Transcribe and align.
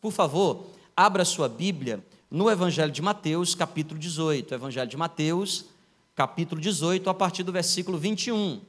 Por 0.00 0.12
favor, 0.12 0.66
abra 0.96 1.24
sua 1.24 1.48
Bíblia 1.48 2.04
no 2.30 2.48
Evangelho 2.48 2.92
de 2.92 3.02
Mateus, 3.02 3.56
capítulo 3.56 3.98
18. 3.98 4.54
Evangelho 4.54 4.88
de 4.88 4.96
Mateus, 4.96 5.64
capítulo 6.14 6.60
18, 6.60 7.10
a 7.10 7.14
partir 7.14 7.42
do 7.42 7.50
versículo 7.50 7.98
21. 7.98 8.60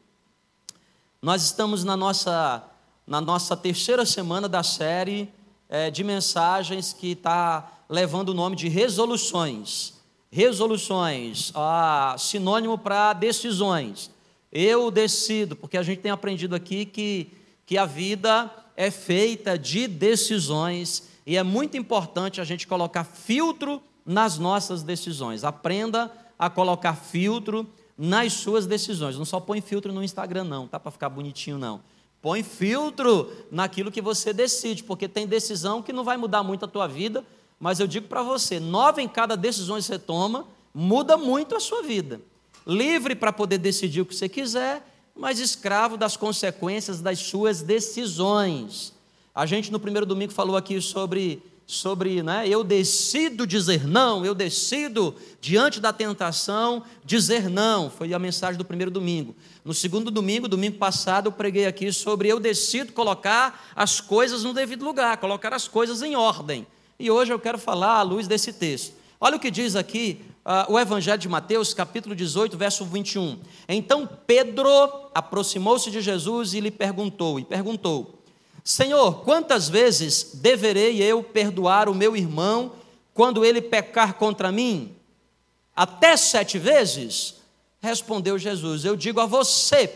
Nós 1.22 1.44
estamos 1.44 1.84
na 1.84 1.96
nossa, 1.96 2.64
na 3.06 3.22
nossa 3.22 3.56
terceira 3.56 4.08
semana 4.08 4.50
da 4.50 4.64
série 4.64 5.30
é, 5.70 5.92
de 5.92 6.04
mensagens 6.04 6.94
que 6.94 7.12
está 7.12 7.84
levando 7.88 8.30
o 8.30 8.34
nome 8.34 8.56
de 8.56 8.68
resoluções. 8.68 9.94
Resoluções, 10.32 11.52
ah, 11.54 12.16
sinônimo 12.18 12.76
para 12.76 13.14
decisões. 13.14 14.10
Eu 14.52 14.90
decido, 14.90 15.56
porque 15.56 15.78
a 15.78 15.84
gente 15.84 16.00
tem 16.00 16.12
aprendido 16.12 16.56
aqui 16.56 16.88
que, 16.88 17.32
que 17.68 17.78
a 17.78 17.86
vida 17.86 18.52
é 18.76 18.90
feita 18.90 19.60
de 19.60 19.88
decisões 19.88 21.08
e 21.30 21.38
é 21.38 21.44
muito 21.44 21.78
importante 21.78 22.42
a 22.42 22.44
gente 22.44 22.66
colocar 22.66 23.04
filtro 23.04 23.80
nas 24.04 24.40
nossas 24.40 24.82
decisões. 24.82 25.44
Aprenda 25.44 26.12
a 26.40 26.50
colocar 26.50 26.96
filtro 26.96 27.68
nas 27.96 28.34
suas 28.34 28.66
decisões. 28.66 29.16
Não 29.16 29.26
só 29.26 29.40
põe 29.40 29.62
filtro 29.62 29.94
no 29.94 30.04
Instagram, 30.04 30.46
não, 30.46 30.68
tá 30.68 30.80
para 30.80 30.90
ficar 30.90 31.08
bonitinho, 31.08 31.60
não. 31.60 31.82
Põe 32.20 32.42
filtro 32.42 33.32
naquilo 33.52 33.92
que 33.92 34.02
você 34.02 34.34
decide, 34.34 34.84
porque 34.84 35.08
tem 35.08 35.28
decisão 35.28 35.84
que 35.84 35.94
não 35.94 36.04
vai 36.04 36.18
mudar 36.18 36.42
muito 36.42 36.66
a 36.66 36.68
tua 36.68 36.88
vida, 36.88 37.24
mas 37.60 37.80
eu 37.80 37.86
digo 37.86 38.08
para 38.08 38.24
você, 38.24 38.60
nove 38.60 39.00
em 39.04 39.08
cada 39.08 39.38
decisão 39.38 39.76
que 39.76 39.84
você 39.84 40.00
toma, 40.00 40.48
muda 40.74 41.16
muito 41.16 41.56
a 41.56 41.60
sua 41.60 41.84
vida. 41.84 42.20
Livre 42.66 43.14
para 43.14 43.32
poder 43.32 43.60
decidir 43.60 44.02
o 44.02 44.06
que 44.08 44.16
você 44.16 44.28
quiser, 44.28 44.84
mas 45.16 45.38
escravo 45.40 45.96
das 45.96 46.18
consequências 46.18 47.00
das 47.02 47.20
suas 47.20 47.62
decisões. 47.62 48.98
A 49.34 49.46
gente 49.46 49.72
no 49.72 49.80
primeiro 49.80 50.06
domingo 50.06 50.32
falou 50.32 50.58
aqui 50.58 50.82
sobre, 50.82 51.42
sobre 51.66 52.24
né, 52.24 52.48
eu 52.48 52.64
decido 52.64 53.46
dizer 53.46 53.88
não, 53.88 54.26
eu 54.26 54.34
decido, 54.34 55.16
diante 55.40 55.80
da 55.80 55.94
tentação, 55.94 56.84
dizer 57.06 57.50
não. 57.50 57.90
Foi 57.90 58.14
a 58.14 58.20
mensagem 58.20 58.58
do 58.58 58.66
primeiro 58.66 58.92
domingo. 58.92 59.36
No 59.64 59.74
segundo 59.74 60.10
domingo, 60.10 60.48
domingo 60.48 60.78
passado, 60.78 61.28
eu 61.28 61.32
preguei 61.32 61.66
aqui 61.66 61.92
sobre 61.92 62.28
eu 62.28 62.40
decido 62.40 62.92
colocar 62.92 63.72
as 63.76 64.02
coisas 64.02 64.44
no 64.44 64.54
devido 64.54 64.84
lugar, 64.84 65.18
colocar 65.18 65.54
as 65.54 65.68
coisas 65.68 66.02
em 66.02 66.16
ordem. 66.16 66.66
E 67.00 67.10
hoje 67.10 67.32
eu 67.32 67.40
quero 67.40 67.58
falar 67.58 68.00
à 68.00 68.02
luz 68.02 68.28
desse 68.28 68.52
texto. 68.52 68.94
Olha 69.22 69.36
o 69.36 69.40
que 69.40 69.52
diz 69.52 69.76
aqui 69.76 70.22
uh, 70.46 70.74
o 70.74 70.80
Evangelho 70.80 71.18
de 71.18 71.30
Mateus, 71.30 71.74
capítulo 71.74 72.16
18, 72.16 72.58
verso 72.58 72.86
21. 72.86 73.38
Então 73.68 74.10
Pedro 74.26 74.70
aproximou-se 75.14 75.92
de 75.92 76.02
Jesus 76.02 76.54
e 76.54 76.60
lhe 76.60 76.72
perguntou, 76.72 77.40
e 77.40 77.46
perguntou: 77.46 78.19
Senhor, 78.70 79.24
quantas 79.24 79.68
vezes 79.68 80.30
deverei 80.36 81.02
eu 81.02 81.24
perdoar 81.24 81.90
o 81.90 81.96
meu 81.96 82.16
irmão 82.16 82.74
quando 83.16 83.44
ele 83.44 83.64
pecar 83.64 84.14
contra 84.14 84.52
mim? 84.52 84.96
Até 85.76 86.16
sete 86.16 86.60
vezes? 86.60 87.38
Respondeu 87.82 88.38
Jesus: 88.38 88.86
Eu 88.86 88.96
digo 88.96 89.20
a 89.20 89.26
você, 89.26 89.92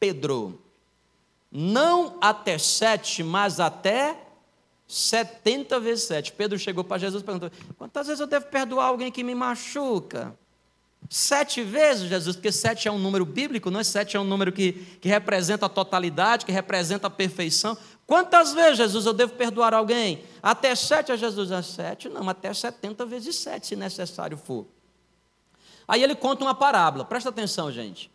Pedro, 0.00 0.58
não 1.50 2.16
até 2.18 2.56
sete, 2.56 3.22
mas 3.22 3.60
até 3.60 4.16
setenta 4.88 5.78
vezes 5.78 6.04
sete. 6.04 6.32
Pedro 6.32 6.58
chegou 6.58 6.84
para 6.84 6.96
Jesus 6.96 7.22
e 7.22 7.26
perguntou: 7.26 7.50
Quantas 7.76 8.06
vezes 8.06 8.20
eu 8.20 8.26
devo 8.26 8.46
perdoar 8.46 8.86
alguém 8.86 9.12
que 9.12 9.22
me 9.22 9.34
machuca? 9.34 10.34
Sete 11.14 11.62
vezes, 11.62 12.08
Jesus, 12.08 12.36
porque 12.36 12.50
sete 12.50 12.88
é 12.88 12.90
um 12.90 12.98
número 12.98 13.26
bíblico, 13.26 13.70
não 13.70 13.80
é? 13.80 13.84
Sete 13.84 14.16
é 14.16 14.20
um 14.20 14.24
número 14.24 14.50
que, 14.50 14.72
que 14.98 15.10
representa 15.10 15.66
a 15.66 15.68
totalidade, 15.68 16.46
que 16.46 16.50
representa 16.50 17.06
a 17.06 17.10
perfeição. 17.10 17.76
Quantas 18.06 18.54
vezes, 18.54 18.78
Jesus, 18.78 19.04
eu 19.04 19.12
devo 19.12 19.34
perdoar 19.34 19.74
alguém? 19.74 20.24
Até 20.42 20.74
sete 20.74 21.12
a 21.12 21.16
Jesus, 21.16 21.50
é 21.50 21.60
sete? 21.60 22.08
Não, 22.08 22.26
até 22.30 22.54
setenta 22.54 23.04
vezes 23.04 23.36
sete, 23.36 23.66
se 23.66 23.76
necessário 23.76 24.38
for. 24.38 24.64
Aí 25.86 26.02
ele 26.02 26.14
conta 26.14 26.46
uma 26.46 26.54
parábola, 26.54 27.04
presta 27.04 27.28
atenção, 27.28 27.70
gente. 27.70 28.10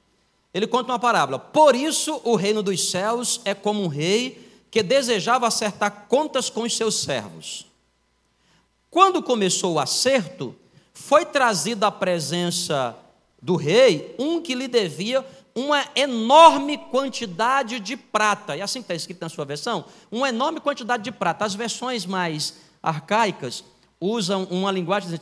Ele 0.51 0.65
conta 0.65 0.91
uma 0.91 0.97
parábola. 0.97 1.37
Por 1.37 1.75
isso 1.75 2.19
o 2.23 2.35
reino 2.35 2.63
dos 2.63 2.89
céus 2.89 3.41
é 3.45 3.53
como 3.53 3.83
um 3.83 3.87
rei 3.87 4.59
que 4.71 4.81
desejava 4.81 5.45
acertar 5.45 6.07
contas 6.09 6.49
com 6.49 6.63
os 6.63 6.75
seus 6.75 6.95
servos. 6.95 7.67
Quando 8.89 9.21
começou 9.21 9.75
o 9.75 9.79
acerto, 9.79 10.55
foi 10.97 11.25
trazido 11.25 11.85
à 11.85 11.91
presença 11.91 12.97
do 13.41 13.55
rei 13.55 14.15
um 14.17 14.41
que 14.41 14.55
lhe 14.55 14.67
devia 14.67 15.25
uma 15.55 15.85
enorme 15.95 16.77
quantidade 16.77 17.79
de 17.79 17.95
prata. 17.95 18.57
E 18.57 18.61
assim 18.61 18.79
está 18.79 18.95
escrito 18.95 19.21
na 19.21 19.29
sua 19.29 19.45
versão: 19.45 19.85
uma 20.11 20.27
enorme 20.29 20.59
quantidade 20.59 21.03
de 21.03 21.11
prata. 21.11 21.45
As 21.45 21.53
versões 21.53 22.05
mais 22.05 22.57
arcaicas 22.81 23.63
usam 24.01 24.45
uma 24.45 24.71
linguagem 24.71 25.19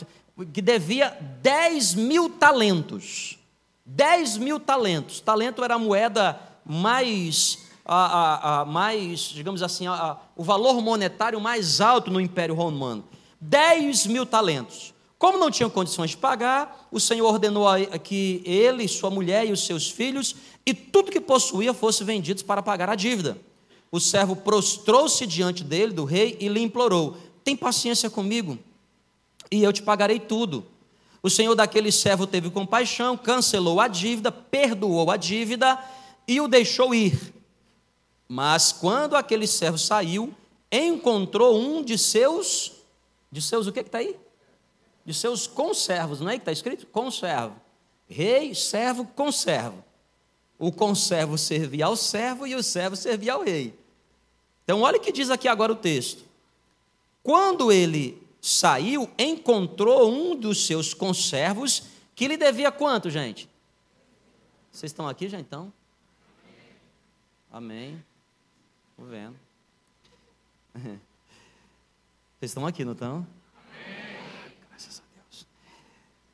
que 0.53 0.61
devia 0.61 1.09
10 1.41 1.93
mil 1.95 2.29
talentos. 2.29 3.37
10 3.85 4.37
mil 4.37 4.59
talentos. 4.59 5.19
Talento 5.19 5.63
era 5.63 5.75
a 5.75 5.79
moeda 5.79 6.39
mais, 6.65 7.59
a, 7.85 7.95
a, 7.95 8.61
a 8.61 8.65
mais 8.65 9.19
digamos 9.19 9.61
assim, 9.61 9.87
a, 9.87 10.17
o 10.35 10.43
valor 10.43 10.81
monetário 10.81 11.39
mais 11.39 11.79
alto 11.79 12.09
no 12.09 12.19
Império 12.19 12.55
Romano. 12.55 13.03
10 13.39 14.07
mil 14.07 14.25
talentos. 14.25 14.94
Como 15.17 15.37
não 15.37 15.49
tinham 15.49 15.69
condições 15.69 16.11
de 16.11 16.17
pagar, 16.17 16.87
o 16.91 16.99
Senhor 16.99 17.27
ordenou 17.27 17.65
que 18.03 18.41
ele, 18.45 18.87
sua 18.87 19.09
mulher 19.09 19.47
e 19.47 19.51
os 19.51 19.65
seus 19.65 19.89
filhos 19.89 20.35
e 20.65 20.73
tudo 20.73 21.11
que 21.11 21.21
possuía 21.21 21.73
fosse 21.73 22.03
vendidos 22.03 22.43
para 22.43 22.61
pagar 22.61 22.89
a 22.89 22.95
dívida. 22.95 23.37
O 23.91 23.99
servo 23.99 24.35
prostrou-se 24.35 25.25
diante 25.25 25.63
dele, 25.63 25.93
do 25.93 26.03
rei, 26.03 26.37
e 26.39 26.49
lhe 26.49 26.59
implorou: 26.59 27.17
Tem 27.43 27.55
paciência 27.55 28.09
comigo, 28.09 28.59
e 29.49 29.63
eu 29.63 29.71
te 29.71 29.81
pagarei 29.81 30.19
tudo. 30.19 30.65
O 31.23 31.29
senhor 31.29 31.55
daquele 31.55 31.91
servo 31.91 32.27
teve 32.27 32.49
compaixão, 32.49 33.17
cancelou 33.17 33.79
a 33.79 33.87
dívida, 33.87 34.31
perdoou 34.31 35.09
a 35.09 35.17
dívida 35.17 35.79
e 36.27 36.39
o 36.39 36.47
deixou 36.47 36.93
ir. 36.93 37.33
Mas 38.27 38.71
quando 38.71 39.15
aquele 39.15 39.47
servo 39.47 39.77
saiu, 39.77 40.33
encontrou 40.71 41.57
um 41.59 41.83
de 41.83 41.97
seus, 41.97 42.73
de 43.31 43.41
seus 43.41 43.65
o 43.65 43.71
que 43.71 43.79
está 43.79 43.99
aí? 43.99 44.15
De 45.05 45.13
seus 45.13 45.45
conservos, 45.45 46.19
não 46.19 46.29
é 46.29 46.33
que 46.33 46.41
está 46.41 46.51
escrito? 46.51 46.87
Conservo. 46.87 47.55
Rei, 48.07 48.55
servo, 48.55 49.05
conservo. 49.05 49.83
O 50.57 50.71
conservo 50.71 51.37
servia 51.37 51.85
ao 51.85 51.95
servo 51.95 52.47
e 52.47 52.55
o 52.55 52.63
servo 52.63 52.95
servia 52.95 53.33
ao 53.33 53.43
rei. 53.43 53.77
Então, 54.63 54.81
olha 54.81 54.97
o 54.97 55.01
que 55.01 55.11
diz 55.11 55.29
aqui 55.29 55.47
agora 55.47 55.71
o 55.71 55.75
texto. 55.75 56.23
Quando 57.21 57.71
ele 57.71 58.21
saiu, 58.41 59.09
encontrou 59.17 60.11
um 60.11 60.35
dos 60.35 60.65
seus 60.65 60.93
conservos 60.93 61.83
que 62.15 62.27
lhe 62.27 62.37
devia 62.37 62.71
quanto, 62.71 63.09
gente? 63.09 63.49
Vocês 64.71 64.91
estão 64.91 65.07
aqui 65.07 65.29
já 65.29 65.39
então? 65.39 65.71
Amém. 67.51 68.03
Estou 68.91 69.05
vendo. 69.05 69.39
Vocês 72.37 72.51
estão 72.51 72.65
aqui, 72.65 72.83
não 72.83 72.93
estão? 72.93 73.25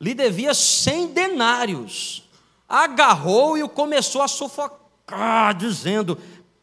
Lhe 0.02 0.16
devia 0.16 0.54
cem 0.56 1.08
denários. 1.08 2.28
Agarrou 2.68 3.56
e 3.56 3.62
o 3.64 3.70
começou 3.70 4.24
a 4.24 4.28
sufocar, 4.28 5.54
dizendo: 5.56 6.18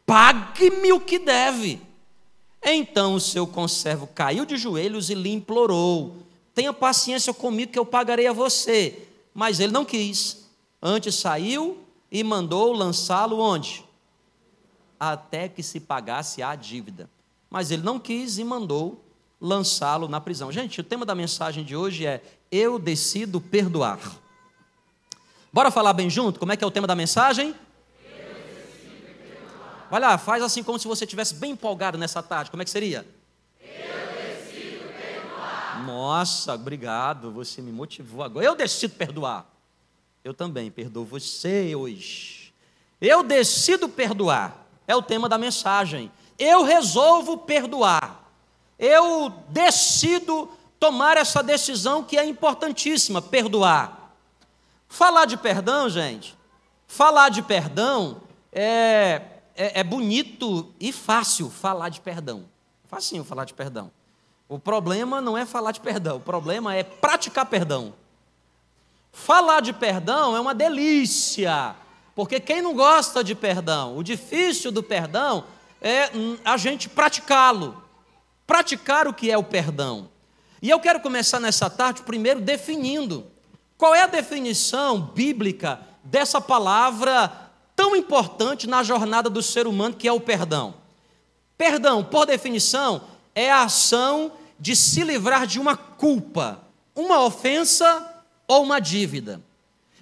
Pague-me 0.05 0.93
o 0.93 1.01
que 1.01 1.21
deve. 1.21 1.81
Então 2.61 3.15
o 3.15 3.21
seu 3.21 3.47
conservo 3.47 4.09
caiu 4.09 4.45
de 4.45 4.57
joelhos 4.57 5.09
e 5.09 5.15
lhe 5.15 5.33
implorou: 5.33 6.17
Tenha 6.53 6.73
paciência 6.73 7.33
comigo 7.33 7.71
que 7.71 7.79
eu 7.79 7.87
pagarei 7.87 8.27
a 8.27 8.33
você. 8.33 9.07
Mas 9.33 9.61
ele 9.61 9.73
não 9.73 9.85
quis. 9.85 10.49
Antes 10.83 11.15
saiu 11.15 11.79
e 12.11 12.25
mandou 12.25 12.73
lançá-lo 12.73 13.39
onde? 13.39 13.85
Até 14.99 15.49
que 15.49 15.63
se 15.63 15.79
pagasse 15.79 16.43
a 16.43 16.57
dívida. 16.57 17.09
Mas 17.49 17.71
ele 17.71 17.83
não 17.83 18.01
quis 18.01 18.39
e 18.39 18.45
mandou 18.45 19.05
lançá-lo 19.41 20.09
na 20.09 20.21
prisão. 20.21 20.51
Gente, 20.51 20.81
o 20.81 20.85
tema 20.85 21.07
da 21.07 21.15
mensagem 21.15 21.65
de 21.65 21.77
hoje 21.77 22.07
é 22.07 22.23
eu 22.51 22.79
decido 22.79 23.41
perdoar. 23.41 23.99
Bora 25.53 25.71
falar 25.71 25.93
bem 25.93 26.11
junto? 26.11 26.39
Como 26.39 26.53
é 26.53 26.57
que 26.57 26.65
é 26.65 26.67
o 26.67 26.71
tema 26.71 26.87
da 26.87 26.95
mensagem? 26.95 27.55
Vai 29.91 30.01
lá, 30.01 30.19
faz 30.19 30.43
assim 30.43 30.63
como 30.63 30.79
se 30.79 30.87
você 30.87 31.05
estivesse 31.05 31.35
bem 31.35 31.53
empolgado 31.53 31.97
nessa 31.97 32.23
tarde. 32.23 32.51
Como 32.51 32.63
é 32.63 32.65
que 32.65 32.71
seria? 32.71 33.07
Nossa, 35.87 36.55
obrigado. 36.55 37.31
Você 37.33 37.63
me 37.63 37.73
motivou 37.73 38.23
agora. 38.23 38.45
Eu 38.45 38.55
decido 38.55 38.95
perdoar. 38.95 39.47
Eu 40.23 40.35
também 40.35 40.71
perdoo 40.71 41.05
você 41.05 41.75
hoje. 41.75 42.53
Eu 43.01 43.23
decido 43.23 43.89
perdoar. 43.89 44.67
É 44.87 44.95
o 44.95 45.01
tema 45.01 45.29
da 45.29 45.39
mensagem. 45.39 46.11
Eu 46.39 46.63
resolvo 46.63 47.39
perdoar. 47.39 48.28
Eu 48.79 49.31
decido 49.49 50.51
tomar 50.79 51.17
essa 51.17 51.43
decisão 51.43 52.05
que 52.05 52.17
é 52.17 52.25
importantíssima, 52.25 53.21
perdoar. 53.21 54.15
Falar 54.89 55.25
de 55.25 55.37
perdão, 55.37 55.89
gente, 55.89 56.37
falar 56.87 57.29
de 57.29 57.43
perdão 57.43 58.23
é, 58.53 59.23
é, 59.55 59.81
é 59.81 59.85
bonito 59.85 60.73
e 60.81 60.93
fácil 60.93 61.51
falar 61.51 61.89
de 61.89 62.01
perdão. 62.01 62.45
Facinho 62.87 63.25
falar 63.25 63.45
de 63.45 63.53
perdão. 63.53 63.91
O 64.49 64.59
problema 64.59 65.21
não 65.21 65.37
é 65.37 65.45
falar 65.45 65.73
de 65.73 65.81
perdão, 65.81 66.17
o 66.17 66.21
problema 66.21 66.75
é 66.75 66.83
praticar 66.83 67.45
perdão. 67.45 67.93
Falar 69.13 69.61
de 69.61 69.73
perdão 69.73 70.35
é 70.35 70.41
uma 70.41 70.55
delícia, 70.55 71.75
porque 72.15 72.41
quem 72.41 72.63
não 72.63 72.75
gosta 72.75 73.23
de 73.23 73.35
perdão, 73.35 73.97
o 73.97 74.03
difícil 74.03 74.73
do 74.73 74.83
perdão 74.83 75.45
é 75.83 76.11
a 76.45 76.57
gente 76.57 76.89
praticá-lo, 76.89 77.83
praticar 78.49 79.07
o 79.07 79.13
que 79.13 79.31
é 79.31 79.37
o 79.37 79.45
perdão. 79.45 80.09
E 80.63 80.71
eu 80.71 80.81
quero 80.81 81.01
começar 81.01 81.39
nessa 81.39 81.69
tarde 81.69 82.03
primeiro 82.03 82.41
definindo 82.41 83.27
qual 83.77 83.95
é 83.95 84.03
a 84.03 84.07
definição 84.09 84.99
bíblica 84.99 85.79
dessa 86.03 86.41
palavra 86.41 87.31
tão 87.77 87.95
importante 87.95 88.67
na 88.67 88.83
jornada 88.83 89.29
do 89.29 89.43
ser 89.43 89.67
humano 89.67 89.95
que 89.95 90.09
é 90.09 90.13
o 90.13 90.19
perdão. 90.19 90.75
Perdão, 91.59 92.03
por 92.03 92.25
definição, 92.25 93.03
é 93.35 93.53
a 93.53 93.65
ação 93.65 94.33
de 94.59 94.75
se 94.75 95.05
livrar 95.05 95.47
de 95.47 95.61
uma 95.61 95.77
culpa, 95.77 96.61
uma 96.97 97.23
ofensa 97.25 98.25
ou 98.49 98.63
uma 98.63 98.81
dívida. 98.81 99.43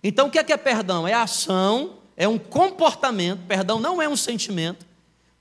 Então, 0.02 0.28
o 0.28 0.30
que 0.30 0.38
é, 0.38 0.44
que 0.44 0.52
é 0.52 0.56
perdão? 0.56 1.06
É 1.06 1.12
ação, 1.12 1.94
é 2.16 2.28
um 2.28 2.38
comportamento, 2.38 3.40
perdão 3.48 3.80
não 3.80 4.00
é 4.00 4.08
um 4.08 4.16
sentimento, 4.16 4.86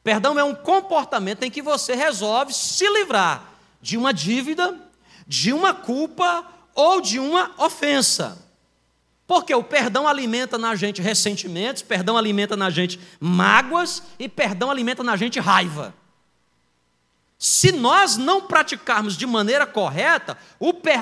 perdão 0.06 0.38
é 0.38 0.44
um 0.44 0.54
comportamento 0.54 1.42
em 1.42 1.50
que 1.50 1.64
você 1.64 1.96
resolve 1.96 2.54
se 2.54 2.88
livrar 2.88 3.44
de 3.82 3.98
uma 3.98 4.14
dívida, 4.14 4.80
de 5.26 5.52
uma 5.52 5.74
culpa 5.74 6.46
ou 6.76 7.02
de 7.02 7.20
uma 7.20 7.52
ofensa. 7.58 8.38
Porque 9.26 9.56
o 9.56 9.64
perdão 9.64 10.08
alimenta 10.08 10.60
na 10.60 10.76
gente 10.76 11.02
ressentimentos, 11.02 11.82
perdão 11.82 12.16
alimenta 12.16 12.56
na 12.56 12.70
gente 12.70 13.00
mágoas 13.20 14.04
e 14.20 14.30
perdão 14.30 14.70
alimenta 14.70 15.04
na 15.04 15.18
gente 15.18 15.40
raiva. 15.40 15.92
Se 17.40 17.72
nós 17.72 18.16
não 18.16 18.42
praticarmos 18.42 19.18
de 19.18 19.26
maneira 19.26 19.66
correta, 19.66 20.38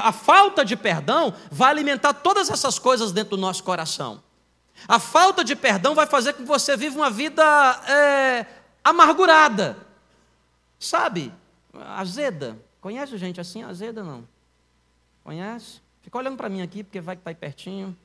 a 0.02 0.12
falta 0.14 0.64
de 0.64 0.78
perdão 0.78 1.34
vai 1.52 1.72
alimentar 1.72 2.14
todas 2.14 2.50
essas 2.50 2.80
coisas 2.80 3.12
dentro 3.12 3.36
do 3.36 3.42
nosso 3.42 3.66
coração. 3.66 4.24
A 4.88 4.98
falta 4.98 5.44
de 5.44 5.58
perdão 5.58 5.94
vai 5.94 6.08
fazer 6.08 6.32
com 6.32 6.44
que 6.44 6.48
você 6.48 6.78
viva 6.78 6.96
uma 6.96 7.10
vida 7.10 7.44
é, 7.86 8.63
amargurada, 8.84 9.78
sabe? 10.80 11.32
Azeda. 11.74 12.58
Conhece 12.82 13.18
gente 13.18 13.40
assim, 13.40 13.64
azeda 13.64 14.04
não? 14.04 14.28
Conhece? 15.24 15.82
Fica 16.02 16.18
olhando 16.18 16.36
para 16.36 16.50
mim 16.50 16.62
aqui, 16.62 16.84
porque 16.84 17.00
vai 17.00 17.16
que 17.16 17.22
está 17.22 17.32
aí 17.32 17.36
pertinho. 17.36 17.96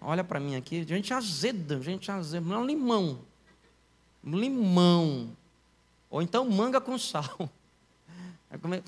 Olha 0.00 0.22
para 0.22 0.38
mim 0.38 0.54
aqui, 0.56 0.84
gente 0.84 1.14
azeda, 1.14 1.80
gente 1.80 2.10
azeda. 2.10 2.46
Não, 2.46 2.66
limão. 2.66 3.18
Limão. 4.22 5.34
Ou 6.10 6.20
então 6.20 6.48
manga 6.48 6.80
com 6.80 6.98
sal. 6.98 7.48
Come... 8.60 8.82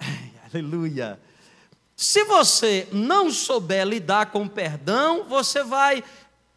aleluia. 0.52 1.18
Se 1.94 2.24
você 2.24 2.88
não 2.92 3.30
souber 3.30 3.86
lidar 3.86 4.26
com 4.26 4.46
perdão, 4.46 5.24
você 5.24 5.64
vai 5.64 6.04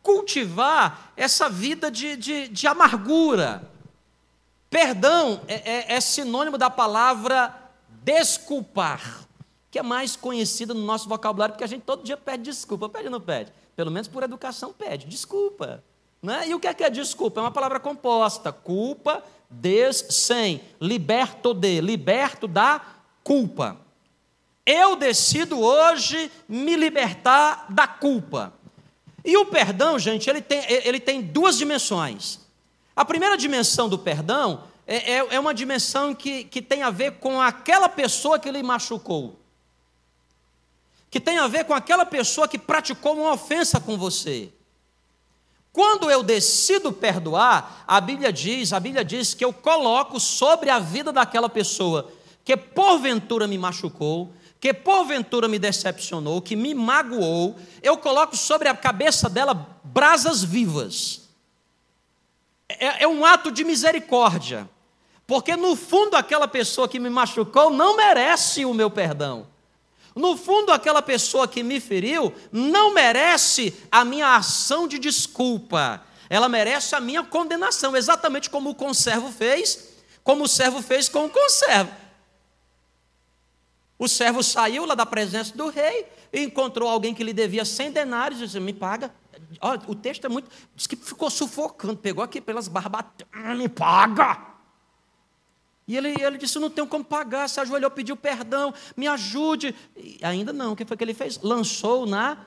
cultivar 0.02 1.12
essa 1.16 1.50
vida 1.50 1.92
de, 1.92 2.16
de, 2.16 2.48
de 2.48 2.68
amargura. 2.68 3.70
Perdão 4.70 5.42
é, 5.48 5.94
é, 5.94 5.94
é 5.96 6.02
sinônimo 6.02 6.58
da 6.58 6.70
palavra 6.70 7.54
desculpar, 8.04 9.28
que 9.70 9.80
é 9.80 9.84
mais 9.84 10.16
conhecida 10.16 10.74
no 10.74 10.82
nosso 10.82 11.08
vocabulário, 11.10 11.54
porque 11.54 11.64
a 11.64 11.68
gente 11.68 11.84
todo 11.84 12.04
dia 12.04 12.18
pede 12.18 12.44
desculpa. 12.44 12.90
Pede 12.90 13.06
ou 13.06 13.12
não 13.12 13.22
pede? 13.22 13.52
Pelo 13.76 13.92
menos 13.92 14.08
por 14.08 14.24
educação 14.24 14.74
pede. 14.74 15.06
Desculpa. 15.06 15.84
Né? 16.22 16.50
E 16.50 16.54
o 16.54 16.60
que 16.60 16.68
é, 16.68 16.74
que 16.74 16.84
é 16.84 16.90
desculpa? 16.90 17.40
É 17.40 17.44
uma 17.44 17.52
palavra 17.52 17.80
composta. 17.80 18.52
Culpa, 18.52 19.24
des, 19.50 20.06
sem. 20.10 20.62
Liberto 20.82 21.54
de, 21.54 21.82
liberto 21.82 22.48
da 22.48 22.82
culpa. 23.24 23.78
Eu 24.66 24.96
decido 24.96 25.60
hoje 25.60 26.32
me 26.48 26.76
libertar 26.76 27.66
da 27.70 27.88
culpa. 27.88 28.54
E 29.24 29.38
o 29.38 29.46
perdão, 29.46 29.98
gente, 30.00 30.30
ele 30.30 30.42
tem, 30.42 30.64
ele 30.68 31.00
tem 31.00 31.22
duas 31.22 31.58
dimensões. 31.58 32.40
A 32.96 33.06
primeira 33.06 33.38
dimensão 33.38 33.88
do 33.88 33.98
perdão 33.98 34.64
é, 34.86 35.14
é, 35.14 35.36
é 35.36 35.40
uma 35.40 35.54
dimensão 35.54 36.16
que, 36.16 36.44
que 36.46 36.62
tem 36.62 36.84
a 36.84 36.90
ver 36.90 37.14
com 37.14 37.42
aquela 37.42 37.88
pessoa 37.88 38.40
que 38.40 38.52
lhe 38.52 38.64
machucou. 38.64 39.40
Que 41.12 41.20
tem 41.20 41.38
a 41.38 41.48
ver 41.48 41.66
com 41.66 41.74
aquela 41.74 42.06
pessoa 42.06 42.48
que 42.48 42.58
praticou 42.58 43.14
uma 43.14 43.34
ofensa 43.34 43.80
com 43.80 43.98
você. 43.98 44.52
Quando 45.72 46.10
eu 46.10 46.24
decido 46.24 46.92
perdoar, 46.92 47.84
a 47.88 48.02
Bíblia 48.02 48.34
diz, 48.34 48.74
a 48.74 48.80
Bíblia 48.80 49.06
diz 49.06 49.34
que 49.34 49.46
eu 49.46 49.54
coloco 49.54 50.20
sobre 50.20 50.70
a 50.70 50.80
vida 50.80 51.12
daquela 51.12 51.48
pessoa 51.48 52.12
que 52.44 52.58
porventura 52.58 53.48
me 53.48 53.58
machucou, 53.58 54.34
que 54.60 54.74
porventura 54.74 55.48
me 55.48 55.58
decepcionou, 55.58 56.42
que 56.42 56.56
me 56.56 56.74
magoou, 56.74 57.58
eu 57.82 57.98
coloco 57.98 58.36
sobre 58.36 58.68
a 58.68 58.76
cabeça 58.76 59.30
dela 59.30 59.54
brasas 59.84 60.44
vivas. 60.44 61.30
É, 62.68 63.04
é 63.04 63.08
um 63.08 63.26
ato 63.26 63.52
de 63.52 63.64
misericórdia, 63.64 64.70
porque 65.26 65.56
no 65.56 65.76
fundo 65.76 66.16
aquela 66.16 66.48
pessoa 66.48 66.90
que 66.90 67.00
me 67.00 67.10
machucou 67.10 67.70
não 67.70 67.96
merece 67.96 68.66
o 68.66 68.74
meu 68.74 68.90
perdão. 68.90 69.48
No 70.16 70.36
fundo, 70.36 70.72
aquela 70.72 71.02
pessoa 71.02 71.48
que 71.48 71.64
me 71.64 71.80
feriu 71.80 72.34
não 72.52 72.94
merece 72.94 73.74
a 73.90 74.04
minha 74.04 74.36
ação 74.36 74.88
de 74.88 75.00
desculpa, 75.00 76.04
ela 76.30 76.50
merece 76.50 76.94
a 76.94 77.00
minha 77.00 77.24
condenação, 77.24 77.96
exatamente 77.96 78.50
como 78.50 78.72
o 78.72 78.76
conservo 78.76 79.32
fez, 79.32 79.94
como 80.24 80.44
o 80.44 80.48
servo 80.48 80.82
fez 80.82 81.08
com 81.08 81.26
o 81.26 81.30
conservo. 81.30 81.92
O 84.00 84.08
servo 84.08 84.42
saiu 84.42 84.86
lá 84.86 84.96
da 84.96 85.06
presença 85.06 85.56
do 85.58 85.70
rei 85.70 86.08
e 86.32 86.46
encontrou 86.46 86.90
alguém 86.90 87.14
que 87.14 87.22
lhe 87.22 87.34
devia 87.34 87.66
100 87.66 87.92
denários 87.92 88.40
e 88.40 88.46
disse: 88.46 88.58
Me 88.58 88.74
paga. 88.74 89.14
Olha, 89.60 89.82
o 89.88 89.94
texto 89.94 90.24
é 90.24 90.30
muito. 90.30 90.50
Diz 90.74 90.88
que 90.88 90.96
ficou 90.96 91.30
sufocando, 91.30 91.98
pegou 91.98 92.24
aqui 92.24 92.40
pelas 92.40 92.70
barbatanas, 92.70 93.58
me 93.58 93.68
paga. 93.68 94.48
E 95.86 95.98
ele, 95.98 96.16
ele 96.22 96.38
disse: 96.38 96.58
Não 96.60 96.70
tenho 96.70 96.88
como 96.88 97.04
pagar. 97.04 97.50
Se 97.50 97.60
ajoelhou, 97.60 97.92
pediu 97.92 98.16
perdão, 98.16 98.74
me 98.96 99.06
ajude. 99.06 99.76
E 99.98 100.18
ainda 100.22 100.54
não. 100.54 100.72
O 100.72 100.76
que 100.78 100.86
foi 100.86 100.96
que 100.96 101.04
ele 101.04 101.14
fez? 101.14 101.38
Lançou 101.42 102.06
na, 102.06 102.46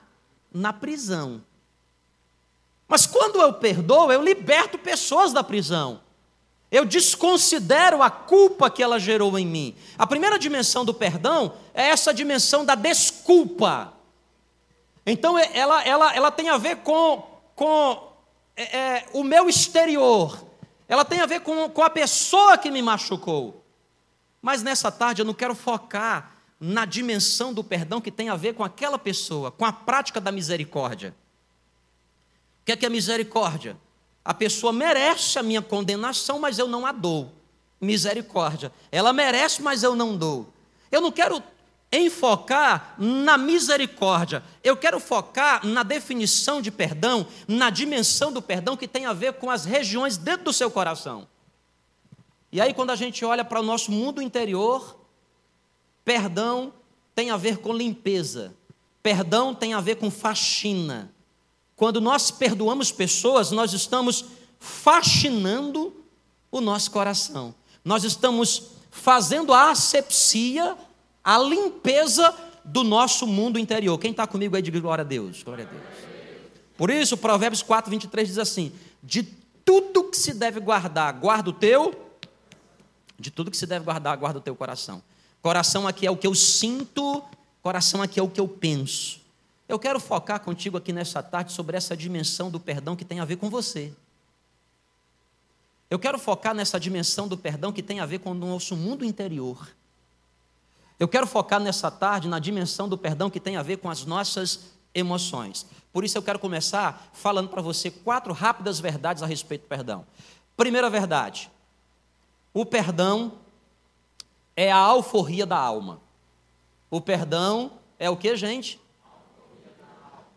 na 0.51 0.73
prisão. 0.73 1.43
Mas 2.87 3.05
quando 3.05 3.39
eu 3.39 3.53
perdoo, 3.53 4.11
eu 4.11 4.23
liberto 4.23 4.79
pessoas 4.79 5.31
da 5.31 5.43
prisão. 5.43 6.01
Eu 6.73 6.83
desconsidero 6.83 8.03
a 8.03 8.09
culpa 8.09 8.69
que 8.69 8.83
ela 8.83 8.99
gerou 8.99 9.39
em 9.39 9.45
mim. 9.45 9.75
A 9.97 10.05
primeira 10.05 10.37
dimensão 10.37 10.83
do 10.83 10.93
perdão 10.93 11.53
é 11.73 11.83
essa 11.83 12.13
dimensão 12.13 12.65
da 12.65 12.75
desculpa. 12.75 13.93
Então, 15.05 15.39
é, 15.39 15.49
ela, 15.53 15.81
ela, 15.83 16.13
ela 16.13 16.31
tem 16.31 16.49
a 16.49 16.57
ver 16.57 16.77
com, 16.77 17.25
com 17.55 18.11
é, 18.57 18.77
é, 18.77 19.05
o 19.13 19.23
meu 19.23 19.47
exterior 19.47 20.51
ela 20.93 21.03
tem 21.03 21.19
a 21.21 21.25
ver 21.25 21.41
com, 21.41 21.69
com 21.69 21.81
a 21.81 21.89
pessoa 21.89 22.57
que 22.57 22.69
me 22.69 22.81
machucou. 22.81 23.65
Mas 24.41 24.61
nessa 24.61 24.91
tarde 24.91 25.21
eu 25.21 25.25
não 25.25 25.33
quero 25.33 25.55
focar 25.55 26.35
na 26.59 26.85
dimensão 26.85 27.53
do 27.53 27.63
perdão 27.63 27.99
que 27.99 28.11
tem 28.11 28.29
a 28.29 28.35
ver 28.35 28.53
com 28.53 28.63
aquela 28.63 28.99
pessoa, 28.99 29.51
com 29.51 29.65
a 29.65 29.73
prática 29.73 30.21
da 30.21 30.31
misericórdia. 30.31 31.15
O 32.61 32.65
que 32.65 32.71
é, 32.73 32.75
que 32.75 32.85
é 32.85 32.89
misericórdia? 32.89 33.75
A 34.25 34.33
pessoa 34.33 34.71
merece 34.71 35.37
a 35.37 35.43
minha 35.43 35.61
condenação, 35.61 36.39
mas 36.39 36.57
eu 36.57 36.67
não 36.67 36.85
a 36.85 36.91
dou. 36.91 37.31
Misericórdia. 37.79 38.71
Ela 38.91 39.11
merece, 39.11 39.61
mas 39.61 39.83
eu 39.83 39.95
não 39.95 40.15
dou. 40.15 40.47
Eu 40.91 41.01
não 41.01 41.11
quero 41.11 41.43
enfocar 41.91 42.95
na 42.97 43.37
misericórdia. 43.37 44.43
Eu 44.63 44.75
quero 44.75 44.99
focar 44.99 45.65
na 45.65 45.83
definição 45.83 46.61
de 46.61 46.71
perdão, 46.71 47.27
na 47.47 47.69
dimensão 47.69 48.31
do 48.31 48.41
perdão 48.41 48.75
que 48.75 48.87
tem 48.87 49.05
a 49.05 49.13
ver 49.13 49.33
com 49.33 49.49
as 49.49 49.65
regiões 49.65 50.17
dentro 50.17 50.45
do 50.45 50.53
seu 50.53 50.71
coração. 50.71 51.27
E 52.51 52.61
aí, 52.61 52.73
quando 52.73 52.91
a 52.91 52.95
gente 52.95 53.25
olha 53.25 53.43
para 53.43 53.59
o 53.59 53.63
nosso 53.63 53.91
mundo 53.91 54.21
interior, 54.21 54.99
perdão 56.05 56.73
tem 57.15 57.29
a 57.29 57.37
ver 57.37 57.57
com 57.57 57.73
limpeza, 57.73 58.55
perdão 59.01 59.53
tem 59.53 59.73
a 59.73 59.81
ver 59.81 59.95
com 59.95 60.09
faxina. 60.09 61.13
Quando 61.75 61.99
nós 61.99 62.31
perdoamos 62.31 62.91
pessoas, 62.91 63.51
nós 63.51 63.73
estamos 63.73 64.25
faxinando 64.59 65.93
o 66.51 66.61
nosso 66.61 66.91
coração, 66.91 67.53
nós 67.83 68.03
estamos 68.03 68.71
fazendo 68.91 69.51
a 69.51 69.71
asepsia 69.71 70.77
a 71.23 71.37
limpeza 71.37 72.35
do 72.65 72.83
nosso 72.83 73.25
mundo 73.25 73.57
interior. 73.57 73.97
Quem 73.97 74.11
está 74.11 74.27
comigo 74.27 74.55
aí, 74.55 74.61
diga 74.61 74.79
glória 74.79 75.03
a 75.03 75.05
Deus. 75.05 75.41
Glória 75.41 75.65
a 75.65 75.67
Deus. 75.67 75.83
Por 76.77 76.89
isso, 76.89 77.15
Provérbios 77.15 77.61
4, 77.61 77.89
23 77.89 78.27
diz 78.27 78.37
assim: 78.37 78.71
De 79.01 79.23
tudo 79.23 80.09
que 80.09 80.17
se 80.17 80.33
deve 80.33 80.59
guardar, 80.59 81.13
guarda 81.13 81.49
o 81.49 81.53
teu. 81.53 81.93
De 83.17 83.31
tudo 83.31 83.49
que 83.49 83.57
se 83.57 83.65
deve 83.65 83.85
guardar, 83.85 84.17
guarda 84.17 84.39
o 84.39 84.41
teu 84.41 84.55
coração. 84.55 85.01
Coração 85.41 85.87
aqui 85.87 86.05
é 86.05 86.11
o 86.11 86.17
que 86.17 86.27
eu 86.27 86.35
sinto, 86.35 87.23
coração 87.61 88.01
aqui 88.01 88.19
é 88.19 88.23
o 88.23 88.29
que 88.29 88.39
eu 88.39 88.47
penso. 88.47 89.21
Eu 89.67 89.79
quero 89.79 89.99
focar 89.99 90.39
contigo 90.39 90.77
aqui 90.77 90.91
nessa 90.91 91.23
tarde 91.23 91.51
sobre 91.51 91.77
essa 91.77 91.95
dimensão 91.95 92.51
do 92.51 92.59
perdão 92.59 92.95
que 92.95 93.05
tem 93.05 93.19
a 93.19 93.25
ver 93.25 93.37
com 93.37 93.49
você. 93.49 93.93
Eu 95.89 95.99
quero 95.99 96.17
focar 96.17 96.53
nessa 96.53 96.79
dimensão 96.79 97.27
do 97.27 97.37
perdão 97.37 97.71
que 97.71 97.83
tem 97.83 97.99
a 97.99 98.05
ver 98.05 98.19
com 98.19 98.31
o 98.31 98.33
nosso 98.33 98.75
mundo 98.75 99.05
interior. 99.05 99.69
Eu 100.99 101.07
quero 101.07 101.27
focar 101.27 101.59
nessa 101.59 101.89
tarde 101.91 102.27
na 102.27 102.39
dimensão 102.39 102.87
do 102.89 102.97
perdão 102.97 103.29
que 103.29 103.39
tem 103.39 103.57
a 103.57 103.63
ver 103.63 103.77
com 103.77 103.89
as 103.89 104.05
nossas 104.05 104.71
emoções. 104.93 105.65
Por 105.91 106.03
isso 106.03 106.17
eu 106.17 106.21
quero 106.21 106.39
começar 106.39 107.09
falando 107.13 107.49
para 107.49 107.61
você 107.61 107.91
quatro 107.91 108.33
rápidas 108.33 108.79
verdades 108.79 109.23
a 109.23 109.25
respeito 109.25 109.63
do 109.63 109.67
perdão. 109.67 110.05
Primeira 110.57 110.89
verdade: 110.89 111.51
o 112.53 112.65
perdão 112.65 113.33
é 114.55 114.71
a 114.71 114.77
alforria 114.77 115.45
da 115.45 115.57
alma. 115.57 115.99
O 116.89 117.01
perdão 117.01 117.71
é 117.97 118.09
o 118.09 118.17
que, 118.17 118.35
gente? 118.35 118.79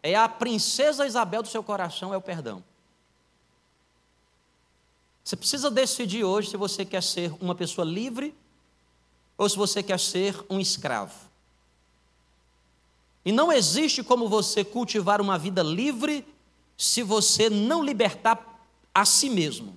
É 0.09 0.15
a 0.15 0.29
princesa 0.29 1.05
Isabel 1.05 1.43
do 1.43 1.49
seu 1.49 1.65
coração, 1.65 2.15
é 2.15 2.17
o 2.17 2.21
perdão. 2.21 2.63
Você 5.25 5.35
precisa 5.35 5.69
decidir 5.69 6.23
hoje 6.23 6.51
se 6.51 6.57
você 6.57 6.85
quer 6.85 7.03
ser 7.03 7.35
uma 7.41 7.57
pessoa 7.57 7.85
livre 7.85 8.33
ou 9.37 9.49
se 9.49 9.57
você 9.57 9.83
quer 9.83 9.99
ser 9.99 10.41
um 10.49 10.61
escravo. 10.61 11.13
E 13.25 13.33
não 13.33 13.53
existe 13.53 14.05
como 14.05 14.29
você 14.29 14.65
cultivar 14.65 15.21
uma 15.21 15.37
vida 15.37 15.61
livre 15.61 16.25
se 16.79 17.03
você 17.03 17.51
não 17.51 17.83
libertar 17.83 18.63
a 18.95 19.05
si 19.05 19.29
mesmo. 19.29 19.77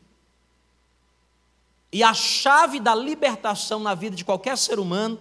E 1.91 2.03
a 2.03 2.13
chave 2.13 2.79
da 2.79 2.93
libertação 2.93 3.79
na 3.79 3.95
vida 3.95 4.15
de 4.15 4.24
qualquer 4.24 4.55
ser 4.55 4.77
humano 4.77 5.19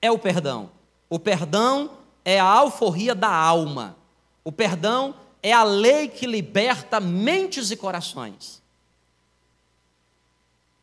é 0.00 0.08
o 0.08 0.18
perdão. 0.20 0.70
O 1.08 1.18
perdão 1.18 1.90
é 2.24 2.38
a 2.38 2.44
alforria 2.44 3.16
da 3.16 3.34
alma. 3.34 3.96
O 4.44 4.50
perdão 4.50 5.14
é 5.42 5.52
a 5.52 5.62
lei 5.62 6.08
que 6.08 6.26
liberta 6.26 7.00
mentes 7.00 7.70
e 7.70 7.76
corações. 7.76 8.62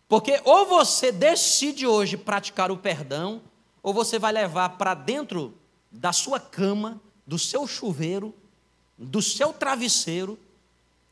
Porque 0.08 0.42
ou 0.46 0.66
você 0.66 1.12
decide 1.12 1.86
hoje 1.86 2.16
praticar 2.16 2.72
o 2.72 2.78
perdão, 2.78 3.42
ou 3.84 3.94
você 3.94 4.18
vai 4.18 4.32
levar 4.32 4.70
para 4.78 4.94
dentro 4.94 5.54
da 5.92 6.14
sua 6.14 6.40
cama, 6.40 7.00
do 7.26 7.38
seu 7.38 7.68
chuveiro, 7.68 8.34
do 8.98 9.22
seu 9.22 9.52
travesseiro, 9.52 10.40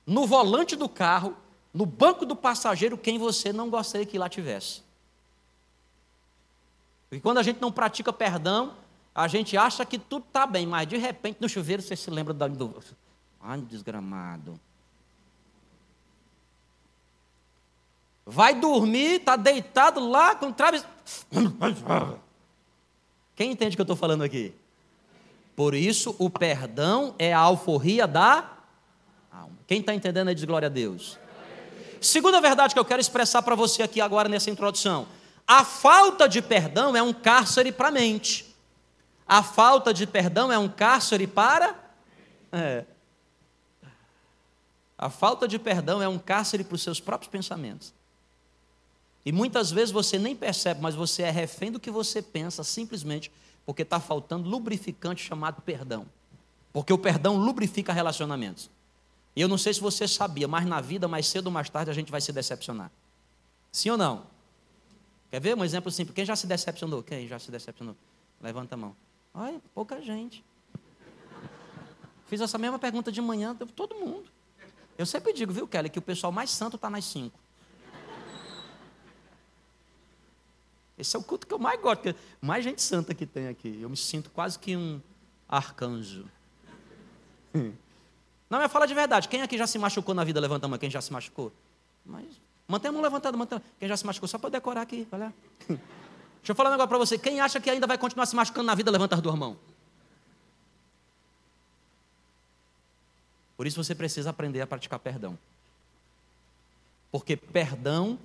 no 0.05 0.25
volante 0.25 0.75
do 0.75 0.87
carro, 0.87 1.35
no 1.73 1.85
banco 1.85 2.25
do 2.25 2.35
passageiro, 2.35 2.97
quem 2.97 3.17
você 3.17 3.51
não 3.51 3.69
gostaria 3.69 4.05
que 4.05 4.17
lá 4.17 4.29
tivesse. 4.29 4.81
Porque 7.09 7.21
quando 7.21 7.37
a 7.37 7.43
gente 7.43 7.59
não 7.59 7.71
pratica 7.71 8.13
perdão, 8.13 8.73
a 9.15 9.29
gente 9.29 9.55
acha 9.55 9.85
que 9.85 9.97
tudo 9.97 10.25
está 10.27 10.45
bem, 10.45 10.67
mas 10.67 10.85
de 10.85 10.97
repente 10.97 11.37
no 11.39 11.47
chuveiro 11.47 11.81
você 11.81 11.95
se 11.95 12.11
lembra 12.11 12.33
do. 12.33 12.83
Ai, 13.41 13.61
desgramado. 13.61 14.59
Vai 18.25 18.55
dormir, 18.55 19.21
está 19.21 19.37
deitado 19.37 20.05
lá 20.05 20.35
com 20.35 20.51
travesseiro. 20.51 20.89
Quem 23.35 23.51
entende 23.51 23.75
o 23.75 23.77
que 23.77 23.81
eu 23.81 23.83
estou 23.83 23.95
falando 23.95 24.23
aqui? 24.23 24.53
Por 25.55 25.73
isso, 25.73 26.13
o 26.19 26.29
perdão 26.29 27.15
é 27.17 27.33
a 27.33 27.39
alforria 27.39 28.05
da 28.05 28.51
alma. 29.31 29.55
Quem 29.65 29.79
está 29.79 29.93
entendendo 29.93 30.27
aí 30.27 30.35
diz 30.35 30.43
glória 30.43 30.65
a 30.65 30.69
Deus. 30.69 31.17
Segunda 32.01 32.41
verdade 32.41 32.73
que 32.73 32.79
eu 32.79 32.85
quero 32.85 32.99
expressar 32.99 33.41
para 33.43 33.55
você 33.55 33.81
aqui 33.81 34.01
agora 34.01 34.27
nessa 34.27 34.49
introdução: 34.49 35.07
a 35.47 35.63
falta 35.63 36.27
de 36.27 36.41
perdão 36.41 36.95
é 36.95 37.01
um 37.01 37.13
cárcere 37.13 37.71
para 37.71 37.87
a 37.87 37.91
mente. 37.91 38.54
A 39.27 39.41
falta 39.41 39.93
de 39.93 40.05
perdão 40.05 40.51
é 40.51 40.57
um 40.57 40.69
cárcere 40.69 41.25
para. 41.25 41.75
É. 42.51 42.85
A 44.97 45.09
falta 45.09 45.47
de 45.47 45.59
perdão 45.59 46.01
é 46.01 46.07
um 46.07 46.19
cárcere 46.19 46.63
para 46.63 46.75
os 46.75 46.81
seus 46.81 46.99
próprios 46.99 47.29
pensamentos. 47.29 47.93
E 49.25 49.31
muitas 49.31 49.71
vezes 49.71 49.91
você 49.91 50.19
nem 50.19 50.35
percebe, 50.35 50.81
mas 50.81 50.93
você 50.93 51.23
é 51.23 51.31
refém 51.31 51.71
do 51.71 51.79
que 51.79 51.89
você 51.89 52.21
pensa, 52.21 52.63
simplesmente 52.63 53.31
porque 53.65 53.81
está 53.81 53.99
faltando 53.99 54.47
lubrificante 54.47 55.23
chamado 55.23 55.61
perdão. 55.61 56.05
Porque 56.71 56.93
o 56.93 56.97
perdão 56.97 57.35
lubrifica 57.35 57.91
relacionamentos. 57.91 58.69
E 59.35 59.41
eu 59.41 59.47
não 59.47 59.57
sei 59.57 59.73
se 59.73 59.81
você 59.81 60.07
sabia, 60.07 60.47
mas 60.47 60.65
na 60.65 60.79
vida, 60.79 61.07
mais 61.07 61.25
cedo 61.25 61.47
ou 61.47 61.51
mais 61.51 61.69
tarde, 61.69 61.89
a 61.89 61.93
gente 61.93 62.11
vai 62.11 62.21
se 62.21 62.31
decepcionar. 62.31 62.91
Sim 63.71 63.89
ou 63.89 63.97
não? 63.97 64.27
Quer 65.31 65.41
ver 65.41 65.57
um 65.57 65.63
exemplo 65.63 65.91
simples? 65.91 66.15
Quem 66.15 66.25
já 66.25 66.35
se 66.35 66.45
decepcionou? 66.45 67.01
Quem 67.01 67.27
já 67.27 67.39
se 67.39 67.49
decepcionou? 67.49 67.95
Levanta 68.39 68.75
a 68.75 68.77
mão. 68.77 68.95
Olha, 69.35 69.61
pouca 69.73 70.01
gente. 70.01 70.43
Fiz 72.27 72.39
essa 72.39 72.57
mesma 72.57 72.79
pergunta 72.79 73.11
de 73.11 73.21
manhã, 73.21 73.53
todo 73.75 73.95
mundo. 73.95 74.29
Eu 74.97 75.05
sempre 75.05 75.33
digo, 75.33 75.51
viu, 75.51 75.67
Kelly, 75.67 75.89
que 75.89 75.99
o 75.99 76.01
pessoal 76.01 76.31
mais 76.31 76.49
santo 76.49 76.77
está 76.77 76.89
nas 76.89 77.03
cinco. 77.03 77.37
Esse 80.97 81.17
é 81.17 81.19
o 81.19 81.23
culto 81.23 81.45
que 81.45 81.53
eu 81.53 81.59
mais 81.59 81.79
gosto. 81.81 82.15
Mais 82.39 82.63
gente 82.63 82.81
santa 82.81 83.13
que 83.13 83.25
tem 83.25 83.49
aqui. 83.49 83.79
Eu 83.81 83.89
me 83.89 83.97
sinto 83.97 84.31
quase 84.31 84.57
que 84.57 84.77
um 84.77 85.01
arcanjo. 85.49 86.25
Não, 88.49 88.59
mas 88.59 88.71
fala 88.71 88.85
de 88.87 88.93
verdade. 88.93 89.27
Quem 89.27 89.41
aqui 89.41 89.57
já 89.57 89.67
se 89.67 89.77
machucou 89.77 90.15
na 90.15 90.23
vida? 90.23 90.39
Levanta 90.39 90.65
a 90.65 90.69
mão. 90.69 90.79
Quem 90.79 90.89
já 90.89 91.01
se 91.01 91.11
machucou? 91.11 91.51
Mas 92.05 92.25
mantém 92.65 92.87
a 92.87 92.91
mão 92.93 93.01
levantada. 93.01 93.35
Mantém... 93.35 93.61
Quem 93.77 93.89
já 93.89 93.97
se 93.97 94.05
machucou? 94.05 94.29
Só 94.29 94.37
para 94.37 94.51
decorar 94.51 94.81
aqui. 94.81 95.05
Olha. 95.11 95.33
Deixa 96.45 96.51
eu 96.51 96.55
falar 96.55 96.69
um 96.69 96.73
negócio 96.73 96.89
para 96.89 96.99
você. 96.99 97.17
Quem 97.17 97.41
acha 97.41 97.59
que 97.59 97.71
ainda 97.71 97.87
vai 97.87 97.97
continuar 97.97 98.27
se 98.27 98.35
machucando 98.35 98.67
na 98.67 98.75
vida? 98.75 98.91
Levanta 98.91 99.15
as 99.15 99.21
duas 99.21 99.35
mãos. 99.35 99.57
Por 103.57 103.65
isso 103.65 103.83
você 103.83 103.95
precisa 103.95 104.29
aprender 104.29 104.61
a 104.61 104.67
praticar 104.67 104.99
perdão. 104.99 105.35
Porque 107.11 107.35
perdão 107.35 108.19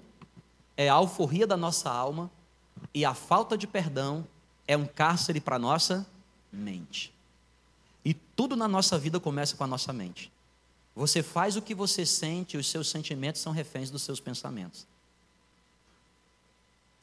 é 0.77 0.91
a 0.91 0.93
alforria 0.93 1.47
da 1.47 1.57
nossa 1.57 1.91
alma 1.91 2.31
e 2.93 3.07
a 3.07 3.15
falta 3.15 3.57
de 3.57 3.67
perdão 3.67 4.29
é 4.69 4.77
um 4.77 4.85
cárcere 4.85 5.41
para 5.41 5.57
a 5.57 5.59
nossa 5.59 6.07
mente. 6.53 7.15
E 8.05 8.13
tudo 8.13 8.55
na 8.55 8.69
nossa 8.69 8.99
vida 8.99 9.19
começa 9.19 9.57
com 9.57 9.65
a 9.65 9.67
nossa 9.67 9.95
mente. 9.95 10.31
Você 10.95 11.23
faz 11.23 11.57
o 11.57 11.63
que 11.63 11.75
você 11.75 12.05
sente, 12.05 12.59
os 12.59 12.67
seus 12.67 12.91
sentimentos 12.91 13.41
são 13.41 13.51
reféns 13.51 13.91
dos 13.91 14.03
seus 14.03 14.21
pensamentos. 14.21 14.87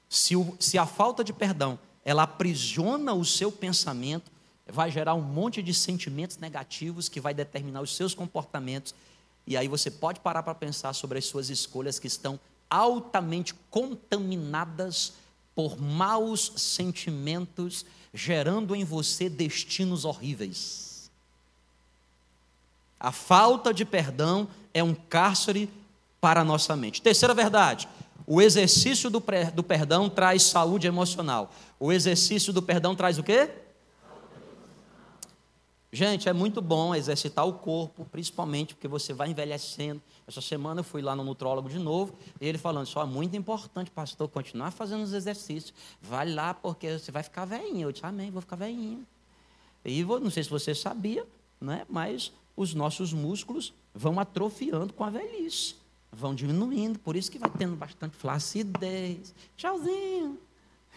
Se, 0.10 0.36
o, 0.36 0.56
se 0.60 0.78
a 0.78 0.86
falta 0.86 1.24
de 1.24 1.34
perdão 1.34 1.78
ela 2.04 2.24
aprisiona 2.24 3.14
o 3.14 3.26
seu 3.26 3.52
pensamento, 3.52 4.32
vai 4.66 4.90
gerar 4.92 5.14
um 5.14 5.22
monte 5.22 5.62
de 5.62 5.74
sentimentos 5.74 6.38
negativos 6.38 7.10
que 7.10 7.20
vai 7.20 7.34
determinar 7.34 7.82
os 7.82 7.96
seus 7.96 8.14
comportamentos. 8.14 8.94
E 9.46 9.56
aí 9.58 9.68
você 9.68 9.90
pode 9.90 10.20
parar 10.20 10.44
para 10.44 10.56
pensar 10.56 10.94
sobre 10.94 11.18
as 11.18 11.26
suas 11.26 11.50
escolhas 11.50 12.00
que 12.00 12.08
estão 12.08 12.40
altamente 12.70 13.54
contaminadas 13.70 15.14
por 15.56 15.80
maus 15.82 16.54
sentimentos, 16.56 17.86
gerando 18.14 18.76
em 18.76 18.84
você 18.84 19.30
destinos 19.30 20.06
horríveis. 20.06 21.10
A 23.00 23.12
falta 23.12 23.74
de 23.74 23.86
perdão 23.86 24.48
é 24.74 24.84
um 24.84 24.94
cárcere 24.94 25.70
para 26.20 26.42
a 26.42 26.44
nossa 26.44 26.76
mente. 26.76 27.02
Terceira 27.02 27.34
verdade: 27.34 27.88
o 28.28 28.42
exercício 28.42 29.10
do, 29.10 29.24
do 29.56 29.64
perdão 29.64 30.10
traz 30.10 30.44
saúde 30.44 30.86
emocional. 30.86 31.50
O 31.80 31.94
exercício 31.94 32.52
do 32.52 32.62
perdão 32.62 32.94
traz 32.94 33.18
o 33.18 33.24
quê? 33.24 33.50
Gente, 35.90 36.28
é 36.28 36.34
muito 36.34 36.62
bom 36.62 36.94
exercitar 36.94 37.48
o 37.48 37.54
corpo, 37.54 38.04
principalmente 38.12 38.76
porque 38.76 38.88
você 38.90 39.14
vai 39.14 39.30
envelhecendo. 39.30 40.02
Essa 40.28 40.42
semana 40.42 40.82
eu 40.82 40.84
fui 40.84 41.02
lá 41.02 41.16
no 41.16 41.24
nutrólogo 41.24 41.70
de 41.70 41.80
novo, 41.80 42.14
e 42.42 42.46
ele 42.46 42.58
falando, 42.58 42.86
só 42.86 43.02
é 43.02 43.06
muito 43.06 43.38
importante, 43.38 43.90
pastor, 43.90 44.28
continuar 44.28 44.72
fazendo 44.72 45.04
os 45.04 45.14
exercícios. 45.14 45.74
Vai 46.02 46.30
lá, 46.30 46.54
porque 46.54 47.00
você 47.00 47.10
vai 47.10 47.24
ficar 47.24 47.46
velhinho. 47.46 47.88
Eu 47.88 47.92
disse, 47.94 48.06
amém, 48.06 48.30
vou 48.30 48.42
ficar 48.42 48.58
velhinho. 48.58 49.08
E 49.86 50.04
vou, 50.04 50.20
não 50.20 50.30
sei 50.30 50.44
se 50.44 50.50
você 50.50 50.76
sabia, 50.76 51.26
né, 51.62 51.86
mas 51.88 52.34
os 52.58 52.74
nossos 52.74 53.14
músculos 53.14 53.74
vão 53.96 54.20
atrofiando 54.20 54.92
com 54.92 55.06
a 55.06 55.10
velhice. 55.10 55.76
Vão 56.12 56.34
diminuindo, 56.34 56.98
por 57.00 57.16
isso 57.16 57.30
que 57.30 57.38
vai 57.38 57.50
tendo 57.50 57.76
bastante 57.76 58.16
flacidez. 58.16 59.34
Tchauzinho. 59.56 60.40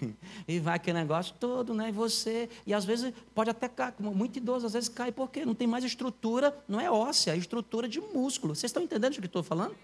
E 0.49 0.59
vai 0.59 0.77
aquele 0.77 0.99
negócio 0.99 1.35
todo, 1.39 1.75
né? 1.75 1.91
E 1.91 1.93
você, 1.93 2.49
e 2.67 2.73
às 2.73 2.85
vezes 2.85 3.13
pode 3.35 3.51
até 3.51 3.69
cair, 3.69 3.95
muito 3.99 4.39
idoso, 4.39 4.67
às 4.67 4.73
vezes 4.73 4.89
cai 4.89 5.13
porque 5.13 5.45
não 5.45 5.55
tem 5.55 5.67
mais 5.67 5.85
estrutura, 5.85 6.57
não 6.67 6.81
é 6.81 6.91
óssea, 6.91 7.33
é 7.33 7.37
estrutura 7.37 7.89
de 7.89 8.01
músculo. 8.01 8.55
Vocês 8.55 8.71
estão 8.71 8.83
entendendo 8.83 9.13
o 9.13 9.21
que 9.21 9.27
estou 9.27 9.43
falando? 9.43 9.77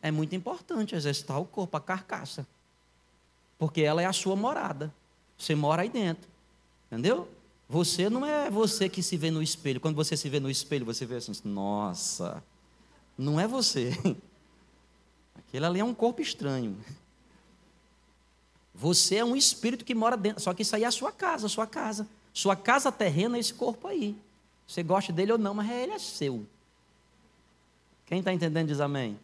É 0.00 0.10
muito 0.10 0.34
importante 0.34 0.94
exercitar 0.94 1.40
o 1.40 1.44
corpo, 1.44 1.76
a 1.76 1.80
carcaça. 1.80 2.46
Porque 3.58 3.82
ela 3.82 4.00
é 4.00 4.06
a 4.06 4.12
sua 4.12 4.34
morada. 4.34 4.92
Você 5.36 5.54
mora 5.54 5.82
aí 5.82 5.88
dentro. 5.88 6.28
Entendeu? 6.86 7.28
Você 7.68 8.08
não 8.08 8.24
é 8.24 8.50
você 8.50 8.88
que 8.88 9.02
se 9.02 9.16
vê 9.16 9.30
no 9.30 9.42
espelho. 9.42 9.80
Quando 9.80 9.94
você 9.94 10.16
se 10.16 10.28
vê 10.28 10.40
no 10.40 10.50
espelho, 10.50 10.84
você 10.84 11.04
vê 11.04 11.16
assim, 11.16 11.32
nossa, 11.44 12.42
não 13.16 13.38
é 13.38 13.46
você. 13.46 13.92
Aquele 15.50 15.66
ali 15.66 15.80
é 15.80 15.84
um 15.84 15.92
corpo 15.92 16.22
estranho. 16.22 16.78
Você 18.72 19.16
é 19.16 19.24
um 19.24 19.34
espírito 19.34 19.84
que 19.84 19.96
mora 19.96 20.16
dentro. 20.16 20.40
Só 20.40 20.54
que 20.54 20.62
isso 20.62 20.76
aí 20.76 20.84
é 20.84 20.86
a 20.86 20.92
sua 20.92 21.10
casa, 21.10 21.46
a 21.46 21.48
sua 21.48 21.66
casa. 21.66 22.06
Sua 22.32 22.54
casa 22.54 22.92
terrena 22.92 23.36
é 23.36 23.40
esse 23.40 23.52
corpo 23.52 23.88
aí. 23.88 24.16
Você 24.64 24.84
gosta 24.84 25.12
dele 25.12 25.32
ou 25.32 25.38
não, 25.38 25.52
mas 25.52 25.68
ele 25.68 25.90
é 25.90 25.98
seu. 25.98 26.46
Quem 28.06 28.20
está 28.20 28.32
entendendo 28.32 28.68
diz 28.68 28.78
amém. 28.78 29.18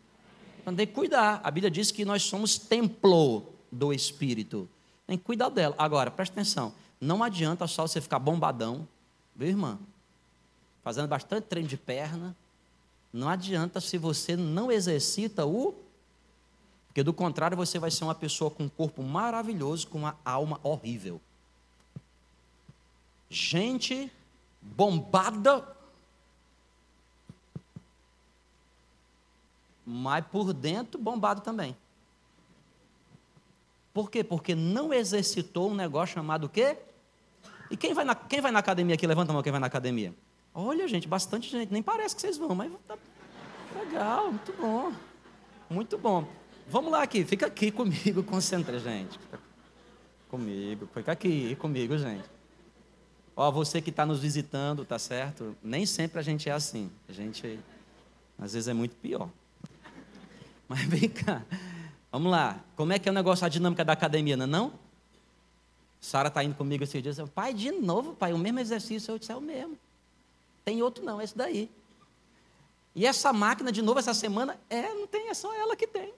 Então 0.61 0.75
tem 0.75 0.85
que 0.85 0.92
cuidar. 0.92 1.40
A 1.45 1.50
Bíblia 1.52 1.71
diz 1.71 1.92
que 1.92 2.04
nós 2.04 2.25
somos 2.25 2.59
templo 2.59 3.47
do 3.71 3.92
Espírito. 3.92 4.68
Tem 5.06 5.16
que 5.16 5.23
cuidar 5.23 5.49
dela. 5.49 5.76
Agora, 5.78 6.11
presta 6.11 6.35
atenção. 6.35 6.75
Não 7.00 7.23
adianta 7.23 7.68
só 7.68 7.87
você 7.87 8.00
ficar 8.00 8.18
bombadão, 8.18 8.88
viu, 9.37 9.47
irmã? 9.47 9.78
Fazendo 10.83 11.06
bastante 11.06 11.45
treino 11.45 11.68
de 11.68 11.76
perna. 11.76 12.35
Não 13.12 13.28
adianta 13.28 13.80
se 13.80 13.97
você 13.97 14.35
não 14.35 14.73
exercita 14.73 15.47
o. 15.47 15.86
Porque 16.97 17.05
do 17.05 17.12
contrário, 17.12 17.55
você 17.55 17.79
vai 17.79 17.91
ser 17.91 18.05
uma 18.05 18.15
pessoa 18.15 18.50
com 18.50 18.62
um 18.62 18.69
corpo 18.71 19.03
maravilhoso, 19.03 19.87
com 19.87 19.99
uma 19.99 20.19
alma 20.25 20.59
horrível. 20.62 21.21
Gente 23.29 24.11
bombada, 24.62 25.76
mas 29.85 30.25
por 30.29 30.55
dentro 30.55 30.99
bombado 30.99 31.43
também. 31.43 31.76
Por 33.93 34.11
quê? 34.11 34.25
Porque 34.25 34.55
não 34.55 34.91
exercitou 34.91 35.73
um 35.73 35.75
negócio 35.75 36.15
chamado 36.15 36.45
o 36.45 36.49
quê? 36.49 36.79
E 37.71 37.76
quem 37.76 37.93
vai 37.93 38.07
na, 38.07 38.15
quem 38.15 38.41
vai 38.41 38.50
na 38.50 38.61
academia 38.61 38.95
aqui? 38.95 39.07
Levanta 39.07 39.33
a 39.33 39.35
mão 39.35 39.43
quem 39.43 39.53
vai 39.53 39.61
na 39.61 39.67
academia. 39.67 40.15
Olha, 40.55 40.88
gente, 40.88 41.07
bastante 41.07 41.50
gente. 41.50 41.71
Nem 41.71 41.83
parece 41.83 42.17
que 42.17 42.23
vocês 42.23 42.38
vão, 42.38 42.55
mas 42.55 42.73
tá 42.88 42.97
legal, 43.75 44.31
muito 44.33 44.53
bom. 44.55 44.93
Muito 45.69 45.99
bom. 45.99 46.26
Vamos 46.68 46.90
lá 46.90 47.02
aqui, 47.02 47.25
fica 47.25 47.46
aqui 47.46 47.70
comigo, 47.70 48.23
concentra, 48.25 48.78
gente. 48.78 49.18
Comigo, 50.28 50.88
fica 50.92 51.12
aqui 51.12 51.54
comigo, 51.56 51.96
gente. 51.96 52.28
Ó, 53.37 53.50
você 53.52 53.80
que 53.80 53.90
está 53.90 54.04
nos 54.04 54.18
visitando, 54.18 54.85
tá 54.85 54.99
certo? 54.99 55.56
Nem 55.62 55.87
sempre 55.87 56.18
a 56.18 56.23
gente 56.23 56.49
é 56.49 56.52
assim. 56.52 56.90
A 57.08 57.12
gente, 57.12 57.61
às 58.37 58.54
vezes, 58.54 58.66
é 58.66 58.75
muito 58.75 58.96
pior. 58.96 59.28
Mas 60.66 60.82
vem 60.87 61.08
cá. 61.08 61.42
Vamos 62.11 62.32
lá. 62.32 62.58
Como 62.75 62.92
é 62.92 62.99
que 62.99 63.08
é 63.08 63.12
o 63.12 63.14
negócio, 63.14 63.46
a 63.46 63.49
dinâmica 63.49 63.85
da 63.85 63.92
academia, 63.92 64.37
não 64.37 64.44
é 64.44 64.49
não? 64.49 64.73
Sara 66.00 66.28
está 66.28 66.42
indo 66.42 66.56
comigo 66.56 66.82
esses 66.82 67.00
dias. 67.00 67.18
Pai, 67.30 67.54
de 67.54 67.70
novo, 67.70 68.14
pai, 68.14 68.32
o 68.32 68.38
mesmo 68.38 68.58
exercício. 68.58 69.12
Eu 69.12 69.18
disse, 69.18 69.30
é 69.30 69.37
o 69.37 69.40
mesmo. 69.40 69.78
Tem 70.64 70.82
outro 70.82 71.04
não, 71.04 71.20
é 71.20 71.25
esse 71.25 71.37
daí. 71.37 71.70
E 72.94 73.06
essa 73.06 73.32
máquina, 73.32 73.70
de 73.70 73.82
novo, 73.82 74.00
essa 74.00 74.14
semana, 74.14 74.58
é, 74.68 74.92
não 74.94 75.06
tem, 75.06 75.28
é 75.28 75.35
só 75.35 75.54
ela 75.54 75.76
que 75.76 75.87
tem. 75.87 76.12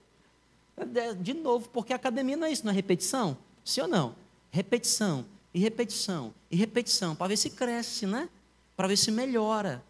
É, 0.95 1.13
de 1.13 1.33
novo, 1.33 1.67
porque 1.69 1.91
a 1.91 1.95
academia 1.97 2.37
não 2.37 2.47
é 2.47 2.51
isso, 2.51 2.63
não 2.63 2.71
é 2.71 2.75
repetição? 2.75 3.37
Sim 3.65 3.81
ou 3.81 3.87
não? 3.87 4.15
Repetição, 4.51 5.25
e 5.53 5.59
repetição, 5.59 6.33
e 6.49 6.55
repetição, 6.55 7.15
para 7.15 7.27
ver 7.27 7.37
se 7.37 7.49
cresce, 7.49 8.05
né? 8.05 8.29
Para 8.75 8.87
ver 8.87 8.97
se 8.97 9.11
melhora. 9.11 9.83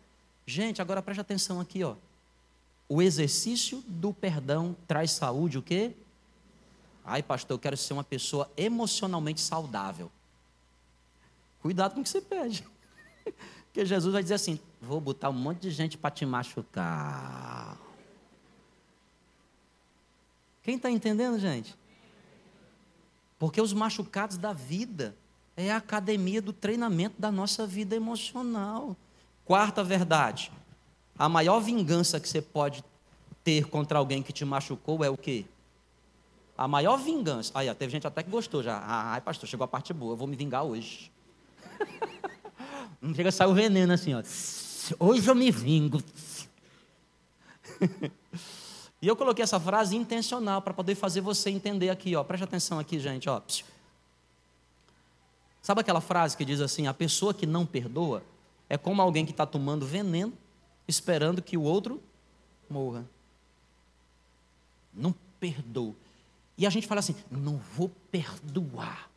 Gente, 0.45 0.81
agora 0.81 1.01
preste 1.01 1.21
atenção 1.21 1.59
aqui, 1.59 1.83
ó. 1.83 1.95
O 2.87 3.01
exercício 3.01 3.83
do 3.87 4.11
perdão 4.11 4.75
traz 4.87 5.11
saúde, 5.11 5.59
o 5.59 5.61
quê? 5.61 5.93
Ai, 7.05 7.21
pastor, 7.21 7.55
eu 7.55 7.59
quero 7.59 7.77
ser 7.77 7.93
uma 7.93 8.03
pessoa 8.03 8.51
emocionalmente 8.57 9.41
saudável. 9.41 10.11
Cuidado 11.61 11.93
com 11.93 12.01
o 12.01 12.03
que 12.03 12.09
você 12.09 12.21
pede. 12.21 12.65
Porque 13.65 13.85
Jesus 13.85 14.11
vai 14.11 14.23
dizer 14.23 14.35
assim: 14.35 14.59
vou 14.81 14.99
botar 14.99 15.29
um 15.29 15.33
monte 15.33 15.59
de 15.59 15.71
gente 15.71 15.97
para 15.97 16.09
te 16.09 16.25
machucar. 16.25 17.77
Quem 20.69 20.75
está 20.75 20.91
entendendo, 20.91 21.39
gente? 21.39 21.75
Porque 23.39 23.59
os 23.59 23.73
machucados 23.73 24.37
da 24.37 24.53
vida 24.53 25.15
é 25.57 25.71
a 25.71 25.77
academia 25.77 26.43
do 26.43 26.53
treinamento 26.53 27.19
da 27.19 27.31
nossa 27.31 27.65
vida 27.65 27.95
emocional. 27.95 28.95
Quarta 29.43 29.83
verdade: 29.83 30.51
a 31.17 31.27
maior 31.27 31.59
vingança 31.59 32.19
que 32.19 32.29
você 32.29 32.39
pode 32.39 32.83
ter 33.43 33.65
contra 33.65 33.97
alguém 33.97 34.21
que 34.21 34.31
te 34.31 34.45
machucou 34.45 35.03
é 35.03 35.09
o 35.09 35.17
quê? 35.17 35.43
A 36.55 36.67
maior 36.67 36.97
vingança. 36.97 37.51
Aí, 37.55 37.73
teve 37.73 37.91
gente 37.91 38.05
até 38.05 38.21
que 38.21 38.29
gostou 38.29 38.61
já. 38.61 38.77
Ah, 38.77 39.13
ai, 39.13 39.21
pastor, 39.21 39.49
chegou 39.49 39.65
a 39.65 39.67
parte 39.67 39.91
boa, 39.91 40.13
eu 40.13 40.17
vou 40.17 40.27
me 40.27 40.35
vingar 40.35 40.63
hoje. 40.63 41.11
Não 43.01 43.15
chega 43.15 43.29
a 43.29 43.31
sair 43.31 43.47
o 43.47 43.55
veneno 43.55 43.91
assim, 43.91 44.13
ó. 44.13 44.21
Hoje 44.99 45.27
eu 45.27 45.33
me 45.33 45.49
vingo. 45.49 45.99
e 49.01 49.07
eu 49.07 49.15
coloquei 49.15 49.43
essa 49.43 49.59
frase 49.59 49.95
intencional 49.95 50.61
para 50.61 50.73
poder 50.73 50.95
fazer 50.95 51.21
você 51.21 51.49
entender 51.49 51.89
aqui, 51.89 52.15
ó. 52.15 52.23
Preste 52.23 52.43
atenção 52.43 52.79
aqui, 52.79 52.99
gente, 52.99 53.29
ó. 53.29 53.41
Sabe 55.61 55.81
aquela 55.81 56.01
frase 56.01 56.35
que 56.35 56.43
diz 56.43 56.59
assim: 56.59 56.87
a 56.87 56.93
pessoa 56.93 57.33
que 57.33 57.45
não 57.45 57.65
perdoa 57.65 58.23
é 58.67 58.77
como 58.77 59.01
alguém 59.01 59.25
que 59.25 59.31
está 59.31 59.45
tomando 59.45 59.85
veneno, 59.85 60.33
esperando 60.87 61.41
que 61.41 61.57
o 61.57 61.61
outro 61.61 62.01
morra. 62.69 63.05
Não 64.93 65.15
perdoa. 65.39 65.95
E 66.57 66.67
a 66.67 66.69
gente 66.69 66.85
fala 66.85 66.99
assim: 66.99 67.15
não 67.31 67.57
vou 67.75 67.89
perdoar. 68.11 69.09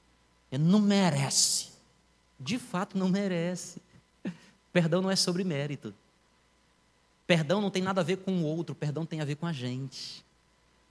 Ele 0.51 0.63
não 0.63 0.81
merece. 0.81 1.71
De 2.39 2.57
fato, 2.57 2.97
não 2.97 3.09
merece. 3.09 3.83
Perdão 4.73 5.03
não 5.03 5.11
é 5.11 5.17
sobre 5.17 5.43
mérito. 5.43 5.93
Perdão 7.27 7.61
não 7.61 7.71
tem 7.71 7.83
nada 7.83 8.01
a 8.01 8.05
ver 8.05 8.19
com 8.19 8.33
o 8.33 8.45
outro, 8.45 8.75
perdão 8.75 9.07
tem 9.07 9.21
a 9.21 9.25
ver 9.25 9.37
com 9.37 9.47
a 9.47 9.53
gente. 9.53 10.25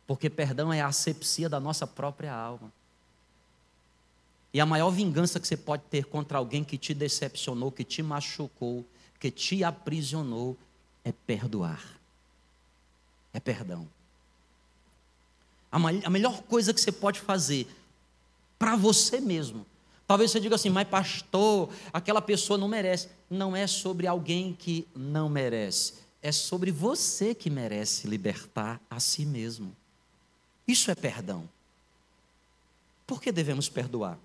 Porque 0.08 0.30
perdão 0.30 0.72
é 0.74 0.82
a 0.82 0.88
asepsia 0.88 1.48
da 1.48 1.60
nossa 1.60 1.86
própria 1.86 2.34
alma. 2.34 2.72
E 4.54 4.60
a 4.60 4.66
maior 4.66 4.90
vingança 4.90 5.40
que 5.40 5.48
você 5.48 5.56
pode 5.56 5.84
ter 5.84 6.06
contra 6.06 6.38
alguém 6.38 6.64
que 6.64 6.78
te 6.78 6.94
decepcionou, 6.94 7.72
que 7.72 7.84
te 7.84 8.04
machucou, 8.04 8.86
que 9.20 9.32
te 9.32 9.64
aprisionou, 9.64 10.58
é 11.04 11.12
perdoar. 11.12 11.82
É 13.34 13.40
perdão. 13.40 13.88
A, 15.72 15.78
a 15.78 16.10
melhor 16.10 16.42
coisa 16.44 16.74
que 16.74 16.82
você 16.82 16.92
pode 16.92 17.20
fazer 17.22 17.68
para 18.60 18.76
você 18.76 19.22
mesmo. 19.22 19.66
Talvez 20.06 20.32
você 20.32 20.42
diga 20.42 20.56
assim, 20.56 20.70
mas 20.70 20.88
pastor, 20.90 21.70
aquela 21.94 22.22
pessoa 22.22 22.58
não 22.58 22.68
merece. 22.68 23.08
Não 23.30 23.56
é 23.56 23.66
sobre 23.66 24.06
alguém 24.06 24.54
que 24.54 24.86
não 24.94 25.30
merece. 25.30 25.94
É 26.22 26.32
sobre 26.32 26.72
você 26.72 27.34
que 27.34 27.50
merece 27.50 28.08
libertar 28.08 28.80
a 28.90 29.00
si 29.00 29.26
mesmo. 29.26 29.76
Isso 30.68 30.92
é 30.92 30.96
perdão. 30.96 31.50
Por 33.08 33.22
que 33.22 33.32
devemos 33.32 33.68
perdoar? 33.68 34.18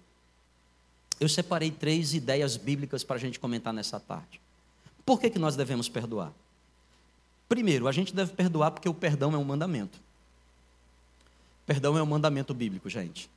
Eu 1.19 1.29
separei 1.29 1.71
três 1.71 2.13
ideias 2.13 2.57
bíblicas 2.57 3.03
para 3.03 3.17
a 3.17 3.19
gente 3.19 3.41
comentar 3.41 3.73
nessa 3.73 3.99
tarde. 3.99 4.41
Por 5.05 5.21
que, 5.21 5.31
que 5.31 5.39
nós 5.39 5.57
devemos 5.57 5.89
perdoar? 5.89 6.33
Primeiro, 7.49 7.89
a 7.89 7.93
gente 7.93 8.15
deve 8.15 8.33
perdoar 8.33 8.73
porque 8.73 8.89
o 8.89 8.95
perdão 8.95 9.33
é 9.33 9.39
um 9.39 9.45
mandamento. 9.45 9.99
Perdão 11.65 11.97
é 11.97 12.03
um 12.03 12.07
mandamento 12.07 12.53
bíblico, 12.53 12.89
gente. 12.91 13.31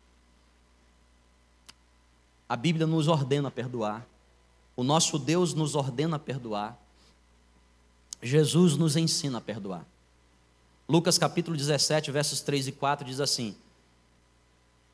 A 2.48 2.56
Bíblia 2.56 2.88
nos 2.88 3.08
ordena 3.08 3.50
perdoar. 3.50 4.06
O 4.76 4.84
nosso 4.84 5.18
Deus 5.20 5.54
nos 5.54 5.76
ordena 5.76 6.18
perdoar. 6.18 6.78
Jesus 8.22 8.76
nos 8.76 8.96
ensina 8.96 9.38
a 9.38 9.42
perdoar. 9.42 9.86
Lucas 10.88 11.18
capítulo 11.18 11.56
17, 11.56 12.12
versos 12.12 12.42
3 12.42 12.68
e 12.68 12.72
4 12.72 13.06
diz 13.06 13.20
assim: 13.20 13.56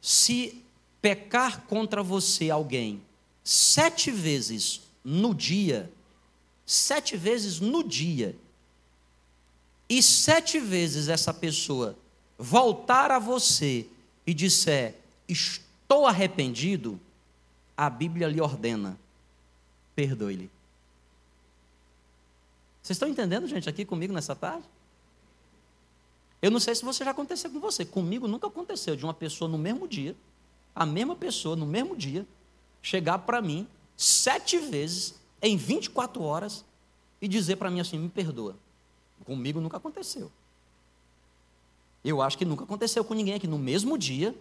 Se 0.02 0.62
pecar 1.02 1.62
contra 1.62 2.04
você 2.04 2.50
alguém 2.50 3.02
sete 3.44 4.12
vezes 4.12 4.82
no 5.04 5.34
dia, 5.34 5.92
sete 6.66 7.16
vezes 7.16 7.60
no 7.60 7.84
dia, 7.84 8.36
e 9.88 10.02
sete 10.02 10.60
vezes 10.60 11.08
essa 11.08 11.34
pessoa 11.34 11.98
voltar 12.38 13.12
a 13.12 13.20
você 13.20 13.88
e 14.28 14.34
disser: 14.34 14.96
Estou 15.28 16.06
arrependido, 16.06 17.00
a 17.78 17.90
Bíblia 17.90 18.28
lhe 18.28 18.42
ordena: 18.42 19.00
perdoe-lhe. 19.96 20.50
Vocês 22.86 22.98
estão 22.98 23.10
entendendo, 23.10 23.48
gente, 23.48 23.68
aqui 23.68 23.84
comigo 23.84 24.14
nessa 24.14 24.36
tarde? 24.36 24.64
Eu 26.40 26.52
não 26.52 26.60
sei 26.60 26.76
se 26.76 26.86
você 26.86 27.04
já 27.04 27.10
aconteceu 27.10 27.50
com 27.50 27.60
você. 27.60 27.84
Comigo 27.84 28.28
nunca 28.28 28.46
aconteceu 28.46 28.96
de 28.96 29.04
uma 29.04 29.14
pessoa 29.14 29.50
no 29.50 29.58
mesmo 29.58 29.88
dia, 29.88 30.16
a 30.76 30.86
mesma 30.86 31.16
pessoa 31.16 31.56
no 31.56 31.66
mesmo 31.66 31.98
dia, 31.98 32.28
chegar 32.84 33.18
para 33.18 33.42
mim 33.42 33.68
sete 33.98 34.60
vezes 34.60 35.16
em 35.42 35.58
24 35.58 36.22
horas 36.22 36.64
e 37.20 37.28
dizer 37.28 37.56
para 37.56 37.72
mim 37.72 37.80
assim: 37.80 37.98
me 37.98 38.08
perdoa. 38.08 38.56
Comigo 39.26 39.60
nunca 39.60 39.78
aconteceu. 39.78 40.32
Eu 42.04 42.22
acho 42.22 42.38
que 42.38 42.46
nunca 42.46 42.66
aconteceu 42.66 43.04
com 43.04 43.16
ninguém 43.16 43.34
aqui. 43.34 43.48
No 43.48 43.58
mesmo 43.58 43.98
dia, 43.98 44.36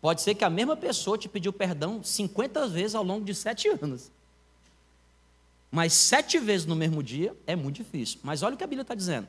pode 0.00 0.22
ser 0.22 0.34
que 0.34 0.44
a 0.44 0.48
mesma 0.48 0.74
pessoa 0.74 1.18
te 1.18 1.28
pediu 1.28 1.52
perdão 1.52 2.02
50 2.02 2.66
vezes 2.68 2.94
ao 2.94 3.04
longo 3.04 3.26
de 3.26 3.34
sete 3.34 3.68
anos. 3.82 4.10
Mas 5.72 5.94
sete 5.94 6.38
vezes 6.38 6.66
no 6.66 6.76
mesmo 6.76 7.02
dia 7.02 7.34
é 7.46 7.56
muito 7.56 7.76
difícil. 7.76 8.20
Mas 8.22 8.42
olha 8.42 8.54
o 8.54 8.58
que 8.58 8.62
a 8.62 8.66
Bíblia 8.66 8.82
está 8.82 8.94
dizendo. 8.94 9.26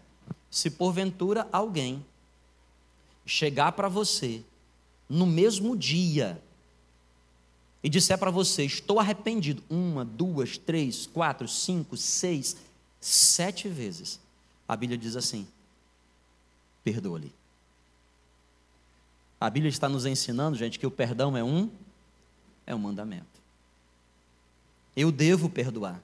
Se 0.51 0.69
porventura 0.69 1.47
alguém 1.53 2.05
chegar 3.25 3.71
para 3.71 3.87
você 3.87 4.43
no 5.07 5.25
mesmo 5.25 5.77
dia 5.77 6.43
e 7.81 7.89
disser 7.89 8.17
para 8.17 8.29
você: 8.29 8.65
Estou 8.65 8.99
arrependido, 8.99 9.63
uma, 9.69 10.03
duas, 10.03 10.57
três, 10.57 11.07
quatro, 11.07 11.47
cinco, 11.47 11.95
seis, 11.95 12.57
sete 12.99 13.69
vezes, 13.69 14.19
a 14.67 14.75
Bíblia 14.75 14.97
diz 14.97 15.15
assim: 15.15 15.47
perdoa-lhe. 16.83 17.33
A 19.39 19.49
Bíblia 19.49 19.69
está 19.69 19.87
nos 19.87 20.05
ensinando, 20.05 20.57
gente, 20.57 20.77
que 20.77 20.87
o 20.87 20.91
perdão 20.91 21.37
é 21.37 21.43
um 21.43 21.69
é 22.65 22.75
um 22.75 22.79
mandamento. 22.79 23.25
Eu 24.93 25.09
devo 25.09 25.49
perdoar. 25.49 26.01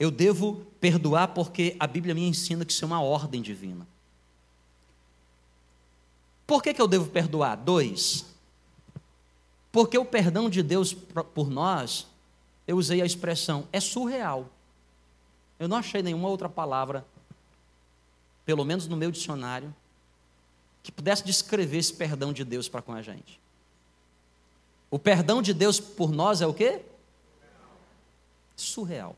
Eu 0.00 0.10
devo 0.10 0.64
perdoar 0.80 1.28
porque 1.28 1.76
a 1.78 1.86
Bíblia 1.86 2.14
me 2.14 2.26
ensina 2.26 2.64
que 2.64 2.72
isso 2.72 2.82
é 2.82 2.86
uma 2.86 3.02
ordem 3.02 3.42
divina. 3.42 3.86
Por 6.46 6.62
que, 6.62 6.72
que 6.72 6.80
eu 6.80 6.88
devo 6.88 7.10
perdoar? 7.10 7.54
Dois. 7.54 8.24
Porque 9.70 9.98
o 9.98 10.04
perdão 10.04 10.48
de 10.48 10.62
Deus 10.62 10.94
por 10.94 11.50
nós, 11.50 12.06
eu 12.66 12.78
usei 12.78 13.02
a 13.02 13.04
expressão, 13.04 13.68
é 13.70 13.78
surreal. 13.78 14.48
Eu 15.58 15.68
não 15.68 15.76
achei 15.76 16.02
nenhuma 16.02 16.30
outra 16.30 16.48
palavra, 16.48 17.06
pelo 18.46 18.64
menos 18.64 18.88
no 18.88 18.96
meu 18.96 19.10
dicionário, 19.10 19.72
que 20.82 20.90
pudesse 20.90 21.22
descrever 21.22 21.76
esse 21.76 21.92
perdão 21.92 22.32
de 22.32 22.42
Deus 22.42 22.70
para 22.70 22.80
com 22.80 22.94
a 22.94 23.02
gente. 23.02 23.38
O 24.90 24.98
perdão 24.98 25.42
de 25.42 25.52
Deus 25.52 25.78
por 25.78 26.10
nós 26.10 26.40
é 26.40 26.46
o 26.46 26.54
quê? 26.54 26.80
Surreal. 28.56 29.14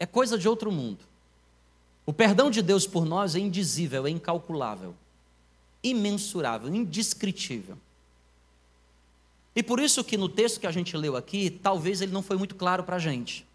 É 0.00 0.06
coisa 0.06 0.36
de 0.36 0.48
outro 0.48 0.72
mundo. 0.72 0.98
O 2.06 2.12
perdão 2.12 2.50
de 2.50 2.62
Deus 2.62 2.86
por 2.86 3.04
nós 3.04 3.36
é 3.36 3.38
indizível, 3.38 4.06
é 4.06 4.10
incalculável, 4.10 4.96
imensurável, 5.80 6.74
indescritível. 6.74 7.78
E 9.54 9.62
por 9.62 9.78
isso 9.78 10.02
que 10.02 10.16
no 10.16 10.28
texto 10.28 10.58
que 10.58 10.66
a 10.66 10.72
gente 10.72 10.96
leu 10.96 11.16
aqui, 11.16 11.50
talvez 11.50 12.00
ele 12.00 12.12
não 12.12 12.22
foi 12.22 12.36
muito 12.36 12.54
claro 12.54 12.82
para 12.82 12.96
a 12.96 12.98
gente. 12.98 13.46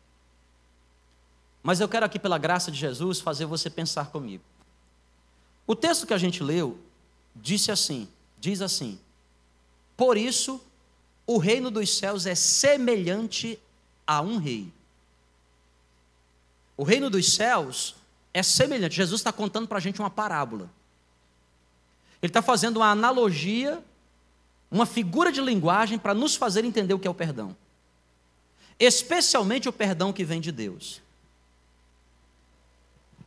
Mas 1.64 1.80
eu 1.80 1.90
quero 1.90 2.06
aqui, 2.06 2.20
pela 2.20 2.38
graça 2.38 2.72
de 2.72 2.78
Jesus, 2.78 3.20
fazer 3.20 3.46
você 3.46 3.70
pensar 3.70 4.12
comigo. 4.12 4.44
O 5.66 5.76
texto 5.76 6.06
que 6.06 6.14
a 6.14 6.18
gente 6.18 6.44
leu 6.44 6.78
disse 7.36 7.72
assim, 7.72 8.08
diz 8.40 8.62
assim: 8.62 9.00
Por 9.98 10.16
isso 10.16 10.62
o 11.26 11.40
reino 11.40 11.72
dos 11.72 11.98
céus 11.98 12.28
é 12.28 12.36
semelhante 12.36 13.58
a 14.06 14.22
um 14.22 14.38
rei. 14.38 14.72
O 16.78 16.84
reino 16.84 17.10
dos 17.10 17.34
céus 17.34 17.96
é 18.34 18.44
semelhante. 18.44 18.96
Jesus 18.96 19.22
está 19.22 19.32
contando 19.32 19.68
para 19.68 19.78
a 19.78 19.82
gente 19.82 20.00
uma 20.00 20.10
parábola. 20.10 20.70
Ele 22.22 22.30
está 22.30 22.42
fazendo 22.42 22.78
uma 22.78 22.90
analogia, 22.90 23.82
uma 24.70 24.86
figura 24.86 25.32
de 25.32 25.42
linguagem 25.42 25.98
para 25.98 26.14
nos 26.14 26.36
fazer 26.36 26.66
entender 26.66 26.94
o 26.94 27.00
que 27.00 27.08
é 27.08 27.12
o 27.12 27.16
perdão. 27.16 27.56
Especialmente 28.80 29.70
o 29.70 29.74
perdão 29.74 30.12
que 30.12 30.26
vem 30.26 30.42
de 30.42 30.52
Deus. 30.52 31.02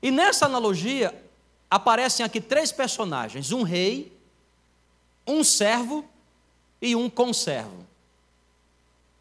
E 0.03 0.11
nessa 0.11 0.47
analogia, 0.47 1.15
aparecem 1.71 2.25
aqui 2.25 2.41
três 2.41 2.71
personagens: 2.71 3.51
um 3.51 3.63
rei, 3.63 4.13
um 5.27 5.43
servo 5.43 6.05
e 6.83 6.95
um 6.95 7.09
conservo. 7.09 7.87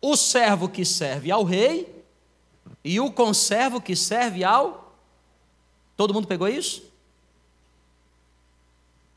O 0.01 0.15
servo 0.15 0.69
que 0.69 0.85
serve 0.85 1.31
ao 1.31 1.43
rei 1.43 1.96
e 2.83 2.99
o 2.99 3.11
conservo 3.11 3.81
que 3.81 3.95
serve 3.95 4.43
ao. 4.43 4.95
Todo 5.95 6.13
mundo 6.13 6.27
pegou 6.27 6.47
isso? 6.47 6.83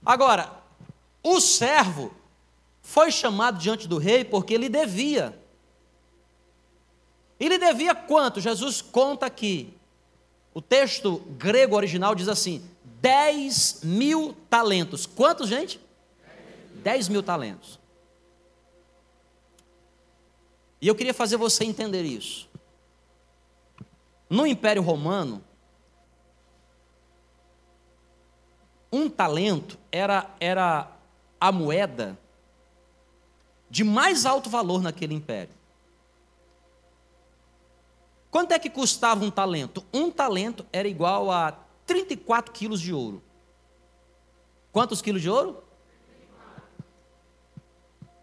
Agora, 0.04 0.50
o 1.22 1.40
servo 1.40 2.12
foi 2.82 3.12
chamado 3.12 3.58
diante 3.58 3.86
do 3.86 3.98
rei 3.98 4.24
porque 4.24 4.54
ele 4.54 4.68
devia. 4.68 5.38
Ele 7.38 7.58
devia 7.58 7.94
quanto? 7.94 8.40
Jesus 8.40 8.82
conta 8.82 9.26
aqui. 9.26 9.72
O 10.52 10.60
texto 10.60 11.18
grego 11.38 11.76
original 11.76 12.14
diz 12.14 12.28
assim: 12.28 12.62
10 13.00 13.80
mil 13.84 14.36
talentos. 14.48 15.06
Quantos, 15.06 15.48
gente? 15.48 15.80
10 16.82 17.08
mil 17.08 17.22
talentos. 17.22 17.78
E 20.80 20.88
eu 20.88 20.94
queria 20.94 21.14
fazer 21.14 21.36
você 21.36 21.64
entender 21.64 22.02
isso. 22.02 22.49
No 24.30 24.46
Império 24.46 24.80
Romano, 24.80 25.42
um 28.92 29.10
talento 29.10 29.76
era, 29.90 30.30
era 30.38 30.88
a 31.40 31.50
moeda 31.50 32.16
de 33.68 33.84
mais 33.84 34.26
alto 34.26 34.48
valor 34.48 34.82
naquele 34.82 35.14
império. 35.14 35.54
Quanto 38.30 38.52
é 38.52 38.58
que 38.58 38.70
custava 38.70 39.24
um 39.24 39.30
talento? 39.30 39.84
Um 39.92 40.10
talento 40.10 40.64
era 40.72 40.86
igual 40.86 41.30
a 41.30 41.52
34 41.86 42.52
quilos 42.52 42.80
de 42.80 42.94
ouro. 42.94 43.20
Quantos 44.72 45.02
quilos 45.02 45.22
de 45.22 45.28
ouro? 45.28 45.62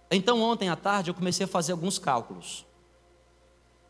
Então, 0.09 0.41
ontem 0.41 0.69
à 0.69 0.75
tarde, 0.77 1.09
eu 1.09 1.13
comecei 1.13 1.43
a 1.43 1.47
fazer 1.47 1.73
alguns 1.73 1.99
cálculos. 1.99 2.66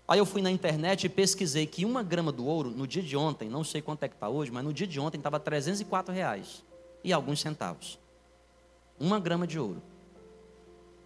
Aí 0.08 0.20
eu 0.20 0.26
fui 0.26 0.42
na 0.42 0.50
internet 0.50 1.04
e 1.04 1.10
pesquisei 1.10 1.68
que 1.68 1.84
uma 1.84 2.02
grama 2.02 2.32
do 2.32 2.46
ouro, 2.46 2.72
no 2.72 2.88
dia 2.88 3.04
de 3.04 3.18
ontem, 3.18 3.50
não 3.50 3.64
sei 3.64 3.82
quanto 3.82 4.04
é 4.04 4.08
que 4.08 4.16
está 4.16 4.30
hoje, 4.30 4.50
mas 4.52 4.64
no 4.64 4.72
dia 4.72 4.88
de 4.88 5.00
ontem 5.00 5.18
estava 5.18 5.40
304 5.40 6.14
reais 6.14 6.64
e 7.04 7.12
alguns 7.12 7.42
centavos. 7.42 8.00
Uma 8.98 9.20
grama 9.20 9.46
de 9.46 9.60
ouro. 9.60 9.82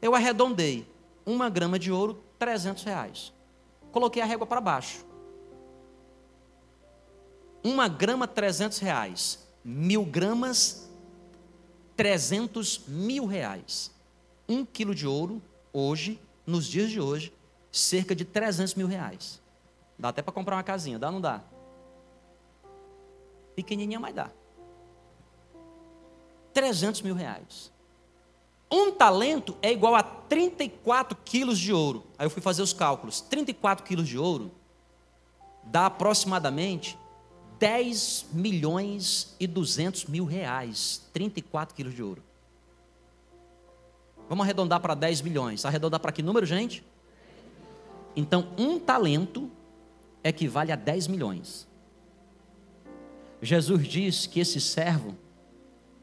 Eu 0.01 0.13
arredondei. 0.13 0.87
Uma 1.25 1.49
grama 1.49 1.77
de 1.77 1.91
ouro, 1.91 2.23
300 2.39 2.83
reais. 2.83 3.33
Coloquei 3.91 4.21
a 4.21 4.25
régua 4.25 4.47
para 4.47 4.61
baixo. 4.61 5.05
Uma 7.63 7.87
grama, 7.87 8.27
300 8.27 8.79
reais. 8.79 9.47
Mil 9.63 10.03
gramas, 10.03 10.89
300 11.95 12.81
mil 12.87 13.25
reais. 13.25 13.91
Um 14.49 14.65
quilo 14.65 14.95
de 14.95 15.05
ouro, 15.05 15.41
hoje, 15.71 16.19
nos 16.45 16.65
dias 16.65 16.89
de 16.89 16.99
hoje, 16.99 17.31
cerca 17.71 18.15
de 18.15 18.25
300 18.25 18.75
mil 18.75 18.87
reais. 18.87 19.41
Dá 19.97 20.09
até 20.09 20.21
para 20.21 20.33
comprar 20.33 20.55
uma 20.55 20.63
casinha, 20.63 20.99
dá 20.99 21.07
ou 21.07 21.13
não 21.13 21.21
dá? 21.21 21.41
Pequenininha, 23.55 23.99
mas 23.99 24.13
dá. 24.13 24.29
300 26.53 27.01
mil 27.01 27.15
reais. 27.15 27.71
Um 28.69 28.91
talento 28.91 29.57
é 29.61 29.71
igual 29.71 29.95
a 29.95 30.03
34 30.03 31.17
quilos 31.25 31.59
de 31.59 31.73
ouro. 31.73 32.05
Aí 32.17 32.25
eu 32.25 32.29
fui 32.29 32.41
fazer 32.41 32.61
os 32.61 32.73
cálculos. 32.73 33.19
34 33.21 33.85
quilos 33.85 34.07
de 34.07 34.17
ouro 34.17 34.51
dá 35.63 35.87
aproximadamente 35.87 36.97
10 37.59 38.27
milhões 38.31 39.35
e 39.39 39.45
200 39.45 40.05
mil 40.05 40.25
reais. 40.25 41.07
34 41.13 41.75
quilos 41.75 41.93
de 41.93 42.01
ouro. 42.01 42.23
Vamos 44.29 44.43
arredondar 44.43 44.79
para 44.79 44.95
10 44.95 45.21
milhões. 45.21 45.65
Arredondar 45.65 45.99
para 45.99 46.11
que 46.13 46.23
número, 46.23 46.45
gente? 46.45 46.83
Então, 48.15 48.49
um 48.57 48.79
talento 48.79 49.49
equivale 50.23 50.71
a 50.71 50.75
10 50.75 51.07
milhões. 51.07 51.67
Jesus 53.41 53.87
diz 53.87 54.27
que 54.27 54.39
esse 54.39 54.61
servo 54.61 55.15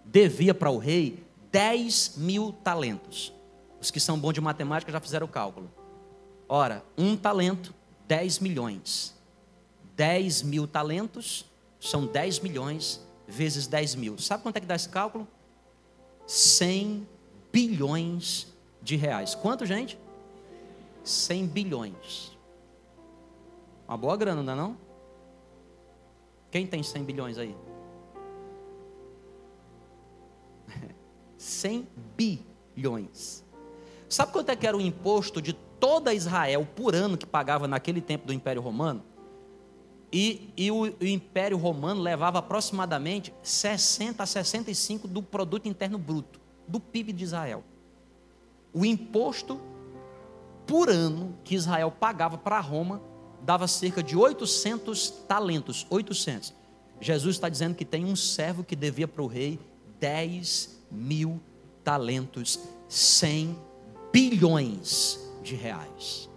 devia 0.04 0.54
para 0.54 0.70
o 0.70 0.78
rei 0.78 1.22
10 1.52 2.16
mil 2.16 2.52
talentos. 2.52 3.32
Os 3.80 3.90
que 3.90 4.00
são 4.00 4.18
bons 4.18 4.32
de 4.32 4.40
matemática 4.40 4.90
já 4.90 5.00
fizeram 5.00 5.26
o 5.26 5.30
cálculo. 5.30 5.70
Ora, 6.48 6.82
um 6.96 7.16
talento, 7.16 7.74
10 8.08 8.40
milhões. 8.40 9.14
10 9.96 10.42
mil 10.42 10.66
talentos 10.66 11.44
são 11.78 12.06
10 12.06 12.40
milhões 12.40 13.00
vezes 13.26 13.66
10 13.66 13.94
mil. 13.94 14.18
Sabe 14.18 14.42
quanto 14.42 14.56
é 14.56 14.60
que 14.60 14.66
dá 14.66 14.74
esse 14.74 14.88
cálculo? 14.88 15.28
100 16.26 17.06
bilhões 17.52 18.48
de 18.82 18.96
reais. 18.96 19.34
Quanto, 19.34 19.64
gente? 19.66 19.98
100 21.08 21.46
bilhões. 21.46 22.36
Uma 23.86 23.96
boa 23.96 24.16
grana, 24.16 24.42
não 24.42 24.52
é 24.52 24.56
não? 24.56 24.76
Quem 26.50 26.66
tem 26.66 26.82
100 26.82 27.04
bilhões 27.04 27.38
aí? 27.38 27.56
100 31.36 31.88
bilhões. 32.16 33.44
Sabe 34.08 34.32
quanto 34.32 34.50
é 34.50 34.56
que 34.56 34.66
era 34.66 34.76
o 34.76 34.80
imposto 34.80 35.40
de 35.40 35.52
toda 35.52 36.14
Israel 36.14 36.66
por 36.76 36.94
ano 36.94 37.16
que 37.16 37.26
pagava 37.26 37.68
naquele 37.68 38.00
tempo 38.00 38.26
do 38.26 38.32
Império 38.32 38.60
Romano? 38.60 39.02
E, 40.10 40.52
e 40.56 40.70
o, 40.70 40.84
o, 40.84 41.04
Império 41.04 41.58
Romano 41.58 42.00
levava 42.00 42.38
aproximadamente 42.38 43.32
60 43.42 44.22
a 44.22 44.26
65 44.26 45.06
do 45.06 45.22
produto 45.22 45.68
interno 45.68 45.98
bruto, 45.98 46.40
do 46.66 46.80
PIB 46.80 47.12
de 47.12 47.24
Israel. 47.24 47.62
O 48.72 48.86
imposto 48.86 49.60
por 50.68 50.90
ano 50.90 51.35
que 51.42 51.54
Israel 51.54 51.90
pagava 51.90 52.37
para 52.37 52.61
Roma 52.61 53.00
dava 53.42 53.66
cerca 53.66 54.02
de 54.02 54.14
800 54.14 55.11
talentos, 55.26 55.87
800. 55.88 56.52
Jesus 57.00 57.37
está 57.37 57.48
dizendo 57.48 57.74
que 57.74 57.85
tem 57.85 58.04
um 58.04 58.14
servo 58.14 58.62
que 58.62 58.76
devia 58.76 59.09
para 59.09 59.22
o 59.22 59.26
rei 59.26 59.59
10 59.98 60.85
mil 60.90 61.40
talentos, 61.83 62.61
100 62.88 63.59
bilhões 64.12 65.18
de 65.42 65.54
reais. 65.54 66.28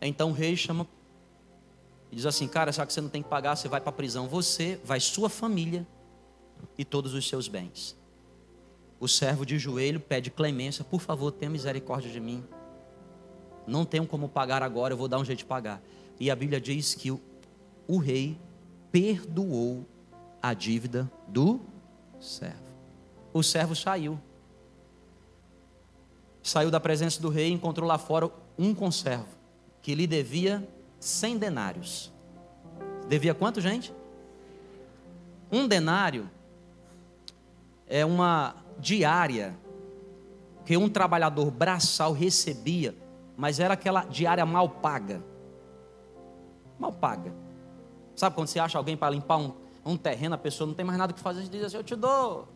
Então 0.00 0.30
o 0.30 0.32
rei 0.32 0.56
chama 0.56 0.86
e 2.10 2.16
diz 2.16 2.24
assim: 2.24 2.48
Cara, 2.48 2.72
já 2.72 2.86
que 2.86 2.92
você 2.92 3.00
não 3.00 3.10
tem 3.10 3.22
que 3.22 3.28
pagar, 3.28 3.56
você 3.56 3.68
vai 3.68 3.80
para 3.80 3.90
a 3.90 3.92
prisão. 3.92 4.26
Você, 4.28 4.80
vai 4.84 5.00
sua 5.00 5.28
família 5.28 5.86
e 6.78 6.84
todos 6.84 7.12
os 7.12 7.28
seus 7.28 7.48
bens. 7.48 7.97
O 9.00 9.06
servo 9.06 9.46
de 9.46 9.58
joelho 9.58 10.00
pede 10.00 10.30
clemência: 10.30 10.84
Por 10.84 11.00
favor, 11.00 11.30
tenha 11.30 11.50
misericórdia 11.50 12.10
de 12.10 12.20
mim. 12.20 12.44
Não 13.66 13.84
tenho 13.84 14.06
como 14.06 14.28
pagar 14.28 14.62
agora, 14.62 14.94
eu 14.94 14.98
vou 14.98 15.08
dar 15.08 15.18
um 15.18 15.24
jeito 15.24 15.40
de 15.40 15.44
pagar. 15.44 15.82
E 16.18 16.30
a 16.30 16.36
Bíblia 16.36 16.60
diz 16.60 16.94
que 16.94 17.10
o, 17.10 17.20
o 17.86 17.98
rei 17.98 18.38
perdoou 18.90 19.86
a 20.42 20.54
dívida 20.54 21.10
do 21.28 21.60
servo. 22.18 22.68
O 23.32 23.42
servo 23.42 23.76
saiu. 23.76 24.18
Saiu 26.42 26.70
da 26.70 26.80
presença 26.80 27.20
do 27.20 27.28
rei 27.28 27.50
e 27.50 27.52
encontrou 27.52 27.86
lá 27.86 27.98
fora 27.98 28.30
um 28.58 28.74
conservo 28.74 29.28
que 29.82 29.94
lhe 29.94 30.06
devia 30.06 30.66
100 30.98 31.38
denários. 31.38 32.12
Devia 33.06 33.34
quanto, 33.34 33.60
gente? 33.60 33.92
Um 35.52 35.68
denário 35.68 36.28
é 37.86 38.04
uma 38.04 38.56
diária 38.78 39.56
que 40.64 40.76
um 40.76 40.88
trabalhador 40.88 41.50
braçal 41.50 42.12
recebia, 42.12 42.94
mas 43.36 43.58
era 43.58 43.74
aquela 43.74 44.04
diária 44.04 44.44
mal 44.44 44.68
paga. 44.68 45.24
Mal 46.78 46.92
paga. 46.92 47.32
Sabe 48.14 48.34
quando 48.34 48.48
você 48.48 48.58
acha 48.58 48.76
alguém 48.76 48.96
para 48.96 49.10
limpar 49.10 49.38
um, 49.38 49.52
um 49.84 49.96
terreno, 49.96 50.34
a 50.34 50.38
pessoa 50.38 50.66
não 50.66 50.74
tem 50.74 50.84
mais 50.84 50.98
nada 50.98 51.12
que 51.12 51.20
fazer, 51.20 51.42
você 51.42 51.48
diz 51.48 51.64
assim: 51.64 51.76
Eu 51.78 51.84
te 51.84 51.96
dou 51.96 52.48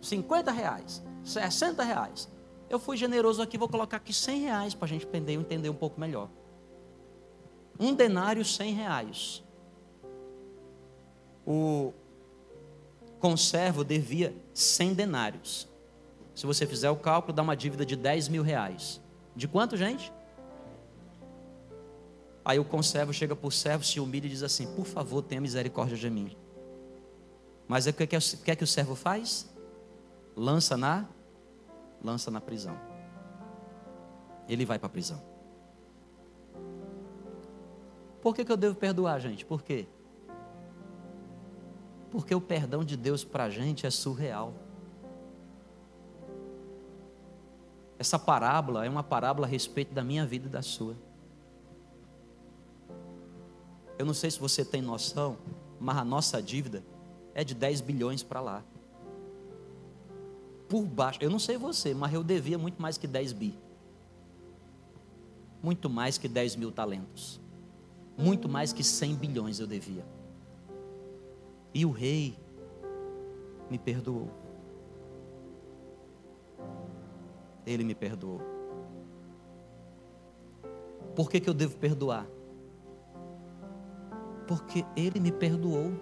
50 0.00 0.50
reais, 0.50 1.02
60 1.22 1.82
reais. 1.82 2.28
Eu 2.68 2.78
fui 2.78 2.96
generoso 2.96 3.42
aqui, 3.42 3.58
vou 3.58 3.68
colocar 3.68 3.98
aqui 3.98 4.12
100 4.12 4.40
reais 4.40 4.74
para 4.74 4.86
a 4.86 4.88
gente 4.88 5.06
entender, 5.06 5.34
entender 5.34 5.68
um 5.68 5.74
pouco 5.74 6.00
melhor. 6.00 6.28
Um 7.78 7.94
denário, 7.94 8.44
100 8.44 8.74
reais. 8.74 9.44
O 11.46 11.92
conservo 13.18 13.84
devia 13.84 14.34
100 14.60 14.94
denários. 14.94 15.68
Se 16.34 16.46
você 16.46 16.66
fizer 16.66 16.90
o 16.90 16.96
cálculo, 16.96 17.32
dá 17.32 17.42
uma 17.42 17.56
dívida 17.56 17.84
de 17.84 17.96
10 17.96 18.28
mil 18.28 18.42
reais. 18.42 19.00
De 19.34 19.48
quanto, 19.48 19.76
gente? 19.76 20.12
Aí 22.44 22.58
o 22.58 22.64
conservo 22.64 23.12
chega 23.12 23.36
o 23.40 23.50
servo, 23.50 23.84
se 23.84 24.00
humilha 24.00 24.26
e 24.26 24.30
diz 24.30 24.42
assim: 24.42 24.66
Por 24.74 24.86
favor, 24.86 25.22
tenha 25.22 25.40
misericórdia 25.40 25.96
de 25.96 26.08
mim. 26.08 26.36
Mas 27.68 27.86
o 27.86 27.92
que, 27.92 28.06
que, 28.06 28.18
que 28.18 28.50
é 28.50 28.56
que 28.56 28.64
o 28.64 28.66
servo 28.66 28.94
faz? 28.94 29.48
Lança 30.34 30.76
na, 30.76 31.06
lança 32.02 32.30
na 32.30 32.40
prisão. 32.40 32.76
Ele 34.48 34.64
vai 34.64 34.78
para 34.78 34.86
a 34.86 34.90
prisão. 34.90 35.22
Por 38.20 38.34
que, 38.34 38.44
que 38.44 38.52
eu 38.52 38.56
devo 38.56 38.74
perdoar, 38.74 39.20
gente? 39.20 39.44
Por 39.44 39.62
quê? 39.62 39.86
Porque 42.10 42.34
o 42.34 42.40
perdão 42.40 42.84
de 42.84 42.96
Deus 42.96 43.24
para 43.24 43.44
a 43.44 43.50
gente 43.50 43.86
é 43.86 43.90
surreal. 43.90 44.52
Essa 47.98 48.18
parábola 48.18 48.84
é 48.84 48.88
uma 48.88 49.02
parábola 49.02 49.46
a 49.46 49.50
respeito 49.50 49.92
da 49.92 50.02
minha 50.02 50.24
vida 50.24 50.46
e 50.46 50.50
da 50.50 50.62
sua. 50.62 50.96
Eu 53.98 54.06
não 54.06 54.14
sei 54.14 54.30
se 54.30 54.40
você 54.40 54.64
tem 54.64 54.80
noção, 54.80 55.36
mas 55.78 55.98
a 55.98 56.04
nossa 56.04 56.42
dívida 56.42 56.82
é 57.34 57.44
de 57.44 57.54
10 57.54 57.82
bilhões 57.82 58.22
para 58.22 58.40
lá. 58.40 58.64
Por 60.68 60.82
baixo, 60.86 61.18
eu 61.20 61.28
não 61.28 61.38
sei 61.38 61.58
você, 61.58 61.92
mas 61.92 62.14
eu 62.14 62.24
devia 62.24 62.56
muito 62.56 62.80
mais 62.80 62.96
que 62.96 63.06
10 63.06 63.32
bi. 63.34 63.58
Muito 65.62 65.90
mais 65.90 66.16
que 66.16 66.28
10 66.28 66.56
mil 66.56 66.72
talentos. 66.72 67.38
Muito 68.16 68.48
mais 68.48 68.72
que 68.72 68.82
100 68.82 69.16
bilhões 69.16 69.60
eu 69.60 69.66
devia. 69.66 70.04
E 71.72 71.86
o 71.86 71.90
rei 71.90 72.36
me 73.70 73.78
perdoou. 73.78 74.28
Ele 77.64 77.84
me 77.84 77.94
perdoou. 77.94 78.40
Por 81.14 81.30
que, 81.30 81.40
que 81.40 81.48
eu 81.48 81.54
devo 81.54 81.76
perdoar? 81.76 82.26
Porque 84.46 84.84
ele 84.96 85.20
me 85.20 85.30
perdoou. 85.30 85.92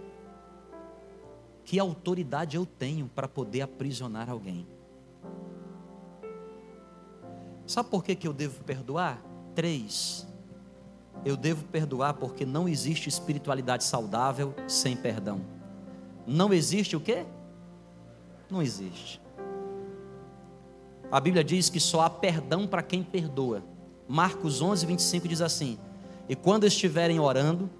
Que 1.64 1.78
autoridade 1.78 2.56
eu 2.56 2.64
tenho 2.64 3.08
para 3.08 3.28
poder 3.28 3.60
aprisionar 3.60 4.30
alguém? 4.30 4.66
Sabe 7.66 7.90
por 7.90 8.02
que, 8.02 8.14
que 8.14 8.26
eu 8.26 8.32
devo 8.32 8.64
perdoar? 8.64 9.22
Três. 9.54 10.26
Eu 11.24 11.36
devo 11.36 11.64
perdoar 11.66 12.14
porque 12.14 12.46
não 12.46 12.66
existe 12.66 13.08
espiritualidade 13.08 13.84
saudável 13.84 14.54
sem 14.66 14.96
perdão. 14.96 15.57
Não 16.28 16.52
existe 16.52 16.94
o 16.94 17.00
quê? 17.00 17.24
Não 18.50 18.60
existe. 18.62 19.18
A 21.10 21.18
Bíblia 21.18 21.42
diz 21.42 21.70
que 21.70 21.80
só 21.80 22.02
há 22.02 22.10
perdão 22.10 22.66
para 22.66 22.82
quem 22.82 23.02
perdoa. 23.02 23.62
Marcos 24.06 24.60
11, 24.60 24.84
25 24.84 25.26
diz 25.26 25.40
assim: 25.40 25.78
E 26.28 26.36
quando 26.36 26.66
estiverem 26.66 27.18
orando, 27.18 27.70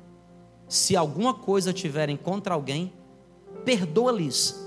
se 0.66 0.96
alguma 0.96 1.34
coisa 1.34 1.74
tiverem 1.74 2.16
contra 2.16 2.54
alguém, 2.54 2.90
perdoa-lhes, 3.66 4.58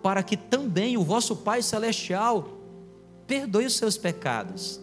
para 0.00 0.22
que 0.22 0.36
também 0.36 0.96
o 0.96 1.02
vosso 1.02 1.34
Pai 1.34 1.62
Celestial 1.62 2.48
perdoe 3.26 3.66
os 3.66 3.76
seus 3.76 3.98
pecados. 3.98 4.80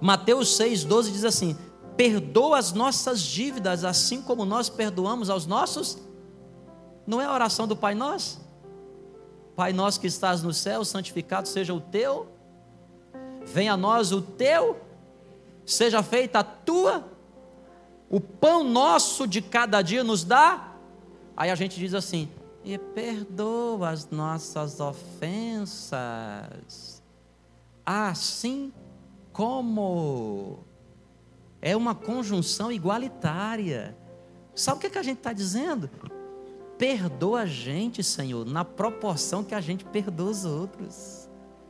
Mateus 0.00 0.56
6,12 0.56 1.10
diz 1.10 1.24
assim: 1.24 1.56
Perdoa 1.96 2.58
as 2.58 2.72
nossas 2.72 3.20
dívidas, 3.22 3.82
assim 3.84 4.22
como 4.22 4.44
nós 4.44 4.68
perdoamos 4.68 5.28
aos 5.28 5.46
nossos. 5.46 5.98
Não 7.06 7.20
é 7.20 7.26
a 7.26 7.32
oração 7.32 7.66
do 7.66 7.76
Pai 7.76 7.94
Nosso? 7.94 8.42
Pai 9.56 9.72
nosso 9.72 10.00
que 10.00 10.08
estás 10.08 10.42
no 10.42 10.52
céu, 10.52 10.84
santificado 10.84 11.46
seja 11.46 11.72
o 11.72 11.80
teu, 11.80 12.28
venha 13.44 13.74
a 13.74 13.76
nós 13.76 14.10
o 14.10 14.20
teu, 14.20 14.80
seja 15.64 16.02
feita 16.02 16.40
a 16.40 16.44
tua 16.44 17.04
o 18.14 18.20
pão 18.20 18.62
nosso 18.62 19.26
de 19.26 19.42
cada 19.42 19.82
dia 19.82 20.04
nos 20.04 20.22
dá. 20.22 20.72
Aí 21.36 21.50
a 21.50 21.56
gente 21.56 21.78
diz 21.80 21.94
assim: 21.94 22.28
e 22.64 22.78
perdoa 22.78 23.90
as 23.90 24.08
nossas 24.08 24.78
ofensas, 24.78 25.92
assim 27.84 28.72
como. 29.32 30.60
É 31.60 31.76
uma 31.76 31.94
conjunção 31.94 32.70
igualitária. 32.70 33.96
Sabe 34.54 34.76
o 34.76 34.80
que, 34.80 34.86
é 34.86 34.90
que 34.90 34.98
a 34.98 35.02
gente 35.02 35.18
está 35.18 35.32
dizendo? 35.32 35.90
Perdoa 36.78 37.42
a 37.42 37.46
gente, 37.46 38.02
Senhor, 38.02 38.44
na 38.44 38.64
proporção 38.64 39.44
que 39.44 39.54
a 39.54 39.60
gente 39.60 39.84
perdoa 39.84 40.30
os 40.30 40.44
outros. 40.44 41.28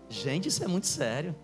Gente, 0.09 0.49
isso 0.49 0.65
é 0.65 0.67
muito 0.67 0.87
sério. 0.87 1.35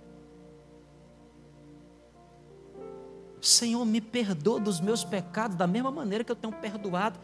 Senhor, 3.41 3.85
me 3.85 4.01
perdoa 4.01 4.61
dos 4.61 4.81
meus 4.81 5.05
pecados 5.05 5.57
da 5.57 5.67
mesma 5.67 5.91
maneira 5.91 6.23
que 6.23 6.33
eu 6.33 6.37
tenho 6.37 6.53
perdoado 6.53 7.19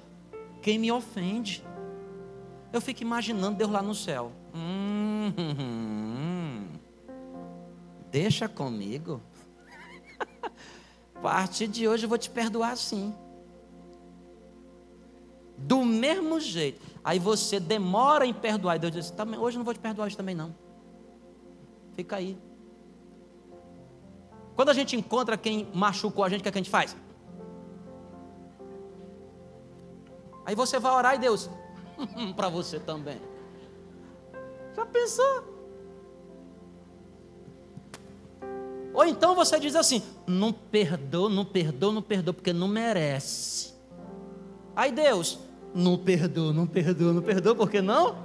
quem 0.62 0.78
me 0.78 0.90
ofende. 0.90 1.64
Eu 2.72 2.80
fico 2.80 3.02
imaginando 3.02 3.56
Deus 3.56 3.70
lá 3.70 3.82
no 3.82 3.94
céu. 3.94 4.32
Hum, 4.54 5.32
hum, 5.38 6.68
deixa 8.10 8.48
comigo. 8.48 9.20
A 11.14 11.20
partir 11.20 11.68
de 11.68 11.86
hoje 11.86 12.04
eu 12.04 12.08
vou 12.08 12.18
te 12.18 12.28
perdoar 12.28 12.76
sim. 12.76 13.14
Do 15.58 15.84
mesmo 15.84 16.38
jeito. 16.40 16.80
Aí 17.02 17.18
você 17.18 17.58
demora 17.58 18.26
em 18.26 18.34
perdoar. 18.34 18.76
E 18.76 18.78
Deus 18.78 18.92
diz: 18.92 19.14
hoje 19.38 19.56
eu 19.56 19.58
não 19.58 19.64
vou 19.64 19.74
te 19.74 19.80
perdoar 19.80 20.06
hoje 20.06 20.16
também 20.16 20.34
não. 20.34 20.54
Fica 21.94 22.16
aí. 22.16 22.38
Quando 24.54 24.70
a 24.70 24.74
gente 24.74 24.96
encontra 24.96 25.36
quem 25.36 25.68
machucou 25.74 26.24
a 26.24 26.28
gente, 26.28 26.40
o 26.40 26.42
que, 26.42 26.48
é 26.48 26.52
que 26.52 26.58
a 26.58 26.62
gente 26.62 26.70
faz? 26.70 26.96
Aí 30.44 30.54
você 30.54 30.78
vai 30.78 30.92
orar 30.92 31.14
e 31.14 31.18
Deus, 31.18 31.50
para 32.36 32.48
você 32.48 32.78
também. 32.78 33.20
Já 34.74 34.86
pensou? 34.86 35.56
Ou 38.94 39.04
então 39.04 39.34
você 39.34 39.60
diz 39.60 39.74
assim: 39.76 40.02
não 40.26 40.52
perdoa, 40.52 41.28
não 41.28 41.44
perdoa, 41.44 41.92
não 41.92 42.02
perdoa, 42.02 42.32
porque 42.32 42.52
não 42.52 42.68
merece. 42.68 43.74
Aí 44.74 44.90
Deus, 44.90 45.38
não 45.76 45.98
perdoa, 45.98 46.52
não 46.52 46.66
perdoa, 46.66 47.12
não 47.12 47.22
perdoa, 47.22 47.54
porque 47.54 47.82
não? 47.82 48.16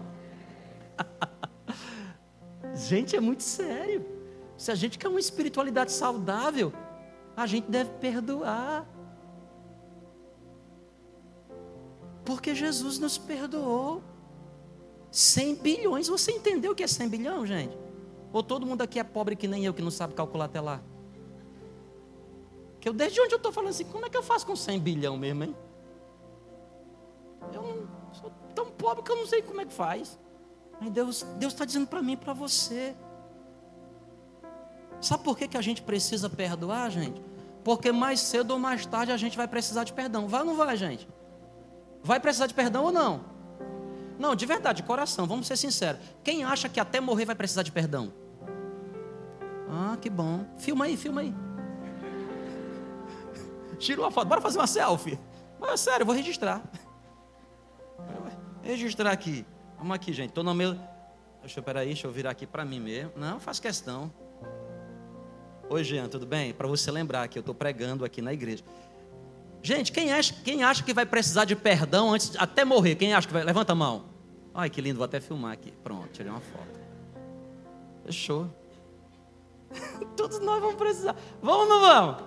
Gente, 2.74 3.16
é 3.16 3.20
muito 3.20 3.44
sério. 3.44 4.06
Se 4.58 4.72
a 4.72 4.76
gente 4.76 4.98
quer 4.98 5.10
uma 5.10 5.20
espiritualidade 5.20 5.92
saudável, 5.92 6.72
a 7.36 7.46
gente 7.46 7.70
deve 7.70 7.90
perdoar. 7.96 8.88
Porque 12.24 12.56
Jesus 12.56 12.98
nos 13.00 13.18
perdoou. 13.18 14.02
100 15.12 15.56
bilhões, 15.56 16.08
você 16.08 16.32
entendeu 16.32 16.72
o 16.72 16.76
que 16.76 16.84
é 16.84 16.88
100 16.88 17.10
bilhão, 17.10 17.46
gente? 17.46 17.78
Ou 18.32 18.42
todo 18.42 18.66
mundo 18.66 18.82
aqui 18.82 18.98
é 18.98 19.04
pobre 19.04 19.36
que 19.36 19.46
nem 19.46 19.66
eu, 19.66 19.74
que 19.74 19.82
não 19.82 19.92
sabe 19.92 20.14
calcular 20.14 20.46
até 20.46 20.62
lá? 20.62 20.82
Que 22.80 22.88
eu, 22.88 22.94
desde 22.94 23.20
onde 23.20 23.34
eu 23.34 23.38
estou 23.38 23.52
falando 23.52 23.72
assim, 23.72 23.84
como 23.84 24.06
é 24.06 24.10
que 24.10 24.16
eu 24.16 24.24
faço 24.24 24.46
com 24.46 24.56
100 24.56 24.80
bilhão 24.80 25.18
mesmo, 25.18 25.44
hein? 25.44 25.56
Eu 27.54 27.88
sou 28.14 28.32
tão 28.56 28.72
pobre 28.72 29.04
que 29.04 29.12
eu 29.12 29.16
não 29.16 29.28
sei 29.28 29.42
como 29.42 29.62
é 29.62 29.66
que 29.66 29.74
faz. 29.74 30.20
Mas 30.80 30.92
Deus 30.92 31.26
está 31.42 31.66
dizendo 31.66 31.88
para 31.88 32.02
mim 32.02 32.14
e 32.14 32.18
para 32.18 32.34
você. 32.34 32.96
Sabe 35.00 35.24
por 35.24 35.38
que, 35.38 35.48
que 35.48 35.58
a 35.58 35.62
gente 35.62 35.82
precisa 35.82 36.30
perdoar, 36.30 36.90
gente? 36.90 37.22
Porque 37.64 37.92
mais 37.92 38.20
cedo 38.20 38.52
ou 38.52 38.60
mais 38.60 38.86
tarde 38.86 39.12
a 39.12 39.18
gente 39.18 39.38
vai 39.38 39.48
precisar 39.48 39.84
de 39.84 39.94
perdão. 39.94 40.28
Vai 40.28 40.42
ou 40.42 40.46
não 40.46 40.56
vai, 40.56 40.76
gente? 40.76 41.08
Vai 42.04 42.20
precisar 42.20 42.48
de 42.48 42.54
perdão 42.54 42.86
ou 42.86 42.92
não? 42.92 43.22
Não, 44.18 44.36
de 44.36 44.46
verdade, 44.46 44.82
de 44.82 44.88
coração, 44.88 45.26
vamos 45.26 45.48
ser 45.48 45.58
sinceros. 45.58 46.00
Quem 46.24 46.44
acha 46.44 46.70
que 46.70 46.80
até 46.80 47.00
morrer 47.00 47.26
vai 47.26 47.36
precisar 47.36 47.64
de 47.64 47.72
perdão? 47.72 48.14
Ah, 49.68 49.98
que 50.00 50.10
bom. 50.10 50.46
Filma 50.58 50.86
aí, 50.86 50.98
filma 50.98 51.22
aí. 51.22 51.34
Tira 53.80 54.02
uma 54.02 54.12
foto, 54.12 54.28
bora 54.28 54.42
fazer 54.42 54.60
uma 54.60 54.68
selfie. 54.68 55.20
Mas 55.60 55.72
é 55.72 55.78
sério, 55.78 56.02
eu 56.02 56.06
vou 56.06 56.14
registrar. 56.14 56.62
Registrar 58.64 59.12
aqui. 59.12 59.46
Vamos 59.78 59.96
aqui, 59.96 60.14
gente. 60.14 60.30
Estou 60.30 60.44
no 60.44 60.54
meu. 60.54 60.78
Deixa 61.42 61.60
eu, 61.60 61.64
peraí, 61.64 61.88
deixa 61.88 62.08
eu 62.08 62.12
virar 62.12 62.32
aqui 62.32 62.46
para 62.46 62.64
mim 62.64 62.80
mesmo. 62.80 63.12
Não, 63.16 63.40
faço 63.40 63.62
questão. 63.62 64.12
Oi, 65.70 65.84
Jean, 65.84 66.08
tudo 66.08 66.26
bem? 66.26 66.54
Para 66.54 66.68
você 66.68 66.92
lembrar 66.92 67.28
que 67.28 67.38
eu 67.38 67.42
estou 67.42 67.56
pregando 67.56 68.06
aqui 68.06 68.22
na 68.22 68.34
igreja. 68.34 68.64
Gente, 69.64 69.92
quem 69.92 70.12
acha, 70.12 70.34
quem 70.44 70.64
acha 70.64 70.84
que 70.84 70.94
vai 70.94 71.06
precisar 71.06 71.46
de 71.46 71.56
perdão 71.56 72.14
antes 72.14 72.36
até 72.38 72.66
morrer? 72.66 72.96
Quem 72.96 73.14
acha 73.14 73.28
que 73.28 73.34
vai? 73.34 73.44
Levanta 73.44 73.72
a 73.72 73.76
mão. 73.76 74.06
Ai, 74.54 74.70
que 74.70 74.82
lindo, 74.82 74.98
vou 74.98 75.06
até 75.06 75.20
filmar 75.20 75.54
aqui. 75.54 75.72
Pronto, 75.84 76.10
tirei 76.12 76.32
uma 76.32 76.42
foto. 76.42 76.80
Fechou. 78.06 78.50
Todos 80.18 80.40
nós 80.40 80.60
vamos 80.60 80.76
precisar. 80.76 81.16
Vamos 81.42 81.64
ou 81.64 81.70
não 81.70 81.80
vamos? 81.82 82.24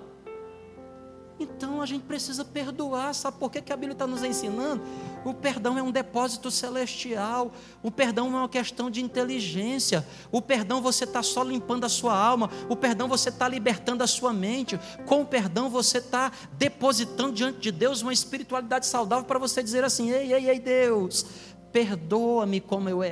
Então 1.39 1.83
a 1.83 1.87
gente 1.87 2.05
precisa 2.05 2.45
perdoar. 2.45 3.15
Sabe 3.15 3.39
por 3.39 3.51
que, 3.51 3.61
que 3.61 3.73
a 3.73 3.77
Bíblia 3.77 3.93
está 3.93 4.07
nos 4.07 4.23
ensinando? 4.23 4.83
O 5.25 5.33
perdão 5.33 5.79
é 5.79 5.83
um 5.83 5.91
depósito 5.91 6.51
celestial. 6.51 7.53
O 7.83 7.91
perdão 7.91 8.31
não 8.31 8.39
é 8.39 8.43
uma 8.43 8.49
questão 8.49 8.91
de 8.91 9.03
inteligência. 9.03 10.07
O 10.31 10.43
perdão 10.43 10.83
você 10.83 11.05
está 11.05 11.23
só 11.23 11.43
limpando 11.43 11.85
a 11.85 11.89
sua 11.89 12.17
alma. 12.17 12.51
O 12.69 12.77
perdão 12.77 13.09
você 13.09 13.31
está 13.31 13.49
libertando 13.49 14.05
a 14.05 14.07
sua 14.07 14.33
mente. 14.33 14.79
Com 15.07 15.23
o 15.23 15.27
perdão 15.27 15.71
você 15.71 15.99
está 15.99 16.31
depositando 16.53 17.33
diante 17.33 17.59
de 17.59 17.73
Deus 17.73 18.03
uma 18.03 18.13
espiritualidade 18.13 18.87
saudável 18.87 19.25
para 19.25 19.39
você 19.39 19.63
dizer 19.63 19.83
assim: 19.83 20.11
ei, 20.11 20.33
ei, 20.35 20.51
ei, 20.51 20.61
Deus, 20.61 21.25
perdoa-me 21.73 22.61
quando 22.61 22.89
eu 22.89 23.03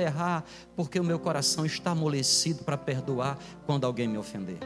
errar, 0.00 0.44
porque 0.74 0.98
o 0.98 1.04
meu 1.04 1.18
coração 1.18 1.64
está 1.64 1.92
amolecido 1.92 2.64
para 2.64 2.76
perdoar 2.76 3.38
quando 3.64 3.84
alguém 3.84 4.08
me 4.08 4.18
ofender. 4.18 4.58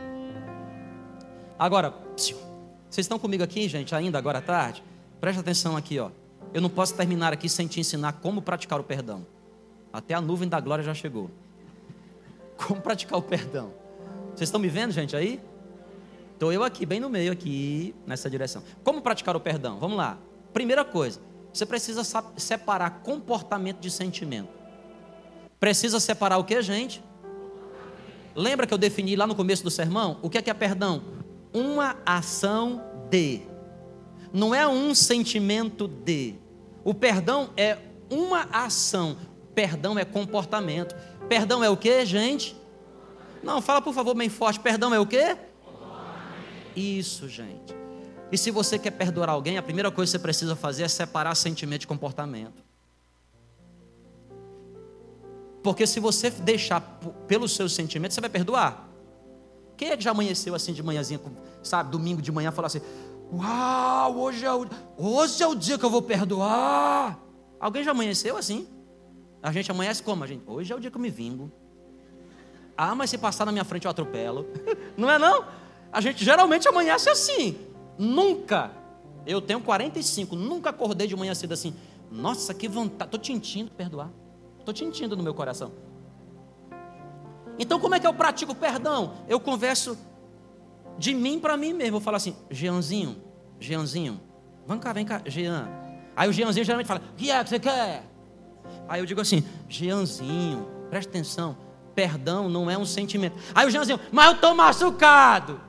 Agora, 1.59 1.95
vocês 2.17 3.05
estão 3.05 3.19
comigo 3.19 3.43
aqui, 3.43 3.69
gente, 3.69 3.95
ainda 3.95 4.17
agora 4.17 4.39
à 4.39 4.43
tarde? 4.43 4.83
Presta 5.21 5.41
atenção 5.41 5.77
aqui, 5.77 5.99
ó. 5.99 6.11
Eu 6.53 6.61
não 6.61 6.71
posso 6.71 6.95
terminar 6.95 7.33
aqui 7.33 7.49
sem 7.49 7.67
te 7.67 7.81
ensinar 7.81 8.13
como 8.15 8.43
praticar 8.43 8.81
o 8.81 8.85
perdão. 8.85 9.27
Até 9.93 10.15
a 10.15 10.21
nuvem 10.21 10.49
da 10.49 10.61
glória 10.61 10.85
já 10.85 10.95
chegou. 10.95 11.31
Como 12.57 12.81
praticar 12.81 13.19
o 13.19 13.23
perdão? 13.23 13.73
Vocês 14.35 14.49
estão 14.49 14.61
me 14.61 14.69
vendo, 14.69 14.91
gente, 14.91 15.17
aí? 15.17 15.41
Estou 16.35 16.53
eu 16.53 16.63
aqui, 16.63 16.85
bem 16.85 17.01
no 17.01 17.09
meio, 17.09 17.33
aqui, 17.33 17.95
nessa 18.07 18.29
direção. 18.29 18.63
Como 18.85 19.01
praticar 19.01 19.35
o 19.37 19.41
perdão? 19.41 19.79
Vamos 19.79 19.97
lá. 19.97 20.19
Primeira 20.53 20.85
coisa, 20.85 21.21
você 21.53 21.65
precisa 21.65 22.03
separar 22.37 23.03
comportamento 23.03 23.79
de 23.79 23.91
sentimento. 23.91 24.51
Precisa 25.59 25.99
separar 26.01 26.39
o 26.39 26.45
que, 26.45 26.61
gente? 26.61 27.03
Lembra 28.35 28.67
que 28.67 28.75
eu 28.75 28.79
defini 28.79 29.17
lá 29.17 29.27
no 29.27 29.35
começo 29.35 29.65
do 29.65 29.71
sermão? 29.71 30.19
O 30.23 30.29
que 30.29 30.39
é 30.39 30.43
que 30.43 30.51
é 30.51 30.55
perdão? 30.55 31.03
uma 31.53 31.97
ação 32.05 32.83
de. 33.11 33.43
Não 34.33 34.55
é 34.55 34.67
um 34.67 34.95
sentimento 34.95 35.89
de. 35.89 36.35
O 36.85 36.95
perdão 36.95 37.51
é 37.57 37.79
uma 38.11 38.43
ação. 38.53 39.17
Perdão 39.55 39.99
é 39.99 40.05
comportamento. 40.05 40.95
Perdão 41.29 41.63
é 41.63 41.71
o 41.71 41.77
que, 41.77 42.05
gente? 42.07 42.57
Não, 43.43 43.61
fala 43.61 43.81
por 43.81 43.95
favor 43.95 44.15
bem 44.15 44.29
forte. 44.29 44.61
Perdão 44.61 44.95
é 44.95 45.01
o 45.01 45.07
que? 45.07 45.37
Isso, 46.75 47.29
gente. 47.29 47.77
E 48.31 48.37
se 48.37 48.51
você 48.51 48.79
quer 48.79 48.91
perdoar 48.91 49.31
alguém, 49.31 49.57
a 49.57 49.63
primeira 49.63 49.91
coisa 49.91 50.11
que 50.11 50.19
você 50.19 50.23
precisa 50.23 50.55
fazer 50.55 50.83
é 50.83 50.89
separar 50.89 51.35
sentimento 51.35 51.81
de 51.81 51.87
comportamento. 51.87 52.63
Porque 55.63 55.87
se 55.87 55.99
você 55.99 56.31
deixar 56.31 56.81
pelos 57.27 57.53
seus 57.53 57.75
sentimentos, 57.75 58.15
você 58.15 58.21
vai 58.21 58.31
perdoar. 58.31 58.89
Quem 59.77 59.91
é 59.91 59.97
que 59.97 60.05
já 60.05 60.11
amanheceu 60.11 60.55
assim 60.55 60.73
de 60.73 60.83
manhãzinha, 60.83 61.21
sabe, 61.63 61.91
domingo 61.91 62.21
de 62.21 62.33
manhã, 62.33 62.51
falou 62.51 62.67
assim: 62.67 62.81
Uau, 63.33 64.19
hoje 64.19 64.45
é, 64.45 64.53
o, 64.53 64.67
hoje 64.97 65.43
é 65.43 65.47
o 65.47 65.55
dia 65.55 65.79
que 65.79 65.85
eu 65.85 65.91
vou 65.91 66.01
perdoar. 66.01 67.19
Alguém 67.61 67.85
já 67.85 67.91
amanheceu 67.91 68.37
assim? 68.37 68.67
A 69.43 69.53
gente 69.53 69.71
amanhece 69.71 70.03
como? 70.03 70.25
A 70.25 70.27
gente, 70.27 70.43
hoje 70.47 70.73
é 70.73 70.77
o 70.77 70.81
dia 70.81 70.91
que 70.91 70.97
eu 70.97 71.01
me 71.01 71.11
vingo. 71.11 71.53
Ah, 72.77 72.95
mas 72.95 73.11
se 73.11 73.19
passar 73.19 73.45
na 73.45 73.53
minha 73.53 73.65
frente 73.65 73.85
eu 73.85 73.91
atropelo. 73.91 74.47
Não 74.97 75.11
é 75.11 75.19
não? 75.19 75.45
A 75.93 76.01
gente 76.01 76.25
geralmente 76.25 76.69
amanhece 76.69 77.11
assim. 77.11 77.59
Nunca. 77.99 78.71
Eu 79.27 79.41
tenho 79.41 79.61
45, 79.61 80.35
nunca 80.37 80.71
acordei 80.71 81.07
de 81.07 81.17
manhã 81.17 81.35
cedo 81.35 81.53
assim. 81.53 81.75
Nossa, 82.11 82.55
que 82.55 82.69
vontade. 82.69 83.09
Estou 83.09 83.21
tintindo 83.21 83.71
perdoar. 83.71 84.11
Estou 84.59 84.73
tintindo 84.73 85.17
no 85.17 85.23
meu 85.23 85.35
coração. 85.35 85.73
Então, 87.59 87.81
como 87.81 87.95
é 87.95 88.01
que 88.01 88.07
eu 88.07 88.15
pratico 88.15 88.55
perdão? 88.55 89.15
Eu 89.27 89.41
converso 89.41 89.99
de 90.99 91.15
mim 91.15 91.39
para 91.39 91.57
mim 91.57 91.73
mesmo. 91.73 91.97
Eu 91.97 92.01
falo 92.01 92.17
assim, 92.17 92.37
Jeanzinho, 92.51 93.17
Jeanzinho, 93.59 94.21
vem 94.67 94.79
cá, 94.79 94.93
vem 94.93 95.07
cá, 95.07 95.23
Jean. 95.27 95.69
Aí 96.17 96.29
o 96.29 96.33
Jeanzinho 96.33 96.65
geralmente 96.65 96.87
fala, 96.87 97.01
o 97.01 97.17
que 97.17 97.31
é 97.31 97.43
que 97.43 97.51
você 97.51 97.59
quer? 97.59 98.05
Aí 98.89 99.01
eu 99.01 99.07
digo 99.07 99.21
assim, 99.21 99.45
Jeanzinho, 99.69 100.67
presta 100.91 101.11
atenção, 101.11 101.57
perdão 101.95 102.49
não 102.49 102.71
é 102.71 102.77
um 102.77 102.85
sentimento. 102.85 103.37
Aí 103.55 103.67
o 103.67 103.71
Jeanzinho, 103.71 104.01
mas 104.11 104.27
eu 104.27 104.33
estou 104.33 104.55
machucado. 104.55 105.61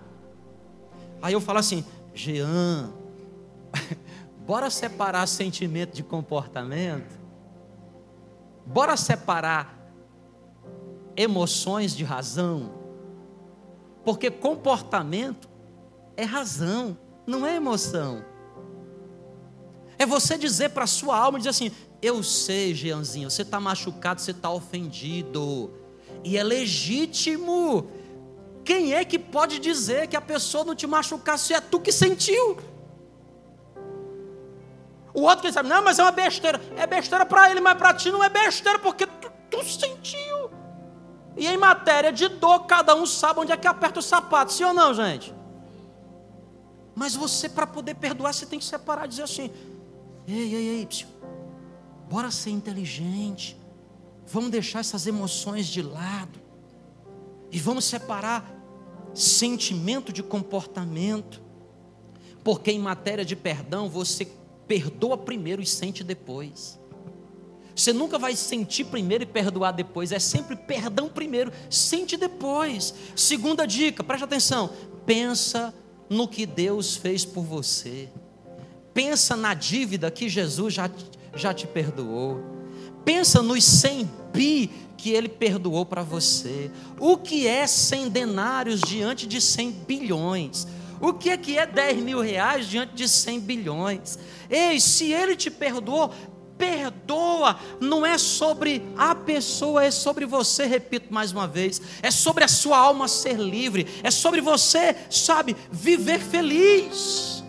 Aí 1.21 1.33
eu 1.33 1.41
falo 1.41 1.59
assim, 1.59 1.85
Jean, 2.13 2.91
bora 4.45 4.69
separar 4.69 5.27
sentimento 5.27 5.93
de 5.93 6.01
comportamento? 6.01 7.19
Bora 8.65 8.95
separar 8.97 9.77
emoções 11.15 11.95
de 11.95 12.03
razão. 12.03 12.78
Porque 14.03 14.31
comportamento 14.31 15.49
é 16.15 16.23
razão, 16.23 16.97
não 17.25 17.45
é 17.45 17.55
emoção. 17.55 18.23
É 19.97 20.05
você 20.05 20.37
dizer 20.37 20.69
para 20.69 20.85
a 20.85 20.87
sua 20.87 21.17
alma, 21.17 21.37
dizer 21.37 21.49
assim: 21.49 21.71
Eu 22.01 22.23
sei, 22.23 22.73
Jeanzinho, 22.73 23.29
você 23.29 23.41
está 23.41 23.59
machucado, 23.59 24.21
você 24.21 24.31
está 24.31 24.49
ofendido. 24.49 25.71
E 26.23 26.37
é 26.37 26.43
legítimo. 26.43 27.89
Quem 28.63 28.93
é 28.93 29.03
que 29.03 29.17
pode 29.19 29.59
dizer 29.59 30.07
que 30.07 30.15
a 30.15 30.21
pessoa 30.21 30.63
não 30.63 30.75
te 30.75 30.85
machucar 30.85 31.37
se 31.37 31.53
é 31.53 31.59
tu 31.59 31.79
que 31.79 31.91
sentiu? 31.91 32.57
O 35.13 35.21
outro 35.21 35.41
que 35.41 35.51
sabe, 35.51 35.67
não, 35.67 35.83
mas 35.83 35.99
é 35.99 36.03
uma 36.03 36.11
besteira. 36.11 36.61
É 36.77 36.85
besteira 36.85 37.25
para 37.25 37.49
ele, 37.51 37.59
mas 37.59 37.77
para 37.77 37.93
ti 37.93 38.11
não 38.11 38.23
é 38.23 38.29
besteira, 38.29 38.79
porque 38.79 39.05
tu, 39.05 39.31
tu 39.49 39.63
sentiu. 39.65 40.38
E 41.37 41.47
em 41.47 41.57
matéria 41.57 42.11
de 42.11 42.27
dor, 42.27 42.65
cada 42.65 42.95
um 42.95 43.05
sabe 43.05 43.39
onde 43.39 43.51
é 43.51 43.57
que 43.57 43.67
aperta 43.67 43.99
o 43.99 44.03
sapato, 44.03 44.51
sim 44.53 44.63
ou 44.63 44.73
não, 44.73 44.93
gente? 44.93 45.33
Mas 46.95 47.15
você, 47.15 47.47
para 47.47 47.65
poder 47.65 47.95
perdoar, 47.95 48.33
você 48.33 48.45
tem 48.45 48.59
que 48.59 48.65
separar, 48.65 49.07
dizer 49.07 49.23
assim: 49.23 49.51
ei, 50.27 50.53
ei, 50.53 50.67
ei, 50.79 50.85
psiu, 50.85 51.07
bora 52.09 52.31
ser 52.31 52.49
inteligente, 52.49 53.57
vamos 54.27 54.49
deixar 54.49 54.79
essas 54.79 55.07
emoções 55.07 55.67
de 55.67 55.81
lado, 55.81 56.39
e 57.51 57.59
vamos 57.59 57.85
separar 57.85 58.49
sentimento 59.13 60.11
de 60.11 60.21
comportamento, 60.21 61.41
porque 62.43 62.71
em 62.71 62.79
matéria 62.79 63.25
de 63.25 63.35
perdão, 63.35 63.89
você 63.89 64.25
perdoa 64.67 65.17
primeiro 65.17 65.61
e 65.61 65.65
sente 65.65 66.03
depois. 66.03 66.78
Você 67.79 67.93
nunca 67.93 68.19
vai 68.19 68.35
sentir 68.35 68.83
primeiro 68.83 69.23
e 69.23 69.27
perdoar 69.27 69.71
depois. 69.71 70.11
É 70.11 70.19
sempre 70.19 70.53
perdão 70.53 71.07
primeiro, 71.07 71.49
sente 71.69 72.17
depois. 72.17 72.93
Segunda 73.15 73.65
dica, 73.65 74.03
preste 74.03 74.25
atenção. 74.25 74.69
Pensa 75.05 75.73
no 76.09 76.27
que 76.27 76.45
Deus 76.45 76.97
fez 76.97 77.23
por 77.23 77.43
você. 77.45 78.09
Pensa 78.93 79.37
na 79.37 79.53
dívida 79.53 80.11
que 80.11 80.27
Jesus 80.27 80.73
já, 80.73 80.91
já 81.33 81.53
te 81.53 81.67
perdoou. 81.67 82.43
Pensa 83.05 83.41
nos 83.41 83.63
100 83.63 84.09
bi 84.33 84.69
que 84.97 85.11
ele 85.11 85.29
perdoou 85.29 85.85
para 85.85 86.03
você. 86.03 86.69
O 86.99 87.15
que 87.15 87.47
é 87.47 87.65
100 87.65 88.09
denários 88.09 88.81
diante 88.81 89.25
de 89.25 89.39
100 89.39 89.71
bilhões? 89.87 90.67
O 91.01 91.13
que 91.13 91.29
é 91.29 91.37
que 91.37 91.57
é 91.57 91.65
10 91.65 92.03
mil 92.03 92.19
reais 92.19 92.67
diante 92.67 92.93
de 92.93 93.07
100 93.07 93.39
bilhões? 93.39 94.19
Ei, 94.49 94.79
se 94.81 95.13
ele 95.13 95.35
te 95.35 95.49
perdoou, 95.49 96.13
perdoa 96.59 97.57
não 97.79 98.05
é 98.05 98.17
sobre 98.17 98.83
a 98.97 99.15
pessoa, 99.15 99.85
é 99.85 99.89
sobre 99.89 100.25
você, 100.25 100.65
repito 100.65 101.11
mais 101.11 101.31
uma 101.31 101.47
vez, 101.47 101.81
é 102.03 102.11
sobre 102.11 102.43
a 102.43 102.47
sua 102.49 102.77
alma 102.77 103.07
ser 103.07 103.39
livre, 103.39 103.87
é 104.03 104.11
sobre 104.11 104.41
você, 104.41 104.93
sabe, 105.09 105.55
viver 105.71 106.19
feliz 106.19 107.41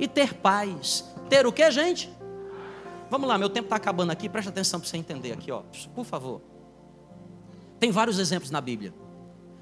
e 0.00 0.08
ter 0.08 0.32
paz. 0.34 1.04
Ter 1.28 1.46
o 1.46 1.52
que, 1.52 1.70
gente? 1.70 2.10
Vamos 3.10 3.28
lá, 3.28 3.36
meu 3.36 3.50
tempo 3.50 3.66
está 3.66 3.76
acabando 3.76 4.10
aqui, 4.10 4.28
preste 4.28 4.48
atenção 4.48 4.80
para 4.80 4.88
você 4.88 4.96
entender 4.96 5.32
aqui, 5.32 5.52
ó, 5.52 5.62
por 5.94 6.04
favor. 6.04 6.40
Tem 7.78 7.90
vários 7.90 8.18
exemplos 8.18 8.50
na 8.50 8.60
Bíblia. 8.60 8.94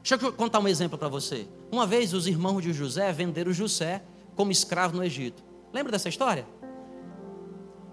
Deixa 0.03 0.25
eu 0.25 0.33
contar 0.33 0.61
um 0.61 0.69
exemplo 0.69 0.97
para 0.97 1.09
você. 1.09 1.49
Uma 1.73 1.87
vez 1.87 2.15
os 2.15 2.27
irmãos 2.27 2.63
de 2.63 2.73
José 2.73 3.13
venderam 3.13 3.53
José 3.53 4.03
como 4.37 4.53
escravo 4.53 4.97
no 4.97 5.03
Egito. 5.03 5.43
Lembra 5.73 5.91
dessa 5.91 6.09
história? 6.09 6.47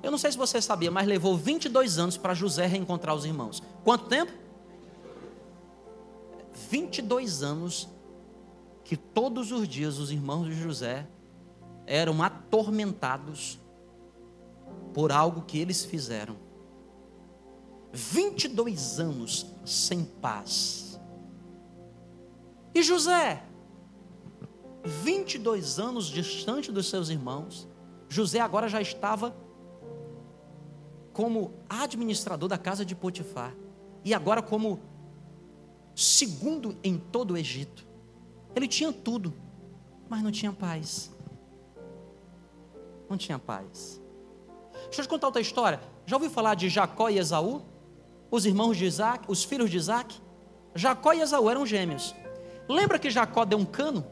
Eu 0.04 0.10
não 0.10 0.18
sei 0.18 0.32
se 0.32 0.38
você 0.38 0.62
sabia, 0.62 0.90
mas 0.90 1.08
levou 1.08 1.38
22 1.38 2.00
anos 2.00 2.18
para 2.18 2.34
José 2.34 2.66
reencontrar 2.66 3.16
os 3.16 3.26
irmãos. 3.26 3.62
Quanto 3.84 4.06
tempo? 4.06 4.32
22 6.70 7.44
anos 7.44 7.88
que 8.84 8.98
todos 8.98 9.52
os 9.52 9.68
dias 9.68 9.98
os 10.00 10.12
irmãos 10.12 10.48
de 10.48 10.54
José 10.54 11.08
eram 11.86 12.22
atormentados 12.24 13.60
por 14.94 15.12
algo 15.12 15.44
que 15.44 15.60
eles 15.60 15.86
fizeram. 15.86 16.36
22 17.94 19.00
anos 19.00 19.46
sem 19.66 20.04
paz. 20.04 21.00
E 22.74 22.82
José, 22.82 23.44
22 24.84 25.80
anos 25.80 26.06
distante 26.08 26.72
dos 26.72 26.90
seus 26.90 27.10
irmãos, 27.10 27.68
José 28.08 28.40
agora 28.40 28.68
já 28.68 28.82
estava 28.82 29.36
como 31.14 31.54
administrador 31.70 32.48
da 32.48 32.58
casa 32.58 32.86
de 32.86 32.96
Potifar 32.96 33.54
e 34.04 34.14
agora 34.14 34.42
como 34.42 34.80
segundo 35.96 36.78
em 36.84 36.98
todo 36.98 37.32
o 37.32 37.38
Egito. 37.38 37.86
Ele 38.56 38.68
tinha 38.68 38.92
tudo, 38.92 39.34
mas 40.10 40.24
não 40.24 40.32
tinha 40.32 40.52
paz. 40.52 41.12
Não 43.10 43.18
tinha 43.18 43.38
paz. 43.38 44.02
Deixa 44.86 45.02
eu 45.02 45.06
te 45.06 45.10
contar 45.10 45.28
outra 45.28 45.42
história. 45.42 45.80
Já 46.06 46.16
ouviu 46.16 46.30
falar 46.30 46.56
de 46.56 46.70
Jacó 46.70 47.10
e 47.10 47.18
Esaú? 47.18 47.62
Os 48.30 48.46
irmãos 48.46 48.78
de 48.78 48.86
Isaac, 48.86 49.26
os 49.28 49.44
filhos 49.44 49.70
de 49.70 49.78
Isaac? 49.78 50.20
Jacó 50.74 51.14
e 51.14 51.22
Esaú 51.22 51.50
eram 51.50 51.66
gêmeos. 51.66 52.16
Lembra 52.68 52.98
que 52.98 53.10
Jacó 53.10 53.44
deu 53.44 53.58
um 53.58 53.66
cano? 53.66 54.06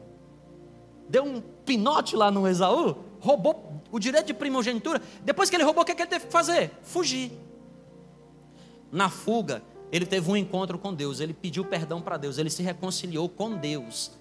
Deu 1.08 1.24
um 1.24 1.40
pinote 1.40 2.14
lá 2.14 2.30
no 2.30 2.46
Esaú? 2.46 2.96
Roubou 3.20 3.79
o 3.90 3.98
direito 3.98 4.26
de 4.26 4.34
primogenitura. 4.34 5.00
Depois 5.22 5.50
que 5.50 5.56
ele 5.56 5.64
roubou, 5.64 5.82
o 5.82 5.86
que, 5.86 5.92
é 5.92 5.94
que 5.94 6.02
ele 6.02 6.10
teve 6.10 6.26
que 6.26 6.32
fazer? 6.32 6.70
Fugir. 6.82 7.32
Na 8.90 9.08
fuga, 9.08 9.62
ele 9.92 10.06
teve 10.06 10.30
um 10.30 10.36
encontro 10.36 10.78
com 10.78 10.94
Deus, 10.94 11.20
ele 11.20 11.32
pediu 11.32 11.64
perdão 11.64 12.00
para 12.00 12.16
Deus, 12.16 12.38
ele 12.38 12.50
se 12.50 12.62
reconciliou 12.62 13.28
com 13.28 13.56
Deus. 13.56 14.12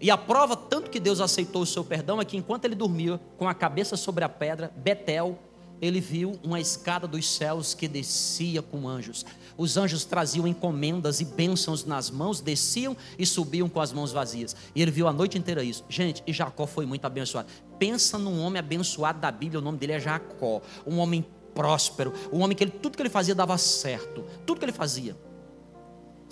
E 0.00 0.10
a 0.10 0.16
prova, 0.16 0.56
tanto 0.56 0.90
que 0.90 1.00
Deus 1.00 1.20
aceitou 1.20 1.62
o 1.62 1.66
seu 1.66 1.84
perdão, 1.84 2.20
é 2.20 2.24
que 2.24 2.36
enquanto 2.36 2.64
ele 2.64 2.74
dormia 2.74 3.20
com 3.36 3.48
a 3.48 3.54
cabeça 3.54 3.96
sobre 3.96 4.24
a 4.24 4.28
pedra, 4.28 4.72
Betel, 4.76 5.38
ele 5.80 6.00
viu 6.00 6.38
uma 6.42 6.60
escada 6.60 7.06
dos 7.06 7.28
céus 7.28 7.74
que 7.74 7.88
descia 7.88 8.62
com 8.62 8.88
anjos. 8.88 9.24
Os 9.56 9.76
anjos 9.76 10.04
traziam 10.04 10.46
encomendas 10.46 11.20
e 11.20 11.24
bênçãos 11.24 11.84
nas 11.84 12.10
mãos, 12.10 12.40
desciam 12.40 12.96
e 13.18 13.26
subiam 13.26 13.68
com 13.68 13.80
as 13.80 13.92
mãos 13.92 14.12
vazias. 14.12 14.54
E 14.74 14.82
ele 14.82 14.90
viu 14.90 15.08
a 15.08 15.12
noite 15.12 15.36
inteira 15.36 15.62
isso. 15.62 15.84
Gente, 15.88 16.22
e 16.26 16.32
Jacó 16.32 16.66
foi 16.66 16.86
muito 16.86 17.04
abençoado. 17.04 17.48
Pensa 17.78 18.18
num 18.18 18.40
homem 18.42 18.58
abençoado 18.58 19.20
da 19.20 19.30
Bíblia, 19.30 19.60
o 19.60 19.62
nome 19.62 19.78
dele 19.78 19.92
é 19.92 20.00
Jacó. 20.00 20.60
Um 20.86 20.98
homem 20.98 21.24
próspero, 21.54 22.12
um 22.32 22.40
homem 22.40 22.56
que 22.56 22.64
ele, 22.64 22.70
tudo 22.70 22.96
que 22.96 23.02
ele 23.02 23.10
fazia 23.10 23.34
dava 23.34 23.56
certo. 23.58 24.24
Tudo 24.46 24.58
que 24.58 24.64
ele 24.64 24.72
fazia. 24.72 25.16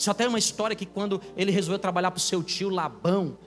Até 0.07 0.25
é 0.25 0.29
uma 0.29 0.39
história 0.39 0.77
que 0.77 0.85
quando 0.85 1.21
ele 1.37 1.51
resolveu 1.51 1.79
trabalhar 1.79 2.11
para 2.11 2.19
o 2.19 2.21
seu 2.21 2.43
tio 2.43 2.69
Labão, 2.69 3.39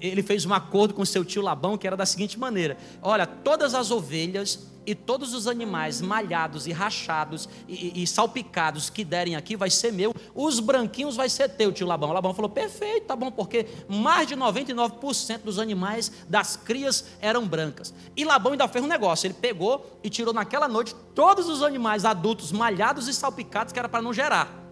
ele 0.00 0.22
fez 0.22 0.44
um 0.46 0.54
acordo 0.54 0.94
com 0.94 1.04
seu 1.04 1.24
tio 1.24 1.42
Labão 1.42 1.76
que 1.76 1.86
era 1.86 1.96
da 1.96 2.06
seguinte 2.06 2.38
maneira: 2.38 2.76
olha, 3.02 3.26
todas 3.26 3.74
as 3.74 3.90
ovelhas 3.90 4.66
e 4.86 4.94
todos 4.94 5.34
os 5.34 5.48
animais 5.48 6.00
malhados 6.00 6.66
e 6.66 6.72
rachados 6.72 7.48
e, 7.66 8.02
e, 8.02 8.06
salpicados 8.06 8.88
que 8.88 9.04
derem 9.04 9.34
aqui 9.34 9.56
vai 9.56 9.68
ser 9.68 9.92
meu, 9.92 10.14
os 10.34 10.60
branquinhos 10.60 11.16
vai 11.16 11.28
ser 11.28 11.48
teu, 11.48 11.72
tio 11.72 11.86
Labão. 11.86 12.12
Labão 12.12 12.32
falou: 12.32 12.48
perfeito, 12.48 13.06
tá 13.06 13.16
bom, 13.16 13.30
porque 13.30 13.66
mais 13.88 14.28
de 14.28 14.36
99% 14.36 15.42
dos 15.42 15.58
animais 15.58 16.12
das 16.28 16.56
crias 16.56 17.04
eram 17.20 17.46
brancas. 17.46 17.92
E 18.16 18.24
Labão 18.24 18.52
ainda 18.52 18.68
fez 18.68 18.84
um 18.84 18.88
negócio: 18.88 19.26
ele 19.26 19.34
pegou 19.34 19.98
e 20.04 20.08
tirou 20.08 20.32
naquela 20.32 20.68
noite 20.68 20.94
todos 21.14 21.48
os 21.48 21.62
animais 21.62 22.04
adultos 22.04 22.52
malhados 22.52 23.08
e 23.08 23.14
salpicados 23.14 23.72
que 23.72 23.78
era 23.78 23.88
para 23.88 24.00
não 24.00 24.12
gerar. 24.12 24.64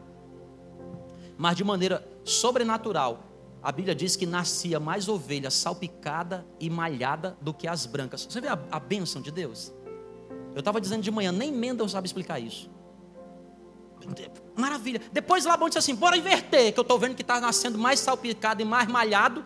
Mas 1.37 1.57
de 1.57 1.65
maneira 1.65 2.07
sobrenatural, 2.25 3.25
a 3.61 3.73
Bíblia 3.73 3.95
diz 3.95 4.15
que 4.15 4.27
nascia 4.27 4.79
mais 4.79 5.09
ovelha 5.09 5.51
salpicada 5.51 6.47
e 6.61 6.71
malhada 6.71 7.37
do 7.41 7.53
que 7.53 7.67
as 7.67 7.87
brancas. 7.87 8.27
Você 8.31 8.41
vê 8.41 8.49
a, 8.49 8.59
a 8.71 8.79
bênção 8.79 9.21
de 9.21 9.33
Deus? 9.33 9.73
Eu 10.55 10.61
estava 10.61 10.80
dizendo 10.80 11.02
de 11.02 11.11
manhã, 11.11 11.32
nem 11.32 11.52
Mendel 11.52 11.88
sabe 11.88 12.07
explicar 12.07 12.38
isso. 12.38 12.70
Maravilha. 14.57 15.00
Depois 15.12 15.44
Labão 15.44 15.68
disse 15.68 15.78
assim: 15.78 15.94
bora 15.94 16.16
inverter, 16.16 16.72
que 16.72 16.78
eu 16.78 16.82
estou 16.82 16.98
vendo 16.98 17.14
que 17.14 17.22
está 17.22 17.40
nascendo 17.40 17.78
mais 17.78 18.00
salpicado 18.00 18.62
e 18.62 18.64
mais 18.64 18.88
malhado 18.88 19.44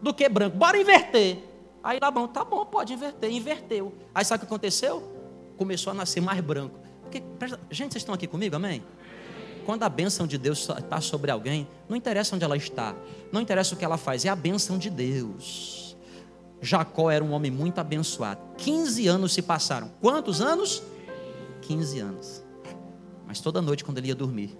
do 0.00 0.12
que 0.12 0.28
branco. 0.28 0.56
Bora 0.56 0.78
inverter. 0.78 1.38
Aí 1.82 1.98
Labão, 2.00 2.28
tá 2.28 2.44
bom, 2.44 2.64
pode 2.64 2.92
inverter. 2.92 3.30
Inverteu. 3.30 3.92
Aí 4.14 4.24
sabe 4.24 4.38
o 4.38 4.46
que 4.46 4.52
aconteceu? 4.52 5.02
Começou 5.56 5.90
a 5.90 5.94
nascer 5.94 6.20
mais 6.20 6.40
branco. 6.40 6.78
Porque, 7.02 7.22
gente, 7.70 7.92
vocês 7.92 8.02
estão 8.02 8.14
aqui 8.14 8.26
comigo, 8.26 8.54
amém? 8.54 8.82
Quando 9.66 9.82
a 9.82 9.88
bênção 9.88 10.26
de 10.26 10.38
Deus 10.38 10.68
está 10.68 11.00
sobre 11.00 11.30
alguém, 11.30 11.68
não 11.88 11.96
interessa 11.96 12.34
onde 12.34 12.44
ela 12.44 12.56
está, 12.56 12.94
não 13.30 13.40
interessa 13.40 13.74
o 13.74 13.78
que 13.78 13.84
ela 13.84 13.96
faz, 13.96 14.24
é 14.24 14.28
a 14.28 14.36
bênção 14.36 14.78
de 14.78 14.90
Deus. 14.90 15.81
Jacó 16.62 17.10
era 17.10 17.24
um 17.24 17.32
homem 17.32 17.50
muito 17.50 17.80
abençoado. 17.80 18.40
15 18.56 19.08
anos 19.08 19.34
se 19.34 19.42
passaram. 19.42 19.90
Quantos 20.00 20.40
anos? 20.40 20.80
15 21.62 21.98
anos. 21.98 22.42
Mas 23.26 23.40
toda 23.40 23.60
noite, 23.60 23.84
quando 23.84 23.98
ele 23.98 24.08
ia 24.08 24.14
dormir, 24.14 24.56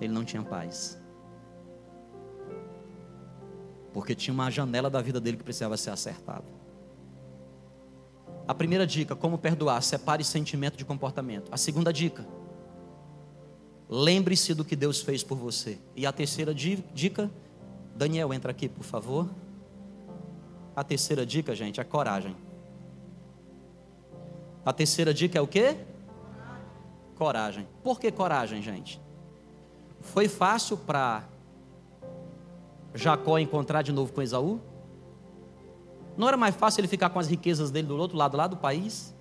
ele 0.00 0.12
não 0.12 0.24
tinha 0.24 0.40
paz. 0.40 0.96
Porque 3.92 4.14
tinha 4.14 4.32
uma 4.32 4.48
janela 4.50 4.88
da 4.88 5.02
vida 5.02 5.20
dele 5.20 5.36
que 5.36 5.42
precisava 5.42 5.76
ser 5.76 5.90
acertada. 5.90 6.44
A 8.46 8.54
primeira 8.54 8.86
dica, 8.86 9.16
como 9.16 9.38
perdoar, 9.38 9.82
separe 9.82 10.22
sentimento 10.22 10.76
de 10.76 10.84
comportamento. 10.84 11.48
A 11.50 11.56
segunda 11.56 11.92
dica, 11.92 12.24
lembre-se 13.88 14.54
do 14.54 14.64
que 14.64 14.76
Deus 14.76 15.00
fez 15.00 15.24
por 15.24 15.36
você. 15.36 15.78
E 15.96 16.06
a 16.06 16.12
terceira 16.12 16.54
dica, 16.54 17.28
Daniel, 17.96 18.32
entra 18.32 18.52
aqui, 18.52 18.68
por 18.68 18.84
favor. 18.84 19.28
A 20.74 20.82
terceira 20.82 21.26
dica, 21.26 21.54
gente, 21.54 21.80
é 21.80 21.84
coragem. 21.84 22.36
A 24.64 24.72
terceira 24.72 25.12
dica 25.12 25.38
é 25.38 25.42
o 25.42 25.46
quê? 25.46 25.76
Coragem. 27.16 27.68
Por 27.82 28.00
que 28.00 28.10
coragem, 28.10 28.62
gente? 28.62 29.00
Foi 30.00 30.28
fácil 30.28 30.76
para 30.76 31.24
Jacó 32.94 33.38
encontrar 33.38 33.82
de 33.82 33.92
novo 33.92 34.12
com 34.12 34.22
Esaú? 34.22 34.60
Não 36.16 36.28
era 36.28 36.36
mais 36.36 36.54
fácil 36.54 36.80
ele 36.80 36.88
ficar 36.88 37.10
com 37.10 37.18
as 37.18 37.28
riquezas 37.28 37.70
dele 37.70 37.88
do 37.88 37.96
outro 37.96 38.16
lado 38.16 38.36
lá 38.36 38.46
do 38.46 38.56
país? 38.56 39.14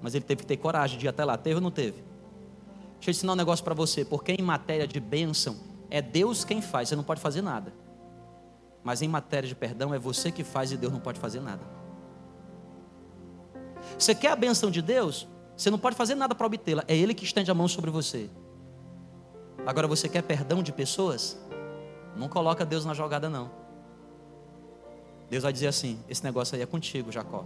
Mas 0.00 0.14
ele 0.14 0.24
teve 0.24 0.42
que 0.42 0.46
ter 0.46 0.56
coragem 0.56 0.98
de 0.98 1.06
ir 1.06 1.08
até 1.08 1.24
lá. 1.24 1.36
Teve 1.36 1.56
ou 1.56 1.60
não 1.60 1.70
teve? 1.70 2.04
Deixa 2.94 3.10
eu 3.10 3.12
ensinar 3.12 3.32
um 3.32 3.36
negócio 3.36 3.64
para 3.64 3.74
você. 3.74 4.04
Porque 4.04 4.32
em 4.32 4.42
matéria 4.42 4.86
de 4.86 5.00
bênção, 5.00 5.56
é 5.90 6.00
Deus 6.00 6.44
quem 6.44 6.60
faz, 6.60 6.88
você 6.88 6.96
não 6.96 7.04
pode 7.04 7.20
fazer 7.20 7.42
nada. 7.42 7.72
Mas 8.88 9.02
em 9.02 9.08
matéria 9.08 9.46
de 9.46 9.54
perdão 9.54 9.92
é 9.92 9.98
você 9.98 10.32
que 10.32 10.42
faz 10.42 10.72
e 10.72 10.76
Deus 10.78 10.90
não 10.90 10.98
pode 10.98 11.20
fazer 11.20 11.40
nada. 11.40 11.60
Você 13.98 14.14
quer 14.14 14.30
a 14.30 14.34
benção 14.34 14.70
de 14.70 14.80
Deus? 14.80 15.28
Você 15.54 15.70
não 15.70 15.78
pode 15.78 15.94
fazer 15.94 16.14
nada 16.14 16.34
para 16.34 16.46
obtê-la. 16.46 16.82
É 16.88 16.96
Ele 16.96 17.12
que 17.12 17.22
estende 17.22 17.50
a 17.50 17.54
mão 17.54 17.68
sobre 17.68 17.90
você. 17.90 18.30
Agora 19.66 19.86
você 19.86 20.08
quer 20.08 20.22
perdão 20.22 20.62
de 20.62 20.72
pessoas? 20.72 21.38
Não 22.16 22.30
coloca 22.30 22.64
Deus 22.64 22.86
na 22.86 22.94
jogada, 22.94 23.28
não. 23.28 23.50
Deus 25.28 25.42
vai 25.42 25.52
dizer 25.52 25.66
assim: 25.66 26.02
esse 26.08 26.24
negócio 26.24 26.56
aí 26.56 26.62
é 26.62 26.66
contigo, 26.66 27.12
Jacó. 27.12 27.44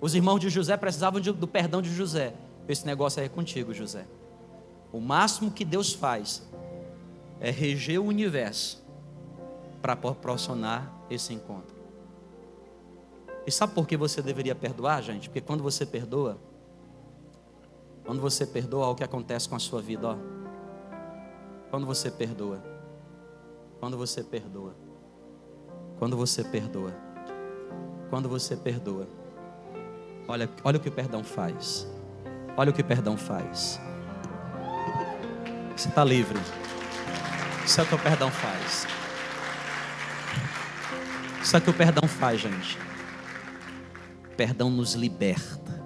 Os 0.00 0.14
irmãos 0.14 0.38
de 0.38 0.48
José 0.48 0.78
precisavam 0.78 1.20
do 1.20 1.46
perdão 1.46 1.82
de 1.82 1.94
José. 1.94 2.32
Esse 2.66 2.86
negócio 2.86 3.20
aí 3.20 3.26
é 3.26 3.28
contigo, 3.28 3.74
José. 3.74 4.06
O 4.90 4.98
máximo 4.98 5.50
que 5.50 5.62
Deus 5.62 5.92
faz 5.92 6.42
é 7.40 7.50
reger 7.50 8.00
o 8.00 8.04
universo 8.04 8.84
para 9.82 9.94
proporcionar 9.94 10.92
esse 11.10 11.32
encontro. 11.32 11.76
E 13.46 13.50
sabe 13.50 13.74
por 13.74 13.86
que 13.86 13.96
você 13.96 14.20
deveria 14.20 14.54
perdoar, 14.54 15.02
gente? 15.02 15.28
Porque 15.28 15.40
quando 15.40 15.62
você 15.62 15.86
perdoa, 15.86 16.36
quando 18.04 18.20
você 18.20 18.46
perdoa, 18.46 18.88
o 18.88 18.94
que 18.94 19.04
acontece 19.04 19.48
com 19.48 19.54
a 19.54 19.58
sua 19.58 19.80
vida, 19.80 20.08
ó. 20.08 20.16
Quando 21.70 21.86
você 21.86 22.10
perdoa, 22.10 22.62
quando 23.80 23.96
você 23.96 24.22
perdoa, 24.22 24.74
quando 25.98 26.16
você 26.16 26.44
perdoa, 26.44 26.94
quando 28.10 28.28
você 28.28 28.56
perdoa. 28.56 29.06
Olha, 30.28 30.48
olha 30.64 30.78
o 30.78 30.80
que 30.80 30.88
o 30.88 30.92
perdão 30.92 31.22
faz. 31.22 31.86
Olha 32.56 32.70
o 32.70 32.72
que 32.72 32.80
o 32.80 32.84
perdão 32.84 33.16
faz. 33.16 33.80
Você 35.76 35.88
está 35.88 36.02
livre. 36.02 36.38
Isso 37.66 37.80
é 37.80 37.82
o 37.82 37.86
que 37.88 37.94
o 37.96 37.98
perdão 37.98 38.30
faz. 38.30 38.86
Isso 41.42 41.56
é 41.56 41.58
o 41.58 41.62
que 41.62 41.70
o 41.70 41.74
perdão 41.74 42.08
faz, 42.08 42.40
gente. 42.40 42.78
Perdão 44.36 44.70
nos 44.70 44.94
liberta. 44.94 45.84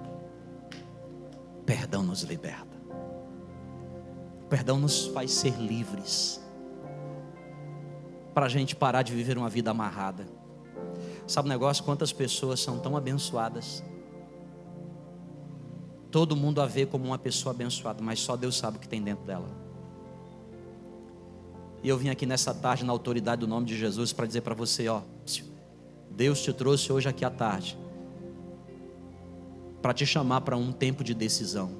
Perdão 1.65 2.03
nos 2.03 2.21
liberta. 2.21 2.77
Perdão 4.47 4.79
nos 4.79 5.07
faz 5.07 5.31
ser 5.31 5.55
livres. 5.55 6.39
Para 8.31 8.45
a 8.45 8.49
gente 8.49 8.75
parar 8.75 9.01
de 9.01 9.11
viver 9.11 9.35
uma 9.35 9.49
vida 9.49 9.71
amarrada. 9.71 10.27
Sabe 11.25 11.47
o 11.47 11.49
negócio? 11.49 11.83
Quantas 11.83 12.13
pessoas 12.13 12.59
são 12.59 12.77
tão 12.77 12.95
abençoadas? 12.95 13.83
Todo 16.11 16.35
mundo 16.35 16.61
a 16.61 16.67
vê 16.67 16.85
como 16.85 17.05
uma 17.05 17.17
pessoa 17.17 17.55
abençoada, 17.55 18.03
mas 18.03 18.19
só 18.19 18.37
Deus 18.37 18.55
sabe 18.55 18.77
o 18.77 18.79
que 18.79 18.87
tem 18.87 19.01
dentro 19.01 19.25
dela. 19.25 19.70
E 21.83 21.89
eu 21.89 21.97
vim 21.97 22.09
aqui 22.09 22.25
nessa 22.25 22.53
tarde, 22.53 22.85
na 22.85 22.91
autoridade 22.91 23.41
do 23.41 23.47
nome 23.47 23.65
de 23.65 23.77
Jesus, 23.77 24.13
para 24.13 24.27
dizer 24.27 24.41
para 24.41 24.53
você: 24.53 24.87
ó, 24.87 25.01
Deus 26.11 26.41
te 26.41 26.53
trouxe 26.53 26.91
hoje 26.91 27.09
aqui 27.09 27.25
à 27.25 27.29
tarde, 27.29 27.77
para 29.81 29.93
te 29.93 30.05
chamar 30.05 30.41
para 30.41 30.55
um 30.55 30.71
tempo 30.71 31.03
de 31.03 31.13
decisão. 31.13 31.71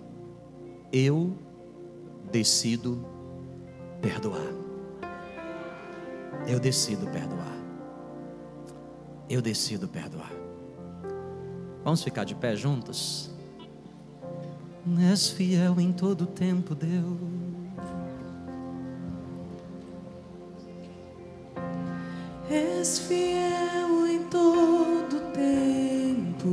Eu 0.92 1.38
decido 2.32 3.06
perdoar. 4.02 4.54
Eu 6.48 6.60
decido 6.60 7.06
perdoar. 7.08 7.58
Eu 9.30 9.42
decido 9.42 9.88
perdoar. 9.88 10.32
Vamos 11.84 12.04
ficar 12.04 12.24
de 12.24 12.36
pé 12.36 12.56
juntos? 12.56 13.30
És 15.12 15.30
fiel 15.30 15.80
em 15.80 15.94
todo 15.94 16.26
tempo, 16.26 16.74
Deus. 16.74 17.41
És 22.82 22.98
fiel 22.98 24.08
em 24.10 24.24
todo 24.24 25.20
tempo. 25.36 26.50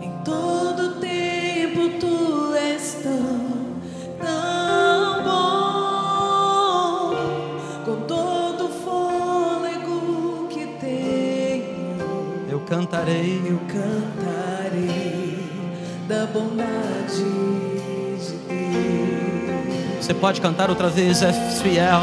Em 0.00 0.12
todo 0.24 1.00
tempo 1.00 1.98
tu 1.98 2.54
és 2.54 2.94
tão, 3.02 3.40
tão 4.20 5.24
bom. 5.24 7.10
Com 7.84 7.96
todo 8.06 8.66
o 8.66 8.68
fôlego 8.84 10.46
que 10.48 10.64
tenho, 10.80 12.46
Eu 12.48 12.60
cantarei. 12.60 13.42
eu 13.46 13.58
cantarei 13.66 15.42
da 16.06 16.24
bondade 16.26 17.24
de 18.20 18.36
Deus. 18.46 19.98
Você 20.00 20.14
pode 20.14 20.40
cantar 20.40 20.70
outra 20.70 20.88
vez, 20.88 21.20
é 21.20 21.32
fiel. 21.32 22.02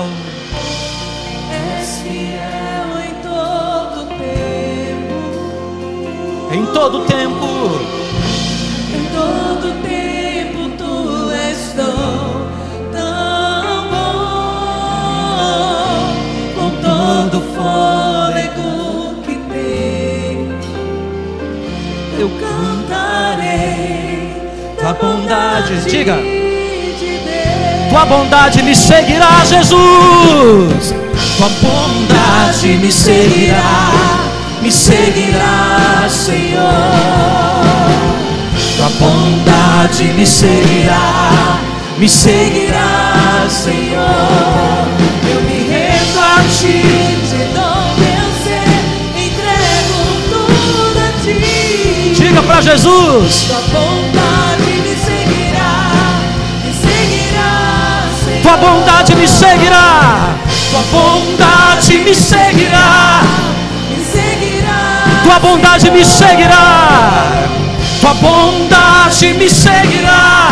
Em 6.58 6.66
todo 6.74 7.02
tempo. 7.02 7.46
Em 8.92 9.04
todo 9.14 9.74
tempo 9.84 10.70
tu 10.76 11.30
és 11.32 11.74
tão, 11.76 12.48
tão 12.92 13.88
bom, 13.92 15.38
com 16.56 16.70
todo 16.82 17.42
fôlego 17.54 19.22
que 19.24 19.36
tenho, 19.54 20.58
eu 22.18 22.30
cantarei 22.42 24.34
Tua 24.80 24.94
bondade. 24.94 25.74
Diga. 25.88 26.16
de 26.16 27.20
Deus. 27.20 27.90
Tua 27.92 28.06
bondade 28.06 28.64
me 28.64 28.76
seguirá, 28.76 29.46
Jesus. 29.46 30.96
Tua 31.38 31.50
bondade 31.62 32.68
me 32.78 32.92
seguirá, 32.92 33.92
me 34.62 34.72
seguirá, 34.72 36.08
Senhor. 36.10 36.68
Tua 38.76 38.90
bondade 39.00 40.04
me 40.14 40.26
seguirá, 40.26 41.60
me 41.98 42.08
seguirá, 42.08 43.46
Senhor. 43.50 44.88
Eu 45.30 45.42
me 45.42 45.68
rendo 45.68 46.20
a 46.20 46.44
ti, 46.44 47.18
te 47.30 47.44
dou 47.54 47.96
meu 47.98 48.28
ser, 48.44 48.70
entrego 49.16 50.00
tudo 50.30 51.00
a 51.00 51.12
ti. 51.24 52.14
Diga 52.16 52.42
para 52.44 52.62
Jesus. 52.62 53.48
Tua 53.48 53.62
bondade 53.74 54.72
me 54.84 54.96
seguirá, 54.96 55.74
me 56.64 56.74
seguirá, 56.74 58.06
Senhor. 58.24 58.42
Tua 58.44 58.58
bondade 58.58 59.16
me 59.16 59.28
seguirá. 59.28 60.36
Tua 60.70 60.82
bondade 60.92 61.98
me 62.00 62.14
seguirá. 62.14 63.22
Tua 65.28 65.40
bondade 65.40 65.92
me 65.92 66.06
seguirá. 66.06 67.50
Tua 68.00 68.14
bondade 68.14 69.34
me 69.34 69.50
seguirá. 69.50 70.52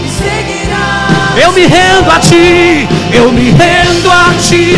me 0.00 0.08
seguirá. 0.08 1.08
Eu 1.36 1.50
me 1.50 1.66
rendo 1.66 2.08
a 2.12 2.20
ti. 2.20 2.88
Eu 3.12 3.32
me 3.32 3.50
rendo 3.50 4.08
a 4.08 4.32
ti. 4.40 4.76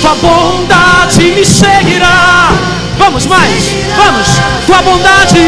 Tua 0.00 0.14
bondade 0.14 1.32
me 1.32 1.44
seguirá. 1.44 2.52
Vamos 2.98 3.26
mais. 3.26 3.64
Vamos. 3.96 4.28
Tua 4.64 4.82
bondade. 4.82 5.40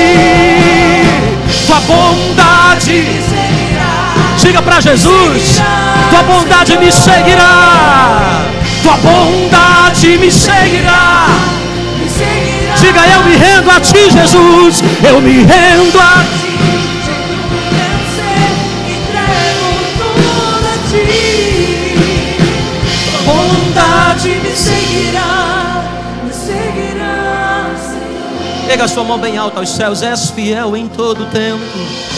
Tua 1.68 1.80
bondade. 1.82 2.92
Me 2.92 3.22
seguirá, 3.22 3.67
Diga 4.48 4.62
para 4.62 4.80
Jesus. 4.80 5.60
Tua 6.08 6.22
bondade 6.22 6.78
me 6.78 6.90
seguirá. 6.90 8.46
Tua 8.82 8.96
bondade 8.96 10.16
me 10.16 10.32
seguirá. 10.32 11.26
Diga 12.80 13.06
eu 13.08 13.24
me 13.24 13.36
rendo 13.36 13.70
a 13.70 13.78
ti, 13.78 14.10
Jesus. 14.10 14.82
Eu 15.06 15.20
me 15.20 15.44
rendo 15.44 16.00
a 16.00 16.24
ti. 16.24 16.48
Pega 28.66 28.84
a 28.84 28.88
sua 28.88 29.04
mão 29.04 29.18
bem 29.18 29.36
alta 29.36 29.60
aos 29.60 29.68
céus. 29.68 30.02
És 30.02 30.30
fiel 30.30 30.74
em 30.74 30.88
todo 30.88 31.26
tempo. 31.26 32.17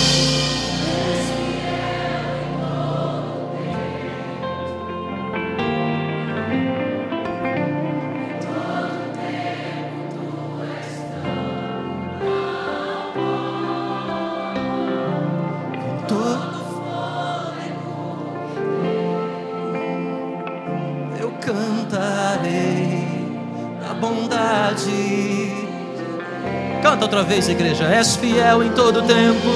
Canta 26.83 27.05
outra 27.05 27.23
vez, 27.23 27.49
igreja. 27.49 27.85
És 27.85 28.17
fiel 28.17 28.63
em 28.63 28.71
todo 28.73 29.03
tempo. 29.03 29.49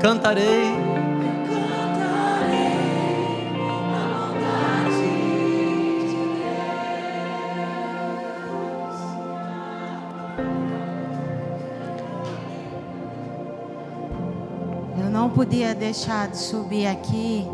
Cantarei. 0.00 0.69
Podia 15.50 15.74
deixar 15.74 16.28
de 16.28 16.38
subir 16.38 16.86
aqui 16.86 17.44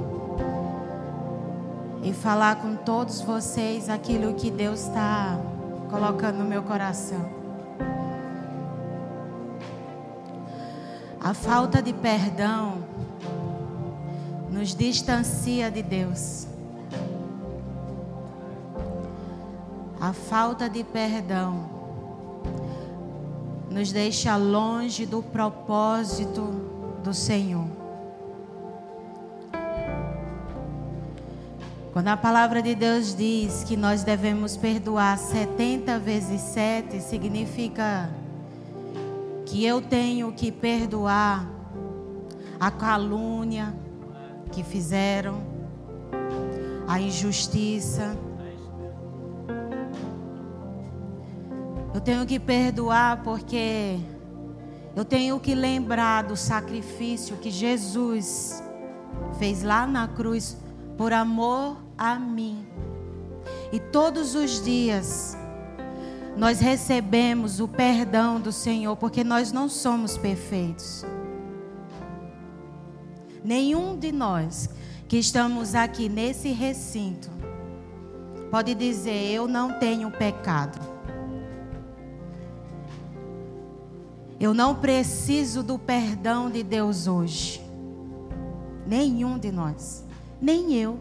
e 2.03 2.13
falar 2.13 2.57
com 2.57 2.77
todos 2.77 3.23
vocês 3.23 3.89
aquilo 3.89 4.35
que 4.35 4.51
Deus 4.51 4.81
está 4.81 5.41
colocando 5.89 6.37
no 6.37 6.45
meu 6.45 6.63
coração. 6.63 7.25
A 11.19 11.33
falta 11.33 11.81
de 11.81 11.95
perdão 11.95 12.85
nos 14.51 14.75
distancia 14.75 15.71
de 15.71 15.81
Deus. 15.81 16.47
A 19.99 20.13
falta 20.13 20.69
de 20.69 20.85
perdão 20.85 21.65
nos 23.71 23.91
deixa 23.91 24.37
longe 24.37 25.07
do 25.07 25.23
propósito 25.23 26.77
do 27.03 27.15
Senhor. 27.15 27.56
Quando 31.97 32.09
a 32.09 32.17
palavra 32.19 32.61
de 32.61 32.75
Deus 32.75 33.15
diz 33.17 33.65
que 33.65 33.75
nós 33.75 34.05
devemos 34.05 34.55
perdoar 34.55 35.17
70 35.17 35.99
vezes 35.99 36.43
7, 36.43 37.01
significa 37.01 38.11
que 39.47 39.65
eu 39.65 39.81
tenho 39.81 40.31
que 40.31 40.53
perdoar 40.53 41.49
a 42.61 42.71
calúnia 42.71 43.75
que 44.53 44.63
fizeram, 44.63 45.41
a 46.87 47.01
injustiça. 47.01 48.15
Eu 51.95 52.01
tenho 52.03 52.27
que 52.27 52.39
perdoar 52.39 53.23
porque 53.23 53.99
eu 54.95 55.03
tenho 55.03 55.41
que 55.41 55.55
lembrar 55.55 56.25
do 56.25 56.37
sacrifício 56.37 57.39
que 57.39 57.51
Jesus 57.51 58.63
fez 59.39 59.63
lá 59.63 59.87
na 59.87 60.07
cruz 60.07 60.59
por 60.97 61.13
amor 61.13 61.77
a 61.97 62.17
mim. 62.17 62.67
E 63.73 63.79
todos 63.79 64.35
os 64.35 64.63
dias 64.63 65.37
nós 66.37 66.61
recebemos 66.61 67.61
o 67.61 67.67
perdão 67.67 68.41
do 68.41 68.53
Senhor, 68.53 68.97
porque 68.97 69.25
nós 69.25 69.53
não 69.53 69.69
somos 69.69 70.19
perfeitos. 70.19 71.05
Nenhum 73.43 73.97
de 73.97 74.13
nós 74.13 74.69
que 75.09 75.17
estamos 75.17 75.75
aqui 75.75 76.09
nesse 76.09 76.51
recinto 76.51 77.31
pode 78.51 78.75
dizer: 78.75 79.33
Eu 79.33 79.49
não 79.49 79.79
tenho 79.79 80.11
pecado. 80.11 80.79
Eu 84.39 84.53
não 84.53 84.75
preciso 84.75 85.63
do 85.63 85.79
perdão 85.79 86.51
de 86.51 86.63
Deus 86.63 87.07
hoje. 87.07 87.63
Nenhum 88.87 89.39
de 89.39 89.51
nós. 89.51 90.06
Nem 90.41 90.75
eu. 90.75 90.99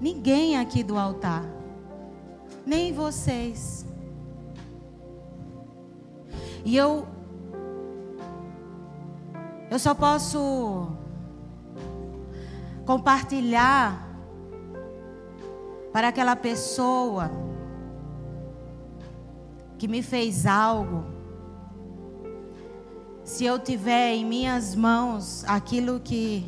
Ninguém 0.00 0.58
aqui 0.58 0.82
do 0.82 0.96
altar 0.98 1.52
nem 2.66 2.92
vocês. 2.92 3.84
E 6.64 6.76
eu 6.76 7.06
eu 9.70 9.78
só 9.78 9.94
posso 9.94 10.88
compartilhar 12.84 14.06
para 15.92 16.08
aquela 16.08 16.36
pessoa 16.36 17.30
que 19.78 19.88
me 19.88 20.02
fez 20.02 20.46
algo. 20.46 21.04
Se 23.24 23.44
eu 23.44 23.58
tiver 23.58 24.12
em 24.12 24.26
minhas 24.26 24.74
mãos 24.74 25.42
aquilo 25.46 26.00
que 26.00 26.44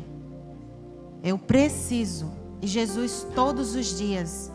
eu 1.25 1.39
preciso, 1.39 2.31
e 2.61 2.67
Jesus 2.67 3.25
todos 3.33 3.73
os 3.73 3.97
dias 3.97 4.51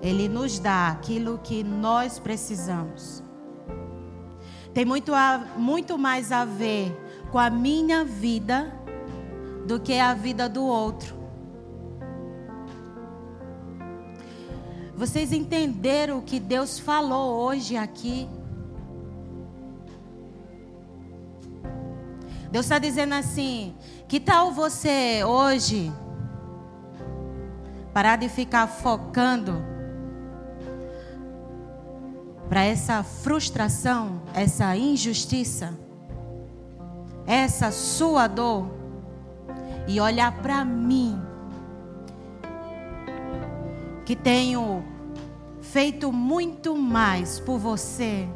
ele 0.00 0.28
nos 0.28 0.60
dá 0.60 0.88
aquilo 0.88 1.40
que 1.42 1.64
nós 1.64 2.20
precisamos. 2.20 3.20
Tem 4.72 4.84
muito, 4.84 5.12
a, 5.12 5.38
muito 5.56 5.98
mais 5.98 6.30
a 6.30 6.44
ver 6.44 6.96
com 7.32 7.40
a 7.40 7.50
minha 7.50 8.04
vida 8.04 8.72
do 9.66 9.80
que 9.80 9.98
a 9.98 10.14
vida 10.14 10.48
do 10.48 10.62
outro. 10.62 11.12
Vocês 14.94 15.32
entenderam 15.32 16.18
o 16.18 16.22
que 16.22 16.38
Deus 16.38 16.78
falou 16.78 17.44
hoje 17.44 17.76
aqui? 17.76 18.28
Deus 22.52 22.66
está 22.66 22.78
dizendo 22.78 23.14
assim: 23.14 23.74
que 24.06 24.20
tal 24.20 24.52
você 24.52 25.24
hoje 25.24 25.92
parar 27.92 28.16
de 28.16 28.28
ficar 28.28 28.66
focando 28.66 29.62
para 32.48 32.64
essa 32.64 33.02
frustração, 33.02 34.22
essa 34.34 34.76
injustiça, 34.76 35.78
essa 37.26 37.70
sua 37.70 38.26
dor 38.26 38.70
e 39.86 40.00
olhar 40.00 40.32
para 40.42 40.64
mim, 40.64 41.20
que 44.04 44.14
tenho 44.14 44.84
feito 45.60 46.12
muito 46.12 46.76
mais 46.76 47.40
por 47.40 47.58
você. 47.58 48.28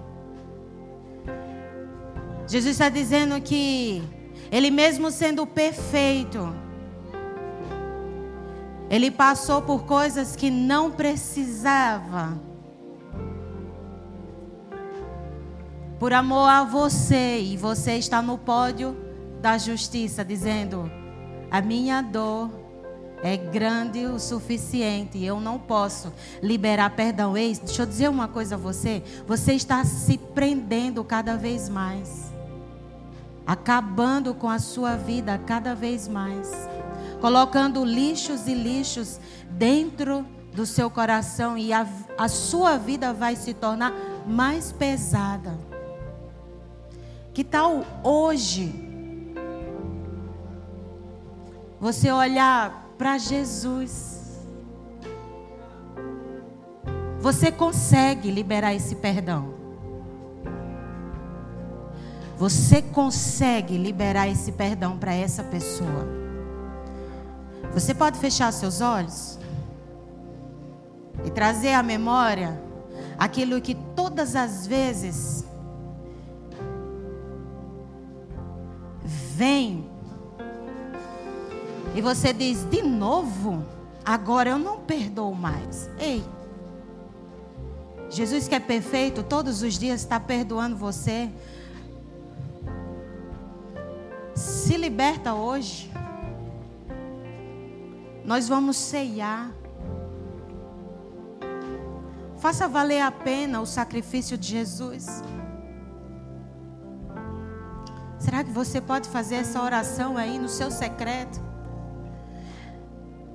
Jesus 2.46 2.72
está 2.72 2.88
dizendo 2.88 3.40
que 3.40 4.02
Ele, 4.50 4.70
mesmo 4.70 5.10
sendo 5.10 5.46
perfeito, 5.46 6.54
Ele 8.88 9.10
passou 9.10 9.62
por 9.62 9.84
coisas 9.84 10.36
que 10.36 10.50
não 10.50 10.90
precisava. 10.90 12.38
Por 15.98 16.12
amor 16.12 16.48
a 16.48 16.62
você, 16.62 17.40
e 17.40 17.56
você 17.56 17.96
está 17.96 18.20
no 18.20 18.36
pódio 18.36 18.96
da 19.40 19.56
justiça, 19.58 20.24
dizendo: 20.24 20.90
a 21.50 21.60
minha 21.60 22.02
dor 22.02 22.50
é 23.22 23.36
grande 23.36 24.04
o 24.04 24.18
suficiente, 24.18 25.22
eu 25.24 25.40
não 25.40 25.58
posso 25.58 26.12
liberar 26.42 26.90
perdão. 26.90 27.36
Ei, 27.36 27.54
deixa 27.54 27.82
eu 27.82 27.86
dizer 27.86 28.08
uma 28.08 28.28
coisa 28.28 28.56
a 28.56 28.58
você: 28.58 29.02
você 29.26 29.54
está 29.54 29.84
se 29.84 30.18
prendendo 30.18 31.02
cada 31.02 31.36
vez 31.36 31.68
mais, 31.68 32.30
acabando 33.46 34.34
com 34.34 34.50
a 34.50 34.58
sua 34.58 34.96
vida 34.96 35.40
cada 35.46 35.74
vez 35.74 36.06
mais, 36.06 36.50
colocando 37.20 37.84
lixos 37.84 38.46
e 38.46 38.54
lixos 38.54 39.20
dentro 39.50 40.26
do 40.54 40.64
seu 40.64 40.88
coração, 40.88 41.56
e 41.58 41.72
a, 41.72 41.86
a 42.16 42.28
sua 42.28 42.78
vida 42.78 43.12
vai 43.12 43.36
se 43.36 43.52
tornar 43.52 43.92
mais 44.26 44.72
pesada. 44.72 45.58
Que 47.34 47.44
tal 47.44 47.84
hoje 48.02 48.74
você 51.78 52.10
olhar 52.10 52.94
para 52.96 53.18
Jesus? 53.18 54.40
Você 57.20 57.52
consegue 57.52 58.30
liberar 58.30 58.74
esse 58.74 58.94
perdão? 58.94 59.54
Você 62.38 62.80
consegue 62.80 63.76
liberar 63.76 64.28
esse 64.28 64.52
perdão 64.52 64.96
para 64.96 65.12
essa 65.14 65.42
pessoa? 65.42 66.25
Você 67.76 67.92
pode 67.92 68.18
fechar 68.18 68.50
seus 68.54 68.80
olhos 68.80 69.38
e 71.26 71.30
trazer 71.30 71.74
à 71.74 71.82
memória 71.82 72.58
aquilo 73.18 73.60
que 73.60 73.74
todas 73.94 74.34
as 74.34 74.66
vezes 74.66 75.44
vem 79.04 79.90
e 81.94 82.00
você 82.00 82.32
diz 82.32 82.64
de 82.64 82.80
novo, 82.80 83.62
agora 84.02 84.48
eu 84.48 84.58
não 84.58 84.80
perdoo 84.80 85.34
mais. 85.34 85.90
Ei, 85.98 86.24
Jesus 88.08 88.48
que 88.48 88.54
é 88.54 88.60
perfeito, 88.60 89.22
todos 89.22 89.60
os 89.60 89.78
dias 89.78 90.00
está 90.00 90.18
perdoando 90.18 90.78
você. 90.78 91.28
Se 94.34 94.78
liberta 94.78 95.34
hoje. 95.34 95.94
Nós 98.26 98.48
vamos 98.48 98.76
ceiar. 98.76 99.52
Faça 102.38 102.66
valer 102.66 103.00
a 103.00 103.10
pena 103.12 103.60
o 103.60 103.66
sacrifício 103.66 104.36
de 104.36 104.48
Jesus. 104.48 105.22
Será 108.18 108.42
que 108.42 108.50
você 108.50 108.80
pode 108.80 109.08
fazer 109.08 109.36
essa 109.36 109.62
oração 109.62 110.16
aí 110.16 110.40
no 110.40 110.48
seu 110.48 110.72
secreto? 110.72 111.40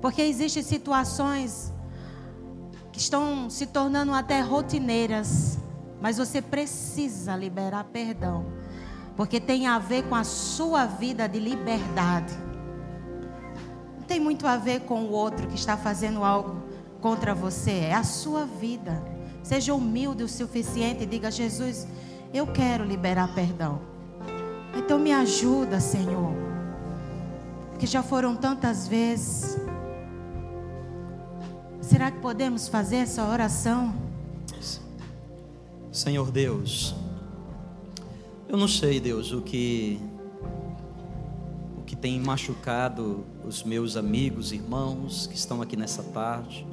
Porque 0.02 0.20
existem 0.20 0.62
situações 0.62 1.72
que 2.92 2.98
estão 2.98 3.48
se 3.48 3.64
tornando 3.64 4.12
até 4.12 4.42
rotineiras, 4.42 5.58
mas 6.02 6.18
você 6.18 6.42
precisa 6.42 7.34
liberar 7.34 7.84
perdão, 7.84 8.44
porque 9.16 9.40
tem 9.40 9.66
a 9.66 9.78
ver 9.78 10.02
com 10.02 10.14
a 10.14 10.24
sua 10.24 10.84
vida 10.84 11.26
de 11.26 11.38
liberdade. 11.38 12.41
Tem 14.12 14.20
muito 14.20 14.46
a 14.46 14.58
ver 14.58 14.80
com 14.80 15.04
o 15.04 15.10
outro 15.10 15.48
que 15.48 15.54
está 15.54 15.74
fazendo 15.74 16.22
algo 16.22 16.62
contra 17.00 17.34
você, 17.34 17.70
é 17.70 17.94
a 17.94 18.04
sua 18.04 18.44
vida. 18.44 19.02
Seja 19.42 19.72
humilde 19.72 20.22
o 20.22 20.28
suficiente 20.28 21.04
e 21.04 21.06
diga: 21.06 21.30
Jesus, 21.30 21.88
eu 22.30 22.46
quero 22.46 22.84
liberar 22.84 23.34
perdão. 23.34 23.80
Então 24.76 24.98
me 24.98 25.14
ajuda, 25.14 25.80
Senhor. 25.80 26.34
Porque 27.70 27.86
já 27.86 28.02
foram 28.02 28.36
tantas 28.36 28.86
vezes. 28.86 29.56
Será 31.80 32.10
que 32.10 32.18
podemos 32.18 32.68
fazer 32.68 32.96
essa 32.96 33.24
oração? 33.24 33.94
Senhor 35.90 36.30
Deus, 36.30 36.94
eu 38.46 38.58
não 38.58 38.68
sei, 38.68 39.00
Deus, 39.00 39.28
que 39.28 39.36
o 39.36 39.40
que 39.40 40.11
tem 42.02 42.18
machucado 42.18 43.24
os 43.44 43.62
meus 43.62 43.96
amigos, 43.96 44.50
irmãos 44.50 45.28
que 45.28 45.36
estão 45.36 45.62
aqui 45.62 45.76
nessa 45.76 46.02
tarde. 46.02 46.66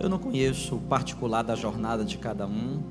Eu 0.00 0.08
não 0.08 0.18
conheço 0.18 0.74
o 0.74 0.80
particular 0.80 1.42
da 1.42 1.54
jornada 1.54 2.04
de 2.04 2.18
cada 2.18 2.44
um. 2.44 2.82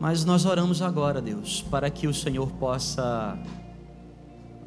Mas 0.00 0.24
nós 0.24 0.46
oramos 0.46 0.80
agora, 0.80 1.20
Deus, 1.20 1.60
para 1.70 1.90
que 1.90 2.08
o 2.08 2.14
Senhor 2.14 2.50
possa 2.52 3.38